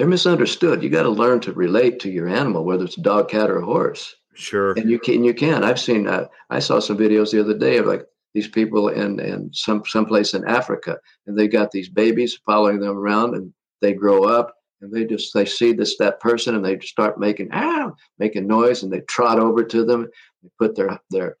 They're 0.00 0.08
misunderstood. 0.08 0.82
You 0.82 0.88
got 0.88 1.02
to 1.02 1.10
learn 1.10 1.40
to 1.40 1.52
relate 1.52 2.00
to 2.00 2.10
your 2.10 2.26
animal, 2.26 2.64
whether 2.64 2.86
it's 2.86 2.96
a 2.96 3.02
dog, 3.02 3.28
cat, 3.28 3.50
or 3.50 3.58
a 3.58 3.66
horse. 3.66 4.16
Sure. 4.32 4.72
And 4.72 4.90
you 4.90 4.98
can. 4.98 5.22
You 5.22 5.34
can. 5.34 5.62
I've 5.62 5.78
seen. 5.78 6.08
Uh, 6.08 6.24
I 6.48 6.58
saw 6.58 6.78
some 6.78 6.96
videos 6.96 7.32
the 7.32 7.40
other 7.40 7.52
day 7.52 7.76
of 7.76 7.84
like 7.84 8.06
these 8.32 8.48
people 8.48 8.88
in 8.88 9.20
in 9.20 9.50
some 9.52 9.82
someplace 9.84 10.32
in 10.32 10.48
Africa, 10.48 10.96
and 11.26 11.38
they 11.38 11.48
got 11.48 11.70
these 11.70 11.90
babies 11.90 12.40
following 12.46 12.80
them 12.80 12.96
around, 12.96 13.34
and 13.34 13.52
they 13.82 13.92
grow 13.92 14.24
up, 14.24 14.54
and 14.80 14.90
they 14.90 15.04
just 15.04 15.34
they 15.34 15.44
see 15.44 15.74
this 15.74 15.98
that 15.98 16.18
person, 16.18 16.54
and 16.54 16.64
they 16.64 16.78
start 16.78 17.20
making 17.20 17.50
ah 17.52 17.90
making 18.18 18.46
noise, 18.46 18.82
and 18.82 18.90
they 18.90 19.00
trot 19.00 19.38
over 19.38 19.62
to 19.64 19.84
them, 19.84 20.08
they 20.42 20.48
put 20.58 20.76
their 20.76 20.98
their 21.10 21.36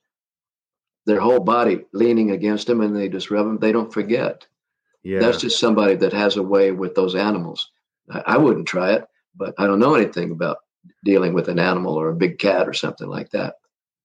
their 1.06 1.20
whole 1.20 1.40
body 1.40 1.86
leaning 1.94 2.32
against 2.32 2.66
them, 2.66 2.82
and 2.82 2.94
they 2.94 3.08
just 3.08 3.30
rub 3.30 3.46
them. 3.46 3.58
They 3.58 3.72
don't 3.72 3.90
forget. 3.90 4.46
Yeah, 5.02 5.20
that's 5.20 5.40
just 5.40 5.58
somebody 5.58 5.94
that 5.96 6.12
has 6.12 6.36
a 6.36 6.42
way 6.42 6.72
with 6.72 6.94
those 6.94 7.14
animals. 7.14 7.70
I, 8.10 8.22
I 8.26 8.36
wouldn't 8.36 8.66
try 8.66 8.92
it, 8.92 9.04
but 9.36 9.54
I 9.58 9.66
don't 9.66 9.78
know 9.78 9.94
anything 9.94 10.30
about 10.30 10.58
dealing 11.04 11.32
with 11.32 11.48
an 11.48 11.58
animal 11.58 11.94
or 11.94 12.10
a 12.10 12.16
big 12.16 12.38
cat 12.38 12.68
or 12.68 12.72
something 12.72 13.08
like 13.08 13.30
that. 13.30 13.54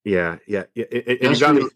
Yeah, 0.03 0.38
yeah, 0.47 0.64
and, 0.76 1.18
and 1.22 1.36
you 1.36 1.39
got 1.39 1.56
me 1.56 1.70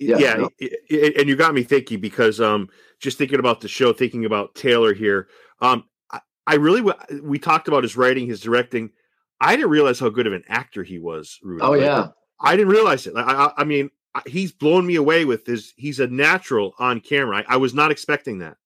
yeah, 0.00 0.16
yeah 0.18 0.34
no. 0.34 0.50
and 0.90 1.28
you 1.28 1.36
got 1.36 1.54
me 1.54 1.62
thinking 1.62 2.00
because 2.00 2.40
um 2.40 2.68
just 2.98 3.18
thinking 3.18 3.38
about 3.38 3.60
the 3.60 3.68
show 3.68 3.92
thinking 3.92 4.24
about 4.24 4.54
taylor 4.54 4.94
here 4.94 5.28
um 5.60 5.84
I, 6.10 6.20
I 6.46 6.54
really 6.56 6.92
we 7.22 7.38
talked 7.38 7.68
about 7.68 7.84
his 7.84 7.96
writing 7.96 8.26
his 8.26 8.40
directing 8.40 8.90
i 9.40 9.54
didn't 9.54 9.70
realize 9.70 10.00
how 10.00 10.08
good 10.08 10.26
of 10.26 10.32
an 10.32 10.44
actor 10.48 10.82
he 10.82 10.98
was 10.98 11.38
Rudy. 11.42 11.62
oh 11.62 11.74
yeah 11.74 12.08
i 12.40 12.56
didn't 12.56 12.72
realize 12.72 13.06
it 13.06 13.12
I, 13.14 13.52
I, 13.56 13.64
mean 13.64 13.90
he's 14.26 14.52
blown 14.52 14.86
me 14.86 14.96
away 14.96 15.26
with 15.26 15.46
his 15.46 15.74
he's 15.76 16.00
a 16.00 16.06
natural 16.06 16.72
on 16.78 17.00
camera 17.00 17.44
I, 17.46 17.54
I 17.54 17.56
was 17.58 17.74
not 17.74 17.90
expecting 17.90 18.38
that 18.38 18.56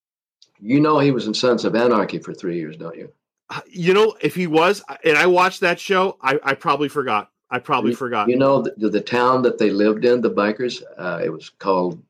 you 0.61 0.80
know 0.80 0.98
he 0.98 1.11
was 1.11 1.26
in 1.26 1.34
sons 1.34 1.64
of 1.64 1.74
anarchy 1.74 2.18
for 2.18 2.32
three 2.32 2.57
years 2.57 2.76
don't 2.76 2.96
you 2.96 3.12
uh, 3.50 3.61
you 3.68 3.92
know 3.92 4.16
if 4.20 4.34
he 4.34 4.46
was 4.46 4.82
and 5.05 5.16
i 5.16 5.26
watched 5.26 5.61
that 5.61 5.78
show 5.78 6.16
i, 6.22 6.38
I 6.42 6.55
probably 6.55 6.88
forgot 6.88 7.30
I 7.50 7.61
probably 7.61 7.90
you, 7.90 7.96
forgot. 7.96 8.28
You 8.28 8.36
know, 8.36 8.62
the, 8.62 8.88
the, 8.88 9.00
town 9.00 9.42
that 9.42 9.59
they 9.59 9.70
lived 9.70 10.05
in, 10.05 10.20
the 10.20 10.30
bikers, 10.30 10.82
uh, 10.98 11.20
it 11.22 11.28
was 11.28 11.50
called, 11.50 12.02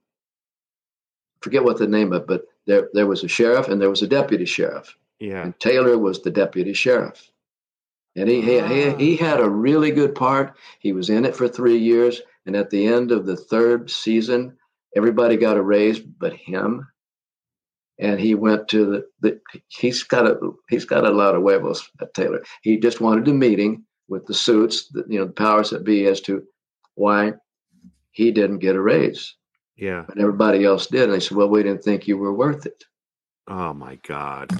forget 1.42 1.62
what 1.62 1.76
the 1.76 1.86
name 1.86 2.14
of, 2.14 2.26
but 2.26 2.47
there 2.66 2.88
there 2.95 3.07
was 3.07 3.24
a 3.24 3.28
sheriff 3.28 3.68
and 3.68 3.78
there 3.78 3.90
was 3.90 4.01
a 4.01 4.07
deputy 4.07 4.47
sheriff. 4.47 4.97
Yeah. 5.18 5.42
And 5.42 5.61
Taylor 5.61 5.99
was 5.99 6.22
the 6.22 6.30
deputy 6.30 6.72
sheriff. 6.72 7.30
And 8.16 8.28
he, 8.28 8.40
he, 8.40 8.61
he, 8.61 8.84
ah. 8.84 8.97
he 8.97 9.16
had 9.16 9.40
a 9.40 9.49
really 9.49 9.90
good 9.90 10.14
part. 10.14 10.57
He 10.78 10.92
was 10.92 11.11
in 11.11 11.24
it 11.24 11.36
for 11.36 11.49
three 11.49 11.78
years. 11.78 12.22
And 12.47 12.57
at 12.57 12.70
the 12.70 12.86
end 12.86 13.11
of 13.11 13.26
the 13.26 13.36
third 13.36 13.90
season, 13.90 14.57
everybody 14.97 15.36
got 15.36 15.57
a 15.57 15.62
raise 15.62 15.99
but 15.99 16.32
him. 16.32 16.86
And 17.99 18.18
he 18.18 18.34
went 18.34 18.68
to 18.68 18.86
the, 18.86 19.07
the 19.20 19.40
he's 19.68 20.03
got 20.03 20.26
a 20.26 20.36
he's 20.68 20.84
got 20.84 21.07
a 21.07 21.11
lot 21.11 21.34
of 21.34 21.42
huevos 21.42 21.88
at 22.01 22.12
Taylor. 22.14 22.42
He 22.62 22.76
just 22.76 23.01
wanted 23.01 23.28
a 23.28 23.32
meeting 23.32 23.84
with 24.09 24.26
the 24.26 24.34
suits, 24.34 24.88
the, 24.88 25.05
you 25.09 25.18
know, 25.18 25.26
the 25.26 25.32
powers 25.32 25.70
that 25.70 25.84
be 25.84 26.07
as 26.07 26.20
to 26.22 26.42
why 26.97 27.34
he 28.11 28.30
didn't 28.30 28.59
get 28.59 28.76
a 28.76 28.80
raise. 28.80 29.34
Yeah. 29.76 30.05
And 30.09 30.20
everybody 30.20 30.64
else 30.64 30.86
did. 30.86 31.05
And 31.05 31.12
they 31.12 31.20
said, 31.20 31.36
well, 31.36 31.49
we 31.49 31.62
didn't 31.62 31.82
think 31.82 32.07
you 32.07 32.16
were 32.16 32.32
worth 32.32 32.66
it. 32.66 32.84
Oh 33.49 33.72
my 33.74 33.99
God. 34.07 34.51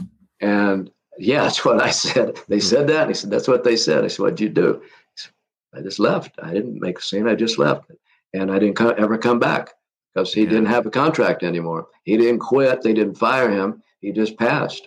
And 0.41 0.91
yeah, 1.19 1.43
that's 1.45 1.65
what 1.65 1.83
I 1.83 1.91
said. 1.91 2.41
They 2.49 2.57
hmm. 2.57 2.63
said 2.63 2.89
that. 2.89 3.03
And 3.03 3.11
he 3.11 3.15
said, 3.15 3.31
that's 3.31 3.49
what 3.49 3.65
they 3.65 3.77
said. 3.77 4.05
I 4.05 4.09
said, 4.09 4.21
what'd 4.21 4.41
you 4.41 4.49
do? 4.49 4.83
Said, 5.17 5.33
I 5.75 5.81
just 5.81 5.99
left. 5.99 6.39
I 6.43 6.53
didn't 6.53 6.81
make 6.81 6.99
a 6.99 7.03
scene. 7.03 7.29
I 7.29 7.35
just 7.35 7.59
left. 7.59 7.91
And 8.33 8.51
I 8.51 8.59
didn't 8.59 8.81
ever 8.81 9.19
come 9.19 9.39
back 9.39 9.75
because 10.15 10.33
he 10.33 10.43
yeah. 10.43 10.51
didn't 10.51 10.67
have 10.67 10.87
a 10.87 10.91
contract 10.91 11.43
anymore. 11.43 11.89
He 12.05 12.17
didn't 12.17 12.41
quit. 12.41 12.83
They 12.83 12.93
didn't 12.93 13.17
fire 13.17 13.51
him. 13.51 13.83
He 14.01 14.13
just 14.13 14.39
passed. 14.39 14.87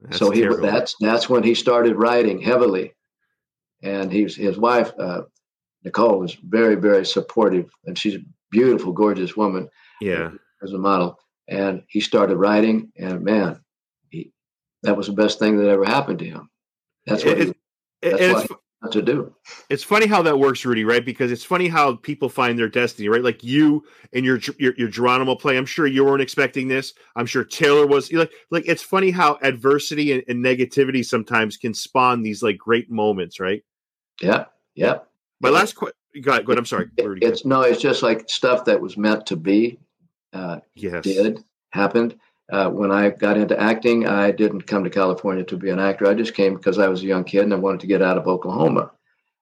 That's 0.00 0.18
so 0.18 0.30
he 0.30 0.42
terrible. 0.42 0.62
that's 0.62 0.94
that's 1.00 1.28
when 1.28 1.42
he 1.42 1.54
started 1.54 1.96
writing 1.96 2.40
heavily 2.40 2.94
and 3.82 4.12
he's 4.12 4.36
his 4.36 4.58
wife 4.58 4.92
uh, 4.98 5.22
Nicole 5.84 6.18
was 6.18 6.34
very 6.34 6.74
very 6.74 7.04
supportive, 7.04 7.70
and 7.84 7.98
she's 7.98 8.16
a 8.16 8.24
beautiful, 8.50 8.92
gorgeous 8.92 9.36
woman. 9.36 9.68
Yeah, 10.00 10.30
as 10.62 10.72
a 10.72 10.78
model, 10.78 11.18
and 11.48 11.82
he 11.88 12.00
started 12.00 12.36
writing, 12.36 12.92
and 12.96 13.22
man, 13.22 13.60
he 14.10 14.32
that 14.82 14.96
was 14.96 15.06
the 15.06 15.12
best 15.12 15.38
thing 15.38 15.56
that 15.58 15.68
ever 15.68 15.84
happened 15.84 16.18
to 16.20 16.24
him. 16.24 16.50
That's 17.06 17.24
what 17.24 17.38
it, 17.38 17.56
he, 18.02 18.10
that's 18.10 18.48
what 18.80 18.92
to 18.92 19.02
do. 19.02 19.34
It's 19.70 19.82
funny 19.82 20.06
how 20.06 20.22
that 20.22 20.38
works, 20.38 20.64
Rudy. 20.64 20.84
Right? 20.84 21.04
Because 21.04 21.32
it's 21.32 21.44
funny 21.44 21.68
how 21.68 21.96
people 21.96 22.28
find 22.28 22.58
their 22.58 22.68
destiny. 22.68 23.08
Right? 23.08 23.22
Like 23.22 23.42
you 23.42 23.84
and 24.12 24.24
your 24.24 24.40
your, 24.58 24.74
your 24.76 24.88
Geronimo 24.88 25.34
play. 25.34 25.56
I'm 25.56 25.66
sure 25.66 25.86
you 25.86 26.04
weren't 26.04 26.22
expecting 26.22 26.68
this. 26.68 26.94
I'm 27.16 27.26
sure 27.26 27.44
Taylor 27.44 27.86
was. 27.86 28.12
Like 28.12 28.32
like 28.50 28.64
it's 28.66 28.82
funny 28.82 29.10
how 29.10 29.38
adversity 29.42 30.12
and, 30.12 30.22
and 30.28 30.44
negativity 30.44 31.04
sometimes 31.04 31.56
can 31.56 31.74
spawn 31.74 32.22
these 32.22 32.42
like 32.42 32.58
great 32.58 32.90
moments. 32.90 33.40
Right? 33.40 33.62
Yeah, 34.20 34.44
yeah. 34.74 34.98
My 35.40 35.50
last 35.50 35.74
question. 35.74 35.94
Go 36.22 36.32
ahead, 36.32 36.46
go 36.46 36.52
ahead. 36.52 36.58
I'm 36.58 36.66
sorry. 36.66 36.88
It, 36.96 37.22
it's 37.22 37.44
no, 37.44 37.62
it's 37.62 37.80
just 37.80 38.02
like 38.02 38.28
stuff 38.28 38.64
that 38.64 38.80
was 38.80 38.96
meant 38.96 39.26
to 39.26 39.36
be. 39.36 39.78
Uh, 40.32 40.58
yes, 40.74 41.04
did 41.04 41.44
happened. 41.70 42.16
Uh, 42.50 42.70
when 42.70 42.90
I 42.90 43.10
got 43.10 43.36
into 43.36 43.60
acting, 43.60 44.06
I 44.06 44.30
didn't 44.30 44.62
come 44.62 44.82
to 44.84 44.90
California 44.90 45.44
to 45.44 45.56
be 45.56 45.68
an 45.68 45.78
actor. 45.78 46.06
I 46.06 46.14
just 46.14 46.34
came 46.34 46.54
because 46.54 46.78
I 46.78 46.88
was 46.88 47.02
a 47.02 47.06
young 47.06 47.24
kid 47.24 47.42
and 47.42 47.52
I 47.52 47.56
wanted 47.56 47.80
to 47.80 47.86
get 47.86 48.00
out 48.00 48.16
of 48.16 48.26
Oklahoma. 48.26 48.90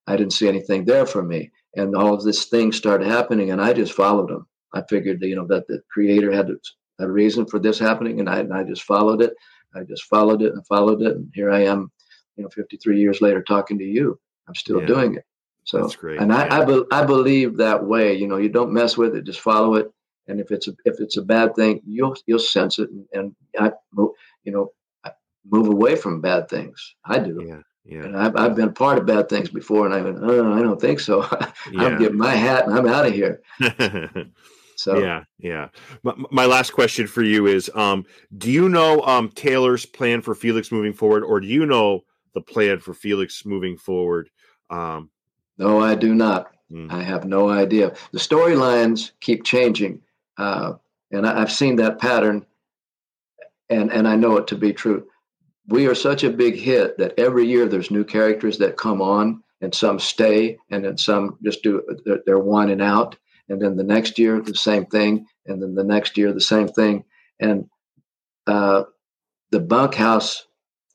I 0.08 0.16
didn't 0.16 0.32
see 0.32 0.48
anything 0.48 0.84
there 0.84 1.06
for 1.06 1.22
me, 1.22 1.50
and 1.76 1.94
all 1.94 2.14
of 2.14 2.24
this 2.24 2.46
things 2.46 2.76
started 2.76 3.08
happening, 3.08 3.50
and 3.50 3.60
I 3.60 3.72
just 3.72 3.92
followed 3.92 4.28
them. 4.28 4.46
I 4.74 4.82
figured, 4.88 5.22
you 5.22 5.36
know, 5.36 5.46
that 5.48 5.66
the 5.68 5.82
creator 5.90 6.32
had 6.32 6.50
a 6.98 7.10
reason 7.10 7.46
for 7.46 7.58
this 7.58 7.78
happening, 7.78 8.20
and 8.20 8.28
I, 8.28 8.40
and 8.40 8.52
I 8.52 8.62
just 8.64 8.82
followed 8.82 9.22
it. 9.22 9.34
I 9.74 9.82
just 9.82 10.04
followed 10.04 10.42
it 10.42 10.52
and 10.52 10.66
followed 10.66 11.02
it, 11.02 11.16
and 11.16 11.30
here 11.34 11.50
I 11.50 11.64
am, 11.64 11.90
you 12.36 12.44
know, 12.44 12.50
53 12.50 13.00
years 13.00 13.20
later, 13.20 13.42
talking 13.42 13.78
to 13.78 13.84
you. 13.84 14.18
I'm 14.48 14.54
still 14.54 14.80
yeah. 14.80 14.86
doing 14.86 15.14
it. 15.16 15.24
So 15.64 15.82
that's 15.82 15.96
great. 15.96 16.20
And 16.20 16.32
I, 16.32 16.60
I, 16.60 16.64
be, 16.64 16.84
I 16.92 17.04
believe 17.04 17.56
that 17.56 17.84
way. 17.84 18.14
You 18.14 18.28
know, 18.28 18.36
you 18.36 18.48
don't 18.48 18.72
mess 18.72 18.96
with 18.96 19.16
it, 19.16 19.24
just 19.24 19.40
follow 19.40 19.74
it. 19.74 19.90
And 20.28 20.40
if 20.40 20.50
it's 20.50 20.68
a, 20.68 20.72
if 20.84 21.00
it's 21.00 21.16
a 21.16 21.22
bad 21.22 21.54
thing, 21.54 21.80
you'll 21.86 22.16
you'll 22.26 22.38
sense 22.38 22.78
it, 22.78 22.90
and, 22.90 23.06
and 23.12 23.36
I, 23.58 23.72
you 24.44 24.52
know, 24.52 24.72
I 25.04 25.12
move 25.48 25.68
away 25.68 25.96
from 25.96 26.20
bad 26.20 26.48
things. 26.48 26.94
I 27.04 27.18
do. 27.18 27.44
Yeah. 27.46 27.60
Yeah. 27.88 28.02
And 28.02 28.16
I've, 28.16 28.34
I've 28.36 28.56
been 28.56 28.72
part 28.72 28.98
of 28.98 29.06
bad 29.06 29.28
things 29.28 29.48
before, 29.48 29.86
and 29.86 29.94
I 29.94 30.00
went, 30.00 30.18
oh, 30.20 30.52
I 30.52 30.60
don't 30.60 30.80
think 30.80 30.98
so. 30.98 31.22
yeah. 31.70 31.84
I'm 31.84 31.98
getting 31.98 32.18
my 32.18 32.34
hat 32.34 32.66
and 32.66 32.76
I'm 32.76 32.88
out 32.88 33.06
of 33.06 33.12
here. 33.12 33.42
so 34.76 34.98
yeah, 34.98 35.22
yeah. 35.38 35.68
My, 36.02 36.14
my, 36.32 36.46
last 36.46 36.72
question 36.72 37.06
for 37.06 37.22
you 37.22 37.46
is: 37.46 37.70
um, 37.76 38.04
Do 38.36 38.50
you 38.50 38.68
know 38.68 39.02
um, 39.02 39.28
Taylor's 39.28 39.86
plan 39.86 40.20
for 40.20 40.34
Felix 40.34 40.72
moving 40.72 40.94
forward, 40.94 41.22
or 41.22 41.38
do 41.38 41.46
you 41.46 41.64
know 41.64 42.00
the 42.34 42.40
plan 42.40 42.80
for 42.80 42.92
Felix 42.92 43.46
moving 43.46 43.76
forward? 43.76 44.30
Um, 44.68 45.10
no, 45.56 45.80
I 45.80 45.94
do 45.94 46.12
not. 46.12 46.50
Mm. 46.70 46.90
I 46.90 47.02
have 47.02 47.24
no 47.24 47.48
idea. 47.48 47.94
The 48.12 48.18
storylines 48.18 49.12
keep 49.20 49.44
changing, 49.44 50.02
uh, 50.38 50.74
and 51.10 51.26
I, 51.26 51.38
have 51.38 51.52
seen 51.52 51.76
that 51.76 51.98
pattern, 51.98 52.44
and 53.68 53.92
and 53.92 54.06
I 54.08 54.16
know 54.16 54.36
it 54.36 54.46
to 54.48 54.56
be 54.56 54.72
true. 54.72 55.06
We 55.68 55.86
are 55.86 55.94
such 55.94 56.24
a 56.24 56.30
big 56.30 56.56
hit 56.56 56.98
that 56.98 57.18
every 57.18 57.46
year 57.46 57.66
there's 57.66 57.90
new 57.90 58.04
characters 58.04 58.58
that 58.58 58.76
come 58.76 59.02
on, 59.02 59.42
and 59.60 59.74
some 59.74 59.98
stay, 59.98 60.58
and 60.70 60.84
then 60.84 60.98
some 60.98 61.38
just 61.44 61.62
do 61.62 61.82
they're, 62.04 62.20
they're 62.26 62.38
one 62.38 62.70
and 62.70 62.82
out, 62.82 63.16
and 63.48 63.60
then 63.60 63.76
the 63.76 63.84
next 63.84 64.18
year 64.18 64.40
the 64.40 64.54
same 64.54 64.86
thing, 64.86 65.26
and 65.46 65.62
then 65.62 65.74
the 65.74 65.84
next 65.84 66.16
year 66.16 66.32
the 66.32 66.40
same 66.40 66.68
thing, 66.68 67.04
and 67.40 67.68
uh, 68.46 68.84
the 69.50 69.60
bunkhouse 69.60 70.46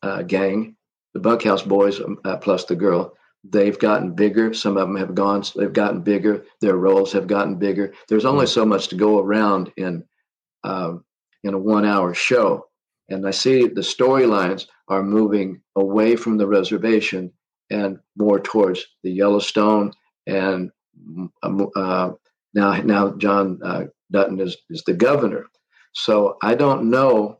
uh, 0.03 0.21
gang, 0.23 0.75
the 1.13 1.19
bunkhouse 1.19 1.61
boys 1.61 1.99
um, 1.99 2.19
uh, 2.23 2.37
plus 2.37 2.65
the 2.65 2.75
girl, 2.75 3.15
they've 3.43 3.79
gotten 3.79 4.13
bigger. 4.13 4.53
Some 4.53 4.77
of 4.77 4.87
them 4.87 4.97
have 4.97 5.15
gone, 5.15 5.43
they've 5.55 5.73
gotten 5.73 6.01
bigger. 6.01 6.45
Their 6.59 6.77
roles 6.77 7.11
have 7.13 7.27
gotten 7.27 7.55
bigger. 7.55 7.93
There's 8.07 8.25
only 8.25 8.47
so 8.47 8.65
much 8.65 8.87
to 8.89 8.95
go 8.95 9.19
around 9.19 9.71
in 9.77 10.03
um, 10.63 11.03
in 11.43 11.53
a 11.53 11.59
one 11.59 11.85
hour 11.85 12.13
show. 12.13 12.67
And 13.09 13.27
I 13.27 13.31
see 13.31 13.67
the 13.67 13.81
storylines 13.81 14.67
are 14.87 15.03
moving 15.03 15.61
away 15.75 16.15
from 16.15 16.37
the 16.37 16.47
reservation 16.47 17.31
and 17.69 17.97
more 18.17 18.39
towards 18.39 18.85
the 19.03 19.11
Yellowstone. 19.11 19.91
And 20.27 20.71
um, 21.43 21.69
uh, 21.75 22.11
now, 22.53 22.81
now 22.81 23.11
John 23.17 23.59
uh, 23.63 23.85
Dutton 24.11 24.39
is, 24.39 24.57
is 24.69 24.83
the 24.83 24.93
governor. 24.93 25.47
So 25.93 26.37
I 26.41 26.55
don't 26.55 26.89
know. 26.89 27.39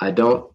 I 0.00 0.10
don't. 0.10 0.52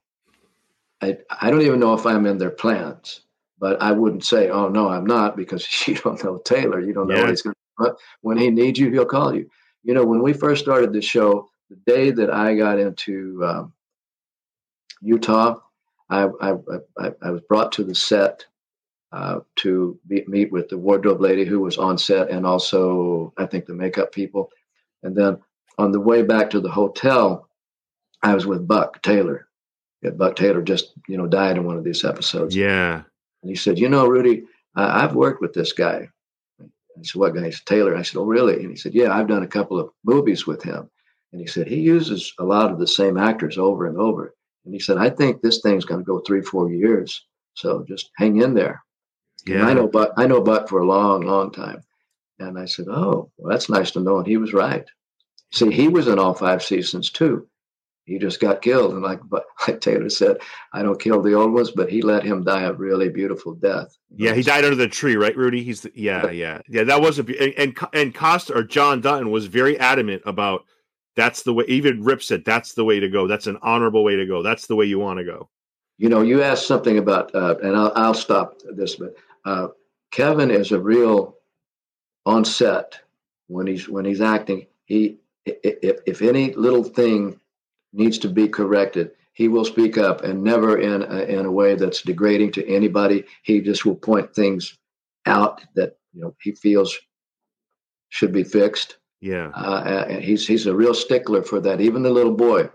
I, 1.01 1.17
I 1.41 1.51
don't 1.51 1.61
even 1.61 1.79
know 1.79 1.93
if 1.93 2.07
I'm 2.07 2.25
in 2.25 2.39
their 2.39 2.49
plans, 2.49 3.21
but 3.59 3.81
I 3.81 3.91
wouldn't 3.91 4.23
say, 4.23 4.49
"Oh 4.49 4.69
no, 4.69 4.89
I'm 4.89 5.05
not," 5.05 5.35
because 5.35 5.67
you 5.87 5.95
don't 5.95 6.23
know 6.23 6.37
Taylor. 6.39 6.79
You 6.79 6.93
don't 6.93 7.07
know 7.07 7.15
yeah. 7.15 7.21
what 7.21 7.29
he's 7.29 7.41
going 7.41 7.55
to. 7.81 7.95
When 8.21 8.37
he 8.37 8.49
needs 8.49 8.79
you, 8.79 8.91
he'll 8.91 9.05
call 9.05 9.35
you. 9.35 9.49
You 9.83 9.93
know, 9.93 10.03
when 10.03 10.21
we 10.21 10.33
first 10.33 10.63
started 10.63 10.91
the 10.91 11.01
show, 11.01 11.49
the 11.69 11.77
day 11.85 12.11
that 12.11 12.31
I 12.31 12.55
got 12.55 12.79
into 12.79 13.43
um, 13.45 13.73
Utah, 15.01 15.59
I, 16.09 16.27
I, 16.41 16.53
I, 16.99 17.11
I, 17.21 17.31
was 17.31 17.41
brought 17.47 17.71
to 17.73 17.83
the 17.83 17.95
set 17.95 18.45
uh, 19.11 19.39
to 19.57 19.99
be, 20.07 20.23
meet 20.27 20.51
with 20.51 20.69
the 20.69 20.77
wardrobe 20.77 21.21
lady 21.21 21.45
who 21.45 21.59
was 21.59 21.77
on 21.77 21.97
set 21.97 22.29
and 22.29 22.45
also, 22.45 23.33
I 23.37 23.45
think, 23.45 23.65
the 23.65 23.73
makeup 23.73 24.11
people. 24.11 24.49
And 25.03 25.15
then 25.15 25.37
on 25.77 25.91
the 25.91 25.99
way 25.99 26.21
back 26.23 26.49
to 26.51 26.59
the 26.59 26.71
hotel, 26.71 27.47
I 28.23 28.33
was 28.33 28.45
with 28.45 28.67
Buck 28.67 29.01
Taylor. 29.01 29.47
Yeah, 30.01 30.11
Buck 30.11 30.35
Taylor 30.35 30.61
just, 30.61 30.93
you 31.07 31.17
know, 31.17 31.27
died 31.27 31.57
in 31.57 31.65
one 31.65 31.77
of 31.77 31.83
these 31.83 32.03
episodes. 32.03 32.55
Yeah. 32.55 33.03
And 33.47 33.55
he 33.55 33.55
said, 33.55 33.79
You 33.79 33.87
know, 33.87 34.07
Rudy, 34.07 34.43
I, 34.75 35.05
I've 35.05 35.15
worked 35.15 35.39
with 35.41 35.53
this 35.53 35.71
guy. 35.71 36.09
I 36.59 36.65
said, 37.01 37.15
What 37.17 37.33
guy? 37.33 37.45
He 37.45 37.51
said, 37.51 37.65
Taylor. 37.65 37.95
I 37.95 38.01
said, 38.01 38.19
Oh, 38.19 38.25
really? 38.25 38.55
And 38.55 38.69
he 38.69 38.75
said, 38.75 38.93
Yeah, 38.93 39.17
I've 39.17 39.29
done 39.29 39.43
a 39.43 39.47
couple 39.47 39.79
of 39.79 39.89
movies 40.03 40.45
with 40.45 40.61
him. 40.61 40.89
And 41.31 41.39
he 41.39 41.47
said, 41.47 41.65
He 41.65 41.79
uses 41.79 42.33
a 42.39 42.43
lot 42.43 42.73
of 42.73 42.77
the 42.77 42.85
same 42.85 43.17
actors 43.17 43.57
over 43.57 43.85
and 43.85 43.97
over. 43.97 44.35
And 44.65 44.73
he 44.73 44.81
said, 44.81 44.97
I 44.97 45.09
think 45.09 45.41
this 45.41 45.61
thing's 45.61 45.85
going 45.85 46.01
to 46.01 46.05
go 46.05 46.19
three, 46.19 46.41
four 46.41 46.69
years. 46.69 47.25
So 47.53 47.85
just 47.87 48.11
hang 48.17 48.41
in 48.41 48.53
there. 48.53 48.83
Yeah. 49.45 49.59
And 49.59 49.63
I 49.63 49.73
know 49.73 49.87
Buck, 49.87 50.11
I 50.17 50.27
know 50.27 50.41
Buck 50.41 50.67
for 50.67 50.79
a 50.79 50.85
long, 50.85 51.21
long 51.21 51.49
time. 51.49 51.83
And 52.39 52.59
I 52.59 52.65
said, 52.65 52.87
Oh, 52.89 53.31
well, 53.37 53.49
that's 53.49 53.69
nice 53.69 53.91
to 53.91 54.01
know. 54.01 54.17
And 54.17 54.27
he 54.27 54.35
was 54.35 54.51
right. 54.51 54.85
See, 55.53 55.71
he 55.71 55.87
was 55.87 56.09
in 56.09 56.19
all 56.19 56.33
five 56.33 56.61
seasons 56.61 57.11
too. 57.11 57.47
He 58.07 58.17
just 58.17 58.39
got 58.39 58.61
killed. 58.61 58.93
And 58.93 59.03
like, 59.03 59.19
but 59.25 59.45
like 59.67 59.81
Taylor 59.81 60.09
said, 60.09 60.37
I 60.73 60.81
don't 60.81 60.99
kill 60.99 61.21
the 61.21 61.33
old 61.33 61.53
ones, 61.53 61.71
but 61.71 61.89
he 61.89 62.01
let 62.01 62.23
him 62.23 62.43
die 62.43 62.63
a 62.63 62.73
really 62.73 63.09
beautiful 63.09 63.53
death. 63.53 63.95
Yeah, 64.15 64.33
he 64.33 64.41
died 64.41 64.63
under 64.63 64.77
the 64.77 64.87
tree, 64.87 65.17
right, 65.17 65.35
Rudy? 65.35 65.61
He's 65.61 65.81
the, 65.81 65.91
yeah, 65.93 66.31
yeah, 66.31 66.61
yeah. 66.69 66.85
That 66.85 67.01
was 67.01 67.19
a 67.19 67.21
and 67.21 67.53
and, 67.57 67.77
and 67.93 68.15
Costner 68.15 68.55
or 68.55 68.63
John 68.63 69.01
Dutton 69.01 69.29
was 69.29 69.47
very 69.47 69.77
adamant 69.77 70.23
about 70.25 70.63
that's 71.17 71.43
the 71.43 71.53
way. 71.53 71.65
Even 71.67 72.01
Rip 72.01 72.23
said 72.23 72.45
that's 72.45 72.73
the 72.73 72.85
way 72.85 73.01
to 73.01 73.09
go. 73.09 73.27
That's 73.27 73.47
an 73.47 73.57
honorable 73.61 74.05
way 74.05 74.15
to 74.15 74.25
go. 74.25 74.41
That's 74.41 74.67
the 74.67 74.75
way 74.75 74.85
you 74.85 74.99
want 74.99 75.19
to 75.19 75.25
go. 75.25 75.49
You 75.97 76.07
know, 76.07 76.21
you 76.21 76.43
asked 76.43 76.67
something 76.67 76.99
about, 76.99 77.33
uh, 77.33 77.55
and 77.61 77.75
I'll, 77.75 77.91
I'll 77.95 78.13
stop 78.13 78.61
this, 78.75 78.95
but 78.95 79.15
uh, 79.45 79.69
Kevin 80.11 80.51
is 80.51 80.71
a 80.71 80.79
real 80.79 81.35
on 82.25 82.45
set 82.45 82.99
when 83.47 83.67
he's 83.67 83.89
when 83.89 84.05
he's 84.05 84.21
acting. 84.21 84.67
He 84.85 85.17
if 85.45 85.99
if 86.05 86.21
any 86.21 86.53
little 86.53 86.83
thing 86.83 87.39
needs 87.97 88.17
to 88.19 88.29
be 88.29 88.47
corrected, 88.47 89.11
he 89.33 89.47
will 89.47 89.65
speak 89.65 89.97
up 89.97 90.23
and 90.23 90.43
never 90.43 90.79
in 90.79 91.03
a, 91.03 91.19
in 91.23 91.45
a 91.45 91.51
way 91.51 91.75
that's 91.75 92.01
degrading 92.01 92.51
to 92.53 92.67
anybody. 92.67 93.23
He 93.43 93.61
just 93.61 93.85
will 93.85 93.95
point 93.95 94.33
things 94.33 94.77
out 95.25 95.61
that 95.75 95.97
you 96.13 96.21
know 96.21 96.35
he 96.41 96.53
feels 96.53 96.97
should 98.09 98.33
be 98.33 98.43
fixed. 98.43 98.97
Yeah, 99.21 99.49
uh, 99.53 100.05
and 100.09 100.23
he's 100.23 100.47
he's 100.47 100.65
a 100.65 100.75
real 100.75 100.93
stickler 100.93 101.43
for 101.43 101.59
that. 101.61 101.81
Even 101.81 102.03
the 102.03 102.09
little 102.09 102.35
boy, 102.35 102.69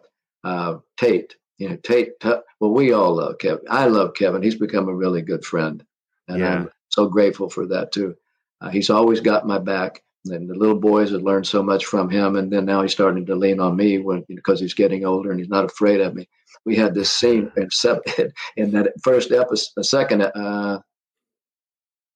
uh, 0.45 0.79
Tate. 0.97 1.37
You 1.59 1.71
know, 1.71 1.77
Tate. 1.77 2.19
T- 2.21 2.35
well, 2.61 2.71
we 2.73 2.93
all 2.93 3.17
love 3.17 3.39
Kevin. 3.39 3.65
I 3.69 3.87
love 3.87 4.15
Kevin. 4.15 4.43
He's 4.43 4.57
become 4.57 4.89
a 4.89 4.95
really 4.95 5.23
good 5.23 5.45
friend, 5.45 5.85
and 6.29 6.39
yeah. 6.39 6.55
I'm 6.55 6.71
so 6.89 7.07
grateful 7.07 7.49
for 7.49 7.67
that 7.67 7.93
too. 7.93 8.17
Uh, 8.61 8.71
he's 8.71 8.91
always 8.91 9.21
got 9.21 9.47
my 9.47 9.59
back. 9.59 10.03
And 10.27 10.49
the 10.49 10.55
little 10.55 10.79
boys 10.79 11.11
had 11.11 11.23
learned 11.23 11.47
so 11.47 11.63
much 11.63 11.85
from 11.85 12.09
him, 12.09 12.37
and 12.37 12.53
then 12.53 12.65
now 12.65 12.83
he's 12.83 12.93
starting 12.93 13.27
to 13.27 13.35
lean 13.35 13.59
on 13.59 13.77
me 13.77 13.99
when 13.99 14.25
because 14.29 14.61
he's 14.61 14.75
getting 14.75 15.05
older 15.05 15.31
and 15.31 15.41
he's 15.41 15.49
not 15.49 15.65
afraid 15.65 16.01
of 16.01 16.15
me. 16.15 16.29
We 16.65 16.77
had 16.77 16.95
this 16.95 17.11
scene 17.11 17.51
in, 17.57 17.69
in 18.57 18.71
that 18.73 18.93
first 19.03 19.33
episode, 19.33 19.85
second, 19.85 20.23
uh, 20.23 20.79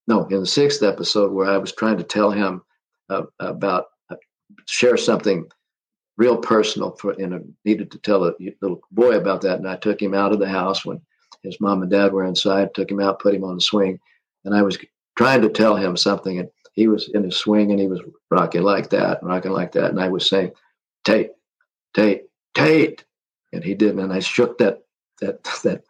no, 0.07 0.27
in 0.27 0.41
the 0.41 0.47
sixth 0.47 0.85
episode 0.85 1.33
where 1.33 1.51
I 1.51 1.59
was 1.59 1.73
trying 1.73 1.99
to 1.99 2.05
tell 2.05 2.31
him 2.31 2.63
uh, 3.11 3.23
about 3.41 3.87
share 4.67 4.97
something 4.97 5.49
real 6.17 6.39
personal 6.39 6.93
for 6.93 7.13
and 7.13 7.35
I 7.35 7.39
needed 7.65 7.91
to 7.91 7.99
tell 7.99 8.25
a 8.25 8.33
little 8.63 8.81
boy 8.91 9.17
about 9.17 9.43
that 9.43 9.59
and 9.59 9.69
I 9.69 9.77
took 9.77 10.01
him 10.01 10.15
out 10.15 10.33
of 10.33 10.39
the 10.39 10.49
house 10.49 10.85
when 10.85 11.01
his 11.43 11.61
mom 11.61 11.83
and 11.83 11.91
dad 11.91 12.13
were 12.13 12.25
inside 12.25 12.75
took 12.75 12.91
him 12.91 13.01
out 13.01 13.21
put 13.21 13.35
him 13.35 13.45
on 13.45 13.57
the 13.57 13.61
swing 13.61 13.99
and 14.45 14.55
I 14.55 14.63
was 14.63 14.79
trying 15.17 15.43
to 15.43 15.51
tell 15.51 15.77
him 15.77 15.97
something 15.97 16.39
and 16.39 16.49
he 16.77 16.89
was 16.89 17.11
in 17.15 17.25
his 17.25 17.37
swing 17.37 17.73
and 17.73 17.81
he 17.81 17.89
was 17.89 18.03
rocking 18.31 18.63
like 18.63 18.91
that 18.91 19.23
rocking 19.23 19.53
like 19.53 19.73
that. 19.73 19.91
And 19.91 20.01
I 20.01 20.09
was 20.09 20.29
saying 20.29 20.53
Tate 21.05 21.33
Tate 21.95 22.25
Tate. 22.55 23.05
And 23.53 23.65
he 23.65 23.75
didn't. 23.75 24.01
And 24.01 24.13
I 24.13 24.21
shook 24.21 24.59
that 24.59 24.83
that 25.21 25.43
that 25.65 25.85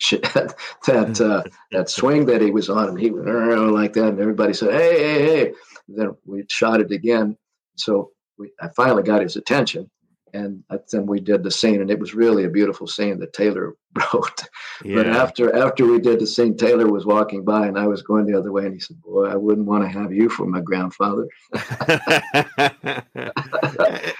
that 0.34 0.54
that, 0.86 1.20
uh, 1.20 1.44
that 1.72 1.90
swing 1.90 2.26
that 2.26 2.40
he 2.42 2.50
was 2.50 2.70
on 2.70 2.90
and 2.90 3.00
he 3.00 3.10
went 3.10 3.26
like 3.72 3.94
that. 3.94 4.08
And 4.08 4.20
everybody 4.20 4.54
said 4.54 4.72
hey 4.72 4.98
hey 4.98 5.22
hey. 5.26 5.54
And 5.88 5.98
then 5.98 6.16
we 6.26 6.44
shot 6.48 6.80
it 6.80 6.92
again. 6.92 7.36
So 7.76 8.12
we, 8.38 8.52
I 8.60 8.68
finally 8.68 9.02
got 9.02 9.22
his 9.22 9.36
attention, 9.36 9.90
and 10.34 10.62
then 10.90 11.06
we 11.06 11.20
did 11.20 11.42
the 11.42 11.50
scene, 11.50 11.80
and 11.80 11.90
it 11.90 11.98
was 11.98 12.14
really 12.14 12.44
a 12.44 12.50
beautiful 12.50 12.86
scene 12.86 13.18
that 13.20 13.32
Taylor 13.32 13.74
wrote. 13.94 14.44
Yeah. 14.84 14.96
But 14.96 15.08
after 15.08 15.54
after 15.54 15.86
we 15.86 16.00
did 16.00 16.20
the 16.20 16.26
scene, 16.26 16.56
Taylor 16.56 16.90
was 16.90 17.06
walking 17.06 17.44
by, 17.44 17.66
and 17.66 17.78
I 17.78 17.86
was 17.86 18.02
going 18.02 18.26
the 18.26 18.38
other 18.38 18.52
way, 18.52 18.64
and 18.64 18.74
he 18.74 18.80
said, 18.80 19.00
"Boy, 19.02 19.26
I 19.26 19.36
wouldn't 19.36 19.66
want 19.66 19.84
to 19.84 19.88
have 19.88 20.12
you 20.12 20.28
for 20.28 20.46
my 20.46 20.60
grandfather." 20.60 21.26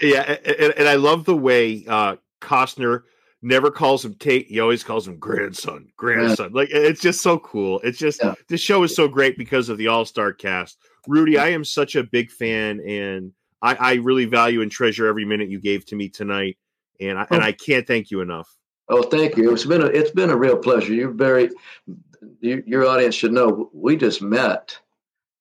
yeah, 0.00 0.36
and, 0.44 0.74
and, 0.76 0.88
I 0.88 0.94
love 0.94 1.24
the 1.24 1.36
way 1.36 1.84
uh, 1.86 2.16
Costner 2.40 3.02
never 3.42 3.70
calls 3.70 4.04
him 4.04 4.14
Tate. 4.14 4.48
He 4.48 4.60
always 4.60 4.82
calls 4.82 5.06
him 5.06 5.18
grandson, 5.18 5.88
grandson. 5.96 6.50
Yeah. 6.50 6.56
Like 6.56 6.68
it's 6.70 7.00
just 7.00 7.22
so 7.22 7.38
cool. 7.38 7.80
It's 7.80 7.98
just 7.98 8.22
yeah. 8.22 8.34
this 8.48 8.60
show 8.60 8.82
is 8.82 8.94
so 8.94 9.08
great 9.08 9.38
because 9.38 9.68
of 9.68 9.78
the 9.78 9.88
all 9.88 10.04
star 10.04 10.32
cast. 10.32 10.78
Rudy, 11.06 11.38
I 11.38 11.48
am 11.48 11.64
such 11.64 11.96
a 11.96 12.04
big 12.04 12.30
fan, 12.30 12.80
and 12.80 13.32
I, 13.62 13.74
I 13.74 13.94
really 13.94 14.24
value 14.24 14.62
and 14.62 14.70
treasure 14.70 15.06
every 15.06 15.24
minute 15.24 15.48
you 15.48 15.60
gave 15.60 15.84
to 15.86 15.96
me 15.96 16.08
tonight, 16.08 16.58
and 17.00 17.18
I, 17.18 17.22
oh. 17.22 17.34
and 17.34 17.44
I 17.44 17.52
can't 17.52 17.86
thank 17.86 18.10
you 18.10 18.20
enough. 18.20 18.48
Oh, 18.88 19.02
thank 19.02 19.36
you. 19.36 19.52
It's 19.52 19.66
been 19.66 19.82
a 19.82 19.86
it's 19.86 20.10
been 20.10 20.30
a 20.30 20.36
real 20.36 20.56
pleasure. 20.56 20.94
You're 20.94 21.10
very 21.10 21.50
you, 22.40 22.62
your 22.66 22.86
audience 22.86 23.14
should 23.14 23.32
know 23.32 23.70
we 23.72 23.96
just 23.96 24.22
met 24.22 24.78